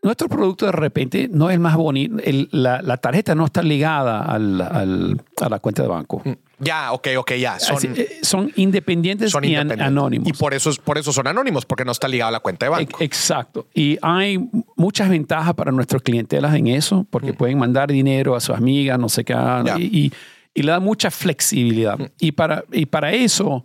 Nuestro 0.02 0.28
producto 0.28 0.66
de 0.66 0.72
repente 0.72 1.28
no 1.30 1.50
es 1.50 1.54
el 1.54 1.60
más 1.60 1.76
bonito. 1.76 2.16
El- 2.22 2.48
la, 2.52 2.80
la 2.82 2.96
tarjeta 2.98 3.34
no 3.34 3.44
está 3.46 3.62
ligada 3.62 4.20
al- 4.22 4.60
al- 4.60 5.20
a 5.40 5.48
la 5.48 5.58
cuenta 5.58 5.82
de 5.82 5.88
banco. 5.88 6.22
ma- 6.24 6.36
Ya, 6.60 6.92
ok, 6.92 7.08
ok, 7.18 7.32
ya. 7.34 7.58
Son, 7.58 7.76
Así, 7.76 7.88
eh, 7.96 8.18
son 8.22 8.52
independientes 8.56 9.30
son 9.32 9.44
y 9.44 9.48
independientes. 9.48 9.86
anónimos. 9.86 10.28
Y 10.28 10.32
por 10.32 10.54
eso, 10.54 10.70
es- 10.70 10.78
por 10.78 10.98
eso 10.98 11.12
son 11.12 11.26
anónimos, 11.26 11.64
porque 11.66 11.84
no 11.84 11.92
está 11.92 12.06
ligado 12.08 12.28
a 12.28 12.32
la 12.32 12.40
cuenta 12.40 12.66
de 12.66 12.70
banco. 12.70 12.98
Ex- 13.00 13.02
Exacto. 13.02 13.66
Y 13.74 13.98
hay 14.02 14.38
muchas 14.76 15.08
ventajas 15.08 15.54
para 15.54 15.72
nuestros 15.72 16.02
clientelas 16.02 16.54
en 16.54 16.68
eso, 16.68 17.04
porque 17.10 17.32
pueden 17.32 17.58
mandar 17.58 17.90
dinero 17.90 18.34
a 18.36 18.40
sus 18.40 18.56
amigas, 18.56 18.98
no 19.00 19.08
sé 19.08 19.24
qué, 19.24 19.34
Mm. 19.34 19.62
Mm. 19.64 19.80
y, 19.80 19.82
y- 20.06 20.12
y 20.54 20.62
le 20.62 20.70
da 20.72 20.80
mucha 20.80 21.10
flexibilidad. 21.10 21.98
Y, 22.20 22.32
para, 22.32 22.64
y 22.72 22.86
para 22.86 23.12
eso, 23.12 23.64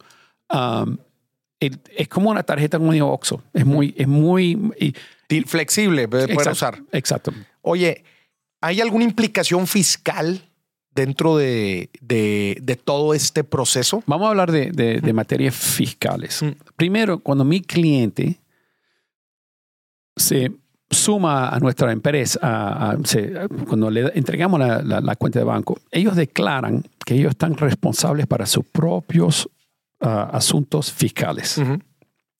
um, 0.51 0.97
el- 1.59 1.79
es 1.95 2.07
como 2.07 2.29
una 2.31 2.43
tarjeta 2.43 2.77
como 2.79 2.91
digo 2.91 3.11
Oxxo. 3.11 3.41
Es 3.53 3.65
muy, 3.65 3.93
es 3.97 4.07
muy... 4.07 4.71
y- 4.79 4.93
Di- 5.39 5.45
Flexible, 5.45 6.07
puede 6.07 6.25
exacto, 6.25 6.51
usar. 6.51 6.81
Exacto. 6.91 7.33
Oye, 7.61 8.03
¿hay 8.61 8.81
alguna 8.81 9.03
implicación 9.03 9.67
fiscal 9.67 10.41
dentro 10.95 11.37
de, 11.37 11.89
de- 12.01 12.57
de 12.61 12.75
todo 12.75 13.13
este 13.13 13.43
proceso? 13.43 14.03
Vamos 14.05 14.27
a 14.27 14.29
hablar 14.29 14.51
de, 14.51 14.71
de- 14.71 15.13
materias 15.13 15.55
fiscales. 15.55 16.41
Mm. 16.43 16.49
Primero, 16.75 17.19
cuando 17.19 17.43
mi 17.43 17.61
cliente 17.61 18.39
se 20.15 20.51
suma 20.89 21.49
a 21.49 21.59
nuestra 21.59 21.91
empresa, 21.91 22.39
a- 22.41 22.91
a- 22.91 22.97
se- 23.03 23.33
cuando 23.67 23.89
le 23.89 24.11
entregamos 24.15 24.59
la, 24.59 24.81
la- 24.83 25.01
la 25.01 25.15
cuenta 25.15 25.39
de 25.39 25.45
banco, 25.45 25.79
ellos 25.91 26.15
declaran 26.15 26.83
que 27.05 27.15
ellos 27.15 27.31
están 27.31 27.55
responsables 27.57 28.27
para 28.27 28.45
sus 28.45 28.65
propios 28.65 29.49
ah, 30.01 30.29
asuntos 30.33 30.91
fiscales. 30.91 31.59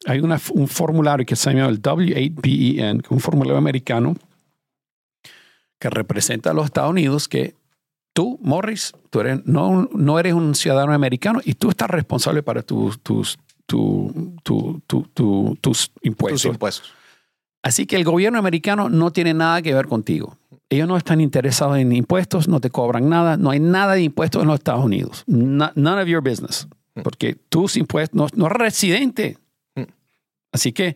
Hay 0.05 0.19
una- 0.19 0.39
un 0.53 0.67
formulario 0.67 1.25
que 1.25 1.35
se 1.35 1.53
llama 1.53 1.69
el 1.69 1.81
W8BEN, 1.81 2.99
que 3.01 3.05
es 3.07 3.11
un 3.11 3.19
formulario 3.19 3.57
americano 3.57 4.15
que 5.79 5.89
representa 5.89 6.51
a 6.51 6.53
los 6.53 6.65
Estados 6.65 6.91
Unidos 6.91 7.27
que 7.27 7.55
tú, 8.13 8.39
Morris, 8.41 8.93
tú 9.09 9.21
eres, 9.21 9.45
no, 9.45 9.89
no 9.93 10.19
eres 10.19 10.33
un 10.33 10.55
ciudadano 10.55 10.93
americano 10.93 11.39
y 11.43 11.53
tú 11.55 11.69
estás 11.69 11.89
responsable 11.89 12.43
para 12.43 12.61
tus, 12.63 12.99
tus, 13.01 13.37
tu- 13.65 14.37
tu- 14.43 14.81
tu- 14.87 15.07
tu- 15.13 15.57
tus 15.61 15.91
impuestos. 16.01 16.41
Tus 16.43 16.51
impuestos. 16.51 16.93
Así 17.63 17.85
que 17.85 17.95
el 17.95 18.03
gobierno 18.03 18.37
americano 18.39 18.89
no 18.89 19.11
tiene 19.11 19.33
nada 19.33 19.61
que 19.61 19.73
ver 19.73 19.87
contigo. 19.87 20.37
Ellos 20.69 20.87
no 20.87 20.97
están 20.97 21.21
interesados 21.21 21.77
en 21.77 21.91
impuestos, 21.93 22.47
no 22.47 22.59
te 22.59 22.69
cobran 22.69 23.07
nada, 23.09 23.37
no 23.37 23.51
hay 23.51 23.59
nada 23.59 23.93
de 23.93 24.03
impuestos 24.03 24.41
en 24.41 24.47
los 24.47 24.55
Estados 24.55 24.83
Unidos. 24.83 25.23
No- 25.27 25.71
none 25.75 26.01
of 26.01 26.07
your 26.07 26.21
business. 26.21 26.67
Porque 27.03 27.35
tus 27.35 27.77
impuestos 27.77 28.15
no, 28.15 28.27
no 28.35 28.45
eres 28.47 28.57
residente. 28.59 29.37
Mm. 30.53 30.55
Así 30.55 30.71
que 30.71 30.95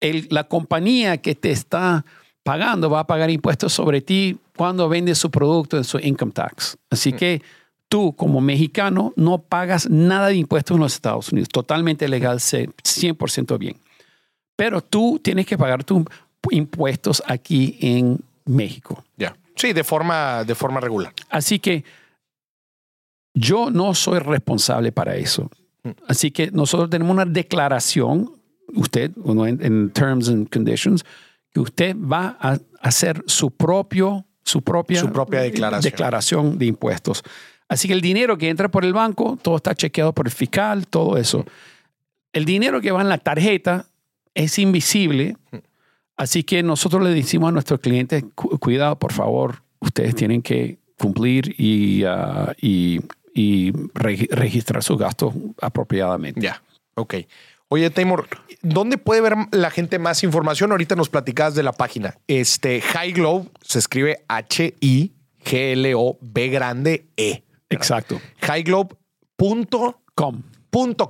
el- 0.00 0.28
la 0.30 0.44
compañía 0.44 1.16
que 1.18 1.34
te 1.34 1.50
está 1.50 2.04
pagando 2.42 2.88
va 2.88 3.00
a 3.00 3.06
pagar 3.06 3.30
impuestos 3.30 3.72
sobre 3.72 4.00
ti 4.00 4.38
cuando 4.56 4.88
vende 4.88 5.14
su 5.14 5.30
producto 5.30 5.76
en 5.76 5.84
su 5.84 5.98
income 5.98 6.32
tax. 6.32 6.76
Así 6.90 7.12
que 7.12 7.42
tú 7.88 8.14
como 8.14 8.40
mexicano 8.40 9.12
no 9.16 9.38
pagas 9.38 9.88
nada 9.90 10.28
de 10.28 10.36
impuestos 10.36 10.74
en 10.76 10.80
los 10.82 10.94
Estados 10.94 11.30
Unidos. 11.32 11.48
Totalmente 11.48 12.08
legal, 12.08 12.40
se- 12.40 12.70
100% 12.84 13.58
bien. 13.58 13.76
Pero 14.56 14.80
tú 14.80 15.20
tienes 15.22 15.46
que 15.46 15.56
pagar 15.58 15.84
tus 15.84 16.04
impuestos 16.50 17.22
aquí 17.26 17.76
en 17.80 18.18
México. 18.44 19.04
Ya. 19.16 19.36
Sí, 19.56 19.72
de 19.72 19.84
forma, 19.84 20.44
de 20.44 20.54
forma 20.54 20.80
regular. 20.80 21.12
Así 21.30 21.58
que 21.58 21.84
yo 23.34 23.70
no 23.70 23.94
soy 23.94 24.18
responsable 24.20 24.92
para 24.92 25.16
eso. 25.16 25.50
Así 26.06 26.30
que 26.30 26.50
nosotros 26.50 26.90
tenemos 26.90 27.12
una 27.14 27.24
declaración, 27.24 28.30
usted, 28.74 29.12
en, 29.26 29.58
en 29.64 29.90
terms 29.90 30.28
and 30.28 30.48
conditions, 30.50 31.04
que 31.52 31.60
usted 31.60 31.96
va 31.96 32.36
a 32.40 32.58
hacer 32.80 33.22
su 33.26 33.50
propio, 33.50 34.24
su 34.44 34.62
propia, 34.62 35.00
Su 35.00 35.12
propia 35.12 35.40
declaración. 35.40 35.90
declaración 35.92 36.58
de 36.58 36.66
impuestos. 36.66 37.22
Así 37.68 37.86
que 37.88 37.94
el 37.94 38.00
dinero 38.00 38.38
que 38.38 38.48
entra 38.48 38.70
por 38.70 38.84
el 38.84 38.92
banco, 38.94 39.38
todo 39.42 39.56
está 39.56 39.74
chequeado 39.74 40.12
por 40.14 40.26
el 40.26 40.32
fiscal, 40.32 40.86
todo 40.86 41.16
eso. 41.18 41.44
El 42.32 42.44
dinero 42.44 42.80
que 42.80 42.90
va 42.92 43.02
en 43.02 43.08
la 43.08 43.18
tarjeta 43.18 43.86
es 44.34 44.58
invisible. 44.58 45.36
Así 46.16 46.42
que 46.44 46.62
nosotros 46.62 47.02
le 47.02 47.10
decimos 47.10 47.48
a 47.48 47.52
nuestros 47.52 47.80
clientes, 47.80 48.24
"Cu- 48.34 48.58
cuidado, 48.58 48.98
por 48.98 49.12
favor, 49.12 49.62
ustedes 49.80 50.14
tienen 50.14 50.42
que 50.42 50.78
cumplir 50.98 51.54
y, 51.60 52.04
ah, 52.04 52.54
y, 52.60 53.00
y 53.34 53.72
regi- 53.94 54.28
registrar 54.30 54.82
sus 54.82 54.98
gastos 54.98 55.32
apropiadamente. 55.60 56.40
Ya. 56.40 56.62
Ok. 56.94 57.14
Oye, 57.70 57.90
Taymor, 57.90 58.28
¿dónde 58.62 58.96
puede 58.98 59.20
ver 59.20 59.34
la 59.52 59.70
gente 59.70 59.98
más 59.98 60.24
información? 60.24 60.70
Ahorita 60.72 60.96
nos 60.96 61.08
platicabas 61.10 61.54
de 61.54 61.62
la 61.62 61.72
página. 61.72 62.16
Este 62.26 62.80
High 62.80 63.12
Globe 63.12 63.48
se 63.62 63.78
escribe 63.78 64.24
H-I-G-L-O-B 64.28 66.48
grande 66.48 67.06
E. 67.16 67.44
Exacto. 67.70 68.20
Highglobe.com. 68.42 70.42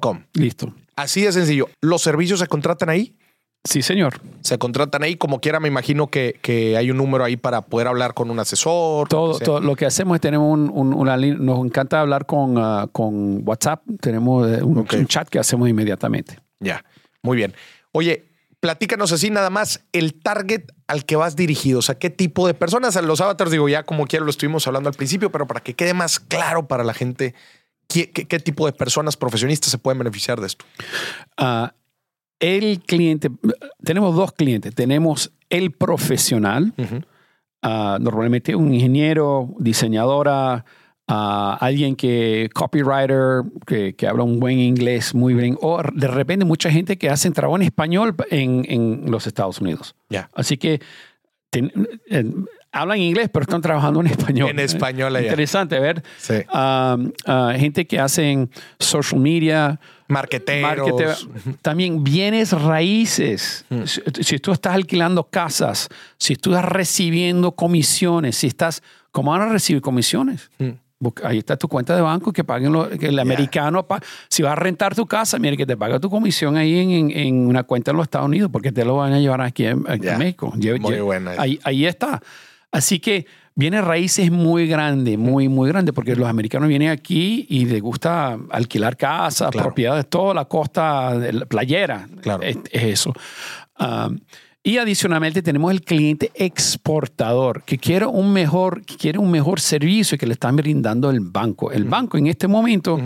Com. 0.01 0.25
Listo. 0.35 0.75
Así 0.97 1.23
de 1.23 1.33
sencillo. 1.33 1.69
¿Los 1.81 2.03
servicios 2.03 2.41
se 2.41 2.47
contratan 2.47 2.89
ahí? 2.91 3.17
Sí, 3.65 3.83
señor. 3.83 4.21
Se 4.41 4.57
contratan 4.59 5.03
ahí, 5.03 5.17
como 5.17 5.41
quiera, 5.41 5.61
me 5.61 5.69
imagino 5.69 6.09
que, 6.09 6.39
que 6.43 6.77
hay 6.77 6.91
un 6.91 6.97
número 6.97 7.25
ahí 7.25 7.37
para 7.37 7.63
poder 7.63 7.87
hablar 7.89 8.15
con 8.15 8.31
un 8.31 8.39
asesor. 8.39 9.09
Todo, 9.09 9.29
lo 9.29 9.33
que 9.33 9.39
sea. 9.39 9.45
todo 9.47 9.61
lo 9.61 9.77
que 9.77 9.87
hacemos 9.87 10.15
es 10.17 10.21
tenemos 10.21 10.53
un- 10.53 10.71
un- 10.73 10.95
una 10.95 11.17
línea, 11.17 11.39
nos 11.39 11.65
encanta 11.65 12.01
hablar 12.01 12.27
con, 12.27 12.57
ah, 12.59 12.89
con 12.93 13.43
WhatsApp, 13.47 13.83
tenemos 14.01 14.49
eh, 14.49 14.63
un 14.63 14.87
chat 15.07 15.29
que 15.29 15.39
hacemos 15.39 15.69
inmediatamente. 15.69 16.39
Ya, 16.61 16.85
muy 17.23 17.37
bien. 17.37 17.55
Oye, 17.93 18.25
platícanos 18.61 19.13
así 19.13 19.31
nada 19.31 19.51
más 19.51 19.85
el 19.93 20.15
target 20.15 20.65
al 20.87 21.05
que 21.05 21.17
vas 21.17 21.37
dirigido. 21.37 21.79
O 21.79 21.83
sea, 21.83 21.97
qué 21.99 22.11
tipo 22.11 22.47
de 22.47 22.55
personas. 22.55 22.97
Los 23.03 23.21
avatars, 23.21 23.51
digo, 23.51 23.69
ya 23.69 23.85
como 23.85 24.07
quiera 24.07 24.25
lo 24.25 24.31
estuvimos 24.31 24.67
hablando 24.67 24.89
al 24.89 24.95
principio, 24.97 25.31
pero 25.31 25.47
para 25.47 25.61
que 25.61 25.75
quede 25.75 25.95
más 25.95 26.19
claro 26.21 26.67
para 26.69 26.85
la 26.85 26.95
gente, 26.95 27.35
¿qué, 27.89 28.11
qué- 28.11 28.27
qué 28.27 28.39
tipo 28.41 28.67
de 28.67 28.73
personas 28.73 29.17
profesionistas 29.17 29.71
se 29.71 29.79
pueden 29.79 29.99
beneficiar 29.99 30.41
de 30.41 30.47
esto? 30.49 30.65
Ah, 31.37 31.75
el 32.41 32.81
cliente, 32.81 33.31
tenemos 33.83 34.15
dos 34.15 34.33
clientes, 34.33 34.75
tenemos 34.75 35.33
el 35.51 35.73
profesional, 35.73 36.73
ah, 37.63 37.99
normalmente 38.01 38.55
un 38.55 38.73
ingeniero, 38.75 39.55
diseñadora, 39.59 40.65
ah, 41.09 41.57
alguien 41.61 41.97
que 41.97 42.49
copywriter, 42.55 43.43
que, 43.67 43.95
que 43.95 44.07
habla 44.07 44.23
un 44.25 44.39
buen 44.39 44.59
inglés 44.59 45.15
muy 45.15 45.35
bien, 45.35 45.57
o 45.61 45.83
de 45.93 46.07
repente 46.09 46.45
mucha 46.45 46.71
gente 46.71 46.97
que 46.99 47.09
hace 47.11 47.31
trabajo 47.31 47.57
en 47.57 47.63
español 47.63 48.15
en, 48.31 48.65
en 48.69 49.11
los 49.11 49.27
Estados 49.27 49.61
Unidos. 49.61 49.95
Ya. 50.09 50.29
Así 50.35 50.57
que 50.57 50.81
ten- 51.51 51.73
eh, 52.11 52.25
hablan 52.71 52.99
inglés, 52.99 53.31
pero 53.33 53.43
están 53.45 53.63
trabajando 53.63 54.01
en 54.01 54.09
español. 54.09 54.51
En 54.51 54.59
español 54.61 55.17
allá. 55.17 55.27
Interesante, 55.29 55.81
ver. 55.81 56.03
Sí. 56.19 56.35
Ah, 56.51 56.97
ah, 57.27 57.55
gente 57.57 57.87
que 57.87 57.99
hacen 57.99 58.51
social 58.79 59.21
media, 59.21 59.81
Marqueteros. 60.09 61.27
markete- 61.29 61.57
también 61.63 62.05
bienes 62.05 62.53
raíces. 62.53 63.65
Mm. 63.71 63.85
Si, 63.85 64.01
si 64.21 64.39
tú 64.39 64.53
estás 64.53 64.75
alquilando 64.75 65.25
casas, 65.25 65.89
si 66.19 66.37
tú 66.37 66.51
estás 66.55 66.67
recibiendo 66.71 67.53
comisiones, 67.53 68.37
si 68.37 68.47
estás, 68.47 68.83
¿cómo 69.11 69.31
van 69.33 69.41
a 69.43 69.49
recibir 69.49 69.81
comisiones? 69.83 70.51
Mm. 70.59 70.71
Ahí 71.23 71.39
está 71.39 71.57
tu 71.57 71.69
cuenta 71.69 71.95
de 71.95 72.03
banco 72.03 72.33
que 72.33 72.43
paguen 72.43 72.73
lo, 72.73 72.89
que 72.91 73.07
el 73.07 73.19
americano. 73.21 73.87
si 74.29 74.43
vas 74.43 74.53
a 74.53 74.57
rentar 74.57 74.97
tu 74.97 75.07
casa, 75.07 75.39
mire 75.39 75.57
que 75.57 75.65
te 75.65 75.77
paga 75.77 76.01
tu 76.01 76.11
comisión 76.11 76.57
ahí 76.57 76.77
en, 76.79 76.91
en- 76.91 77.11
en 77.13 77.47
una 77.47 77.63
cuenta 77.63 77.93
en 77.93 77.99
los 77.99 78.05
Estados 78.05 78.27
Unidos 78.27 78.51
porque 78.53 78.73
te 78.73 78.85
lo 78.85 78.97
van 78.97 79.13
a 79.13 79.21
llevar 79.21 79.41
aquí 79.41 79.65
en, 79.67 79.85
aquí 79.87 80.07
en 80.09 80.13
Ya. 80.13 80.19
México. 80.19 80.53
Muy 80.81 81.01
buena. 81.01 81.35
Ahí, 81.39 81.61
ahí 81.63 81.87
está. 81.87 82.21
Así 82.73 82.99
que 82.99 83.27
viene 83.55 83.81
raíces 83.81 84.31
muy 84.33 84.67
grande, 84.67 85.17
muy, 85.17 85.49
muy 85.49 85.69
grande, 85.69 85.93
porque 85.93 86.17
los 86.17 86.29
americanos 86.29 86.69
vienen 86.69 86.91
aquí 86.91 87.47
y 87.49 87.65
les 87.67 87.81
gusta 87.81 88.37
alquilar 88.51 88.97
casas, 88.97 89.51
Claro. 89.51 89.69
propiedades, 89.69 90.09
toda 90.09 90.35
la 90.35 90.47
costa 90.47 91.17
de 91.19 91.33
la 91.33 91.47
playera. 91.47 92.09
Claro. 92.23 92.43
Es, 92.43 92.59
es 92.73 92.83
eso. 92.83 93.13
Um, 93.81 94.19
y 94.69 94.77
adicionalmente 94.77 95.41
tenemos 95.41 95.71
el 95.73 95.81
cliente 95.81 96.31
exportador 96.35 97.63
que 97.63 97.79
quiere 97.79 98.05
un 98.05 98.35
mejor, 98.35 98.85
que 98.85 98.97
quiere 98.97 99.19
un 99.19 99.31
mejor 99.31 99.61
servicio 99.61 100.19
que 100.19 100.27
le 100.27 100.35
están 100.35 100.57
brindando 100.57 101.09
el 101.09 101.21
banco. 101.21 101.73
El 101.73 101.85
banco 101.85 102.19
en 102.19 102.27
este 102.27 102.49
momento 102.49 103.01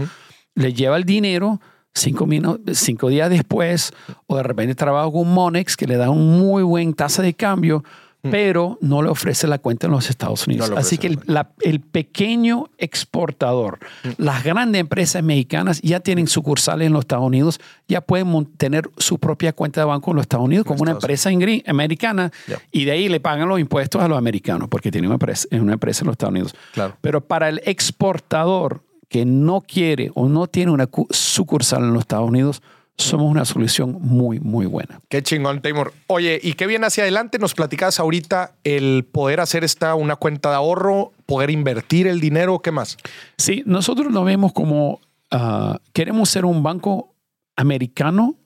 le 0.56 0.72
lleva 0.72 0.96
el 0.96 1.04
dinero 1.04 1.60
cinco, 1.94 2.26
cinco 2.72 3.08
días 3.10 3.30
después 3.30 3.92
o 4.26 4.38
de 4.38 4.42
repente 4.42 4.74
trabaja 4.74 5.08
con 5.12 5.32
Monex 5.32 5.76
que 5.76 5.86
le 5.86 5.96
da 5.96 6.10
un 6.10 6.36
muy 6.36 6.64
buen 6.64 6.94
tasa 6.94 7.22
de 7.22 7.32
cambio, 7.32 7.84
pero 8.30 8.78
no 8.80 9.02
le 9.02 9.08
ofrece 9.08 9.46
la 9.48 9.58
cuenta 9.58 9.86
en 9.88 9.92
los 9.92 10.08
Estados 10.08 10.46
Unidos. 10.46 10.70
No 10.70 10.76
Así 10.76 10.96
que 10.96 11.08
el, 11.08 11.18
la- 11.26 11.50
el 11.60 11.80
pequeño 11.80 12.66
exportador, 12.78 13.80
las 14.16 14.44
grandes 14.44 14.80
empresas 14.80 15.22
mexicanas 15.24 15.80
ya 15.82 16.00
tienen 16.00 16.28
sucursales 16.28 16.86
en 16.86 16.92
los 16.92 17.00
Estados 17.00 17.26
Unidos, 17.26 17.60
ya 17.88 18.00
pueden 18.00 18.46
tener 18.56 18.88
su 18.96 19.18
propia 19.18 19.52
cuenta 19.52 19.80
de 19.80 19.86
banco 19.86 20.10
en 20.12 20.16
los 20.16 20.22
Estados 20.22 20.46
Unidos 20.46 20.64
como 20.66 20.82
una 20.82 20.92
empresa 20.92 21.30
americana 21.66 22.30
y 22.70 22.84
de 22.84 22.92
ahí 22.92 23.08
le 23.08 23.18
pagan 23.20 23.48
los 23.48 23.58
impuestos 23.58 24.00
a 24.00 24.06
los 24.08 24.16
americanos 24.18 24.68
porque 24.68 24.90
tienen 24.92 25.08
una 25.08 25.16
empresa, 25.16 25.48
es 25.50 25.60
una 25.60 25.72
empresa 25.74 26.02
en 26.02 26.06
los 26.06 26.14
Estados 26.14 26.30
Unidos. 26.32 26.54
Claro. 26.72 26.96
Pero 27.00 27.22
para 27.26 27.48
el 27.48 27.60
exportador 27.64 28.82
que 29.08 29.24
no 29.24 29.60
quiere 29.60 30.10
o 30.14 30.28
no 30.28 30.46
tiene 30.46 30.70
una 30.72 30.86
cu- 30.86 31.06
sucursal 31.10 31.82
en 31.82 31.92
los 31.92 32.00
Estados 32.02 32.28
Unidos, 32.28 32.62
somos 32.96 33.30
una 33.30 33.44
solución 33.44 33.98
muy, 34.00 34.38
muy 34.40 34.66
buena. 34.66 35.00
Qué 35.08 35.22
chingón, 35.22 35.60
Taymor. 35.60 35.92
Oye, 36.06 36.38
¿y 36.42 36.54
qué 36.54 36.66
viene 36.66 36.86
hacia 36.86 37.04
adelante? 37.04 37.38
Nos 37.38 37.54
platicabas 37.54 37.98
ahorita 37.98 38.54
el 38.64 39.04
poder 39.10 39.40
hacer 39.40 39.64
esta 39.64 39.94
una 39.94 40.16
cuenta 40.16 40.50
de 40.50 40.56
ahorro, 40.56 41.12
poder 41.26 41.50
invertir 41.50 42.06
el 42.06 42.20
dinero, 42.20 42.60
¿qué 42.60 42.70
más? 42.70 42.96
Sí, 43.38 43.62
nosotros 43.66 44.12
lo 44.12 44.24
vemos 44.24 44.52
como 44.52 45.00
ah, 45.30 45.78
queremos 45.92 46.28
ser 46.28 46.44
un 46.44 46.62
banco 46.62 47.14
americano 47.56 48.36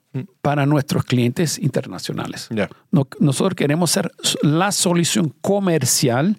para 0.41 0.67
nuestros 0.67 1.05
clientes 1.05 1.59
internacionales. 1.59 2.49
Nosotros 2.91 3.55
queremos 3.55 3.91
ser 3.91 4.11
la 4.43 4.73
solución 4.73 5.35
comercial, 5.41 6.39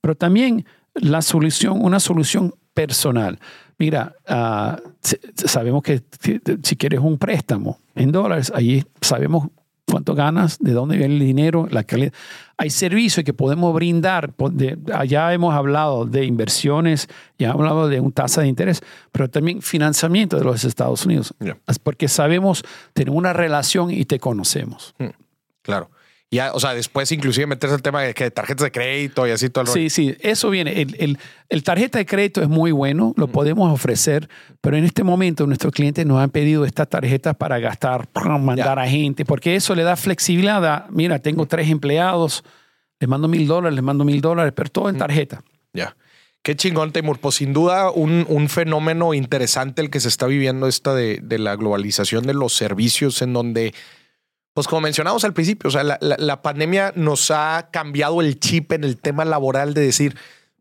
pero 0.00 0.14
también 0.14 0.64
la 0.94 1.22
solución, 1.22 1.78
una 1.80 2.00
solución 2.00 2.54
personal. 2.74 3.38
Mira, 3.80 4.14
s- 5.02 5.18
sabemos 5.34 5.82
que 5.82 6.00
si- 6.62 6.76
quieres 6.76 7.00
un 7.00 7.18
préstamo 7.18 7.78
en 7.96 8.12
dólares, 8.12 8.52
ahí 8.54 8.84
sabemos 9.00 9.48
cuánto 9.90 10.14
ganas, 10.14 10.58
de 10.60 10.72
dónde 10.72 10.96
viene 10.96 11.14
el 11.14 11.20
dinero, 11.20 11.66
la 11.68 11.82
calidad. 11.82 12.12
Hay 12.58 12.70
servicios 12.70 13.24
que 13.24 13.32
podemos 13.32 13.74
brindar. 13.74 14.32
allá 14.94 15.32
hemos 15.32 15.52
hablado 15.54 16.04
de 16.04 16.26
inversiones, 16.26 17.08
ya 17.38 17.48
hemos 17.48 17.60
hablado 17.60 17.88
de 17.88 17.98
un 18.00 18.12
tasa 18.12 18.42
de 18.42 18.48
interés, 18.48 18.82
pero 19.10 19.28
también 19.28 19.62
financiamiento 19.62 20.36
de 20.36 20.44
los 20.44 20.62
Estados 20.64 21.06
Unidos. 21.06 21.34
Ya. 21.40 21.56
Es 21.66 21.78
porque 21.80 22.06
sabemos, 22.06 22.62
tenemos 22.92 23.18
una 23.18 23.32
relación 23.32 23.90
y 23.90 24.04
te 24.04 24.20
conocemos. 24.20 24.94
Claro. 25.62 25.90
Ya, 26.32 26.52
o 26.52 26.60
sea, 26.60 26.74
después 26.74 27.10
inclusive 27.10 27.46
meterse 27.48 27.74
el 27.74 27.82
tema 27.82 28.02
de 28.02 28.14
que 28.14 28.30
tarjetas 28.30 28.62
de 28.64 28.70
crédito 28.70 29.26
y 29.26 29.32
así 29.32 29.50
todo 29.50 29.62
el 29.62 29.66
rollo. 29.66 29.80
Sí, 29.80 29.90
sí, 29.90 30.14
eso 30.20 30.48
viene. 30.48 30.80
El, 30.82 30.94
el- 31.00 31.18
el 31.48 31.64
tarjeta 31.64 31.98
de 31.98 32.06
crédito 32.06 32.40
es 32.40 32.48
muy 32.48 32.70
bueno, 32.70 33.12
lo 33.16 33.26
podemos 33.26 33.72
ofrecer, 33.72 34.28
pero 34.60 34.76
en 34.76 34.84
este 34.84 35.02
momento 35.02 35.44
nuestros 35.48 35.72
clientes 35.72 36.06
nos 36.06 36.20
han 36.20 36.30
pedido 36.30 36.64
estas 36.64 36.88
tarjetas 36.88 37.34
para 37.34 37.58
gastar, 37.58 38.08
mandar 38.38 38.78
a 38.78 38.86
gente, 38.88 39.24
porque 39.24 39.56
eso 39.56 39.74
le 39.74 39.82
da 39.82 39.96
flexibilidad. 39.96 40.64
a, 40.64 40.86
Mira, 40.90 41.18
tengo 41.18 41.46
tres 41.46 41.68
empleados, 41.68 42.44
les 43.00 43.08
mando 43.10 43.26
mil 43.26 43.48
dólares, 43.48 43.74
les 43.74 43.82
mando 43.82 44.04
mil 44.04 44.20
dólares, 44.20 44.52
pero 44.54 44.70
todo 44.70 44.88
en 44.88 44.98
tarjeta. 44.98 45.42
Ya. 45.72 45.96
Qué 46.42 46.54
chingón, 46.54 46.92
Temur. 46.92 47.18
Pues 47.18 47.34
sin 47.34 47.52
duda 47.52 47.90
un, 47.90 48.24
un 48.28 48.48
fenómeno 48.48 49.12
interesante 49.14 49.82
el 49.82 49.90
que 49.90 49.98
se 49.98 50.06
está 50.08 50.26
viviendo 50.26 50.68
esta 50.68 50.94
de, 50.94 51.18
de 51.20 51.38
la 51.40 51.56
globalización 51.56 52.24
de 52.24 52.34
los 52.34 52.52
servicios 52.54 53.20
en 53.22 53.32
donde, 53.32 53.74
pues 54.60 54.68
como 54.68 54.82
mencionamos 54.82 55.24
al 55.24 55.32
principio, 55.32 55.68
o 55.68 55.70
sea, 55.70 55.82
la, 55.82 56.42
pandemia 56.42 56.92
nos 56.94 57.30
ha 57.30 57.70
cambiado 57.72 58.20
el 58.20 58.38
chip 58.38 58.72
en 58.72 58.84
el 58.84 58.98
tema 58.98 59.24
laboral 59.24 59.72
de 59.72 59.80
decir, 59.80 60.18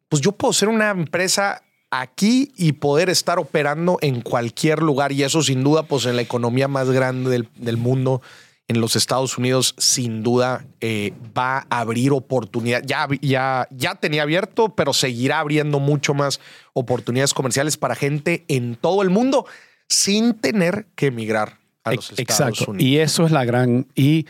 pues 0.07 0.21
yo 0.21 0.31
puedo 0.31 0.53
ser 0.53 0.69
una 0.69 0.91
empresa 0.91 1.63
aquí 1.91 2.53
y 2.55 2.71
poder 2.71 3.09
estar 3.09 3.39
operando 3.39 3.97
en 3.99 4.21
cualquier 4.21 4.81
lugar 4.81 5.11
y 5.11 5.23
eso 5.23 5.43
sin 5.43 5.65
duda, 5.65 5.83
pues 5.83 6.05
en 6.05 6.15
la 6.15 6.21
economía 6.21 6.69
más 6.69 6.89
grande 6.89 7.45
del, 7.57 7.75
mundo, 7.75 8.21
en 8.69 8.79
los 8.79 8.95
Estados 8.95 9.37
Unidos, 9.37 9.75
sin 9.77 10.23
duda 10.23 10.65
eh, 10.79 11.11
va 11.37 11.67
a 11.69 11.81
abrir 11.81 12.13
oportunidad. 12.13 12.81
Ya, 12.85 13.67
ya 13.69 13.95
tenía 13.95 14.21
abierto, 14.21 14.75
pero 14.75 14.93
seguirá 14.93 15.39
abriendo 15.39 15.81
mucho 15.81 16.13
más 16.13 16.39
oportunidades 16.71 17.33
comerciales 17.33 17.75
para 17.75 17.95
gente 17.95 18.45
en 18.47 18.77
todo 18.77 19.01
el 19.01 19.09
mundo 19.09 19.45
sin 19.89 20.35
tener 20.35 20.87
que 20.95 21.07
emigrar 21.07 21.58
a 21.89 21.95
los 21.95 22.09
Ex- 22.11 22.19
Estados 22.19 22.49
Exacto. 22.59 22.71
Unidos. 22.71 22.89
Y 22.89 22.97
eso 22.99 23.25
es 23.25 23.31
la 23.31 23.45
gran. 23.45 23.87
Y, 23.95 24.25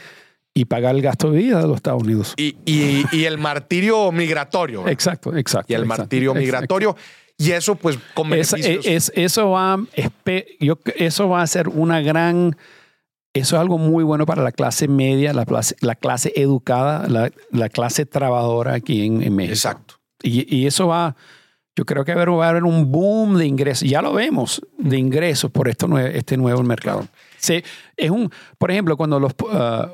y 0.53 0.66
pagar 0.66 0.95
el 0.95 1.01
gasto 1.01 1.32
de 1.32 1.38
vida 1.39 1.62
de 1.62 1.68
los 1.68 1.78
Estados 1.78 2.01
Unidos. 2.03 2.34
Y, 2.38 2.55
y- 2.66 3.05
y 3.12 3.26
el 3.26 3.38
martirio 3.38 4.12
migratorio. 4.12 4.80
¿verdad? 4.80 4.91
Exacto, 4.93 5.36
exacto. 5.38 5.72
Y 5.72 5.76
el 5.76 5.84
exacto, 5.84 6.01
martirio 6.01 6.32
exacto. 6.32 6.45
migratorio. 6.45 6.95
Y 7.38 7.51
eso, 7.51 7.76
pues, 7.76 7.97
con 8.14 8.30
beneficios. 8.30 8.86
es- 8.86 9.12
eso, 9.16 9.51
va, 9.51 9.80
yo, 10.60 10.78
eso 10.97 11.30
va 11.30 11.41
a 11.41 11.47
ser 11.47 11.70
una 11.70 12.01
gran, 12.01 12.57
eso 13.34 13.55
es 13.55 13.62
algo 13.62 13.78
muy 13.78 14.03
bueno 14.03 14.26
para 14.26 14.43
la 14.43 14.51
clase 14.51 14.89
media, 14.89 15.32
la 15.34 15.45
clase, 15.45 15.78
la 15.80 15.95
clase 15.95 16.34
educada, 16.36 17.07
la, 17.07 17.32
la 17.51 17.70
clase 17.70 18.05
trabajadora 18.05 18.74
aquí 18.74 19.05
en, 19.05 19.22
en 19.24 19.36
México. 19.36 19.53
Exacto. 19.53 19.95
Y, 20.22 20.53
y 20.53 20.68
eso 20.68 20.88
va, 20.88 21.16
yo 21.78 21.86
creo 21.86 22.03
que 22.03 22.14
va 22.14 22.45
a 22.45 22.49
haber- 22.49 22.64
un 22.66 22.91
boom 22.91 23.38
de 23.38 23.45
ingresos. 23.45 23.88
Ya 23.88 24.01
lo 24.01 24.12
vemos, 24.12 24.62
de 24.78 24.97
ingresos 24.97 25.49
por 25.49 25.70
esto 25.70 25.97
este 25.97 26.36
nuevo 26.36 26.62
mercado. 26.64 27.07
Sí, 27.39 27.63
es 27.97 28.09
un, 28.11 28.29
por 28.57 28.71
ejemplo, 28.71 28.95
cuando 28.97 29.19
los, 29.19 29.33
ah, 29.51 29.89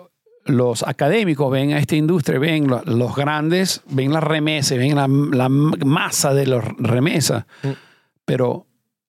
los 0.46 0.84
académicos 0.84 1.52
ven 1.52 1.74
a 1.74 1.80
esta 1.80 1.96
industria, 1.96 2.40
ven 2.40 2.68
lo- 2.68 2.84
los 2.86 3.16
grandes, 3.16 3.82
ven 3.88 4.12
las 4.14 4.24
remesas, 4.24 4.78
ven 4.78 4.96
la, 4.96 5.08
la 5.08 5.50
masa 5.50 6.34
de 6.34 6.48
los 6.48 6.64
remesas, 6.78 7.46
pero 8.26 8.66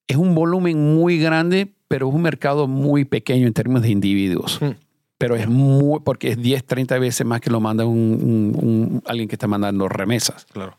es 0.07 0.17
un 0.17 0.35
volumen 0.35 0.95
muy 0.95 1.19
grande, 1.19 1.73
pero 1.87 2.09
es 2.09 2.13
un 2.15 2.21
mercado 2.21 2.67
muy 2.67 3.05
pequeño 3.05 3.47
en 3.47 3.53
términos 3.53 3.83
de 3.83 3.89
individuos. 3.89 4.61
Mm. 4.61 4.71
Pero 5.17 5.35
es 5.35 5.47
muy, 5.47 5.99
porque 6.01 6.29
es 6.29 6.41
10, 6.41 6.63
30 6.63 6.99
veces 6.99 7.25
más 7.25 7.41
que 7.41 7.49
lo 7.49 7.59
manda 7.59 7.85
un, 7.85 7.97
un- 7.97 8.55
un- 8.63 9.03
alguien 9.05 9.27
que 9.27 9.35
está 9.35 9.47
mandando 9.47 9.89
remesas. 9.89 10.45
Claro. 10.45 10.77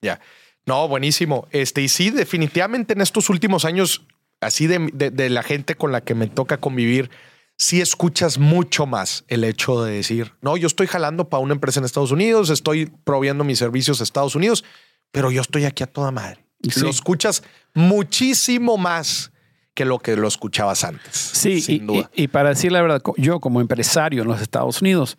Ya. 0.00 0.20
No, 0.64 0.86
buenísimo. 0.86 1.48
Este, 1.50 1.82
y 1.82 1.88
sí, 1.88 2.10
definitivamente 2.10 2.92
en 2.92 3.00
estos 3.00 3.28
últimos 3.30 3.64
años, 3.64 4.02
así 4.40 4.66
de, 4.66 4.90
de- 4.92 5.10
de 5.10 5.30
la 5.30 5.42
gente 5.42 5.74
con 5.74 5.92
la 5.92 6.00
que 6.02 6.14
me 6.14 6.26
toca 6.26 6.58
convivir, 6.58 7.10
sí 7.58 7.80
escuchas 7.80 8.38
mucho 8.38 8.86
más 8.86 9.24
el 9.28 9.44
hecho 9.44 9.82
de 9.84 9.92
decir, 9.92 10.32
no, 10.40 10.56
yo 10.56 10.66
estoy 10.66 10.86
jalando 10.86 11.28
para 11.28 11.42
una 11.42 11.52
empresa 11.54 11.78
en 11.80 11.84
Estados 11.84 12.10
Unidos, 12.12 12.48
estoy 12.50 12.86
proveyendo 13.04 13.44
mis 13.44 13.58
servicios 13.58 14.00
a 14.00 14.04
Estados 14.04 14.34
Unidos, 14.34 14.64
pero 15.12 15.30
yo 15.30 15.40
estoy 15.42 15.64
aquí 15.66 15.82
a 15.82 15.86
toda 15.86 16.10
madre. 16.10 16.44
Sí. 16.68 16.80
Lo 16.80 16.88
escuchas 16.90 17.42
muchísimo 17.74 18.76
más 18.78 19.32
que 19.74 19.84
lo 19.84 19.98
que 19.98 20.16
lo 20.16 20.26
escuchabas 20.28 20.84
antes. 20.84 21.14
Sí, 21.16 21.50
y, 21.52 21.60
sin 21.60 21.86
duda. 21.86 22.10
y- 22.14 22.24
y 22.24 22.28
para 22.28 22.50
decir 22.50 22.72
la 22.72 22.82
verdad, 22.82 23.02
yo 23.16 23.40
como 23.40 23.60
empresario 23.60 24.22
en 24.22 24.28
los 24.28 24.40
Estados 24.40 24.80
Unidos, 24.82 25.16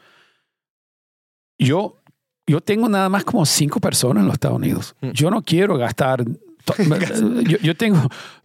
yo, 1.57 1.97
yo 2.47 2.61
tengo 2.61 2.89
nada 2.89 3.09
más 3.09 3.24
como 3.24 3.45
cinco 3.45 3.80
personas 3.80 4.22
en 4.22 4.28
los 4.28 4.34
Estados 4.34 4.57
Unidos. 4.57 4.95
Mm. 5.01 5.11
Yo 5.11 5.30
no 5.32 5.41
quiero 5.43 5.78
gastar. 5.78 6.24
yo, 7.47 7.57
yo 7.57 7.76
tengo 7.76 7.99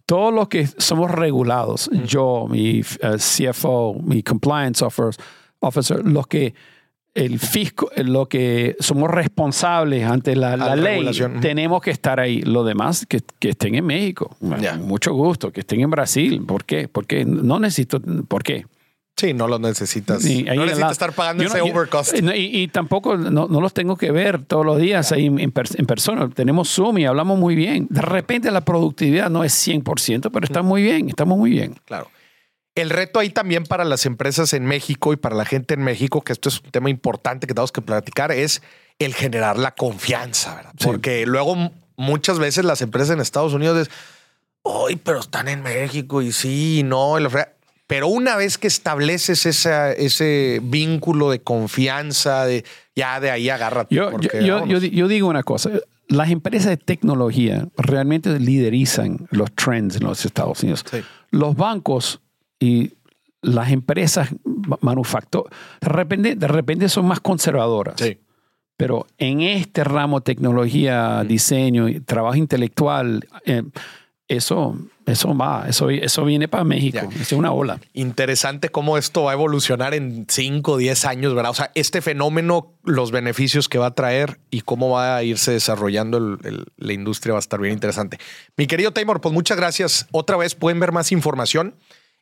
todos 0.05 0.33
los 0.33 0.47
que 0.47 0.67
somos 0.77 1.11
regulados. 1.11 1.89
Mm. 1.91 2.03
Yo, 2.03 2.47
mi 2.49 2.79
eh, 2.79 3.15
CFO, 3.17 3.95
mi 4.03 4.23
compliance 4.23 4.83
officer, 4.83 5.23
officer, 5.59 6.05
los 6.05 6.27
que 6.27 6.53
el 7.13 7.39
fisco, 7.39 7.89
lo 7.97 8.29
que 8.29 8.75
somos 8.79 9.09
responsables 9.09 10.03
ante 10.03 10.35
la, 10.35 10.55
la 10.55 10.75
ley, 10.75 10.97
regulación. 10.97 11.39
tenemos 11.41 11.81
que 11.81 11.89
estar 11.89 12.19
ahí. 12.19 12.43
Lo 12.43 12.63
demás, 12.63 13.07
que, 13.07 13.21
que 13.39 13.49
estén 13.49 13.73
en 13.73 13.85
México. 13.85 14.37
Ya. 14.61 14.75
Mucho 14.75 15.13
gusto. 15.13 15.51
Que 15.51 15.61
estén 15.61 15.81
en 15.81 15.89
Brasil. 15.89 16.43
¿Por 16.45 16.63
qué? 16.63 16.87
Porque 16.87 17.25
no 17.25 17.59
necesito. 17.59 17.99
¿Por 17.99 18.43
qué? 18.43 18.67
Sí, 19.17 19.33
no 19.33 19.47
lo 19.47 19.57
necesitas. 19.57 20.23
No 20.23 20.65
necesitas 20.65 20.91
estar 20.91 21.11
pagando 21.11 21.43
Yo 21.43 21.49
ese 21.49 21.57
no- 21.57 21.65
overcost. 21.65 22.13
no, 22.19 22.35
y, 22.35 22.55
y 22.55 22.67
tampoco 22.67 23.17
no, 23.17 23.47
no 23.47 23.61
los 23.61 23.73
tengo 23.73 23.97
que 23.97 24.11
ver 24.11 24.45
todos 24.45 24.63
los 24.63 24.77
días 24.79 25.11
ahí 25.11 25.25
en, 25.25 25.39
en 25.39 25.51
pers- 25.51 25.75
en 25.77 25.87
persona. 25.87 26.29
Tenemos 26.29 26.69
Zoom 26.69 26.99
y 26.99 27.05
hablamos 27.05 27.39
muy 27.39 27.55
bien. 27.55 27.87
De 27.89 28.01
repente 28.01 28.51
la 28.51 28.61
productividad 28.61 29.31
no 29.31 29.43
es 29.43 29.53
100%, 29.67 30.29
pero 30.31 30.45
está 30.45 30.61
muy 30.61 30.83
bien, 30.83 31.09
estamos 31.09 31.35
muy 31.37 31.49
bien. 31.49 31.75
Claro. 31.85 32.11
El 32.75 32.91
reto 32.91 33.19
ahí 33.19 33.31
también 33.31 33.63
para 33.63 33.85
las 33.85 34.05
empresas 34.05 34.53
en 34.53 34.65
México 34.65 35.11
y 35.11 35.15
para 35.15 35.35
la 35.35 35.45
gente 35.45 35.73
en 35.73 35.81
México, 35.83 36.21
que 36.21 36.31
esto 36.31 36.47
es 36.49 36.61
un 36.61 36.69
tema 36.69 36.91
importante 36.91 37.47
que 37.47 37.55
tenemos 37.55 37.71
que 37.71 37.81
platicar, 37.81 38.31
es 38.31 38.61
el 38.99 39.15
generar 39.15 39.57
la 39.57 39.73
confianza, 39.73 40.53
¿verdad? 40.57 40.73
Sí. 40.77 40.85
Porque 40.85 41.25
luego 41.25 41.71
muchas 41.95 42.37
veces 42.37 42.65
las 42.65 42.83
empresas 42.83 43.15
en 43.15 43.19
Estados 43.19 43.53
Unidos 43.55 43.79
es, 43.79 43.89
¡ay, 44.63 44.95
pero 44.97 45.21
están 45.21 45.47
en 45.47 45.63
México! 45.63 46.21
Y 46.21 46.31
sí, 46.31 46.81
y 46.81 46.83
no, 46.83 47.17
y 47.17 47.23
la 47.23 47.31
fregada". 47.31 47.53
Pero 47.87 48.09
una 48.09 48.35
vez 48.35 48.57
que 48.57 48.67
estableces 48.67 49.45
esa, 49.45 49.91
ese 49.93 50.59
vínculo 50.61 51.31
de 51.31 51.39
confianza, 51.39 52.45
de 52.45 52.65
ya 52.95 53.19
de 53.19 53.31
ahí 53.31 53.49
agárrate. 53.49 53.95
Yo, 53.95 54.11
porque, 54.11 54.45
yo, 54.45 54.65
yo 54.65 55.07
digo 55.07 55.29
una 55.29 55.43
cosa. 55.43 55.71
Las 56.09 56.29
empresas 56.29 56.69
de 56.69 56.77
tecnología 56.77 57.67
realmente 57.77 58.39
liderizan 58.39 59.27
los 59.31 59.53
trends 59.53 59.95
en 59.97 60.03
los 60.03 60.25
Estados 60.25 60.63
Unidos. 60.63 60.83
Sí. 60.89 60.99
Los 61.31 61.55
bancos 61.55 62.21
y 62.59 62.93
las 63.41 63.71
empresas 63.71 64.29
manufactureras 64.81 65.57
de 65.81 65.89
repente, 65.89 66.35
de 66.35 66.47
repente 66.47 66.89
son 66.89 67.05
más 67.05 67.19
conservadoras. 67.19 67.95
Sí. 67.97 68.17
Pero 68.77 69.07
en 69.17 69.41
este 69.41 69.83
ramo, 69.83 70.21
tecnología, 70.21 71.23
diseño, 71.27 71.87
trabajo 72.05 72.35
intelectual, 72.35 73.27
eh, 73.45 73.63
eso, 74.29 74.77
eso 75.05 75.35
va, 75.37 75.65
eso, 75.69 75.89
eso 75.89 76.25
viene 76.25 76.47
para 76.49 76.63
México. 76.65 76.99
Ya. 77.09 77.21
Es 77.21 77.31
una 77.31 77.51
ola. 77.53 77.79
interesante 77.93 78.69
cómo 78.69 78.97
esto 78.97 79.23
va 79.23 79.31
a 79.31 79.33
evolucionar 79.35 79.93
en 79.93 80.25
5 80.27 80.73
o 80.73 80.77
10 80.77 81.05
años, 81.05 81.33
¿verdad? 81.33 81.51
O 81.51 81.55
sea, 81.55 81.71
este 81.75 82.01
fenómeno, 82.01 82.73
los 82.83 83.11
beneficios 83.11 83.69
que 83.69 83.77
va 83.77 83.85
a 83.87 83.95
traer 83.95 84.39
y 84.51 84.61
cómo 84.61 84.89
va 84.89 85.15
a 85.15 85.23
irse 85.23 85.51
desarrollando 85.51 86.17
el- 86.17 86.37
el- 86.43 86.65
la 86.77 86.93
industria 86.93 87.33
va 87.33 87.39
a 87.39 87.41
estar 87.41 87.59
bien 87.61 87.73
interesante. 87.73 88.17
Mi 88.57 88.67
querido 88.67 88.91
Taymor, 88.91 89.21
pues 89.21 89.33
muchas 89.33 89.55
gracias. 89.57 90.07
Otra 90.11 90.35
vez 90.35 90.55
pueden 90.55 90.79
ver 90.79 90.91
más 90.91 91.11
información 91.13 91.75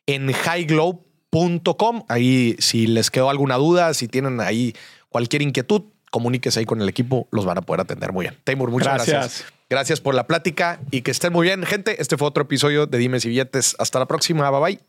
en 0.06 0.30
highglobe.com. 0.30 2.04
Ahí, 2.08 2.56
si 2.60 2.88
les 2.88 3.12
quedó 3.12 3.30
alguna 3.30 3.56
duda, 3.56 3.94
si 3.94 4.08
tienen 4.08 4.40
ahí 4.42 4.74
cualquier 5.10 5.42
inquietud, 5.42 5.84
comuníquese 6.16 6.62
ahí 6.62 6.66
con 6.66 6.82
el 6.82 6.88
equipo, 6.88 7.28
los 7.32 7.44
van 7.44 7.58
a 7.58 7.62
poder 7.62 7.82
atender 7.82 8.14
muy 8.14 8.24
bien. 8.24 8.38
Taymor, 8.46 8.72
muchas 8.72 8.94
gracias. 8.94 9.18
Gracias. 9.18 9.54
Gracias 9.70 10.00
por 10.00 10.16
la 10.16 10.28
plática 10.28 10.80
y 10.90 11.02
que 11.02 11.12
estén 11.12 11.34
muy 11.34 11.46
bien, 11.46 11.64
gente. 11.64 12.02
Este 12.02 12.16
fue 12.16 12.26
otro 12.26 12.44
episodio 12.44 12.86
de 12.86 12.98
Dimes 12.98 13.26
y 13.26 13.30
Billetes. 13.30 13.76
Hasta 13.80 14.00
la 14.00 14.06
próxima. 14.06 14.50
Bye 14.50 14.62
bye. 14.62 14.86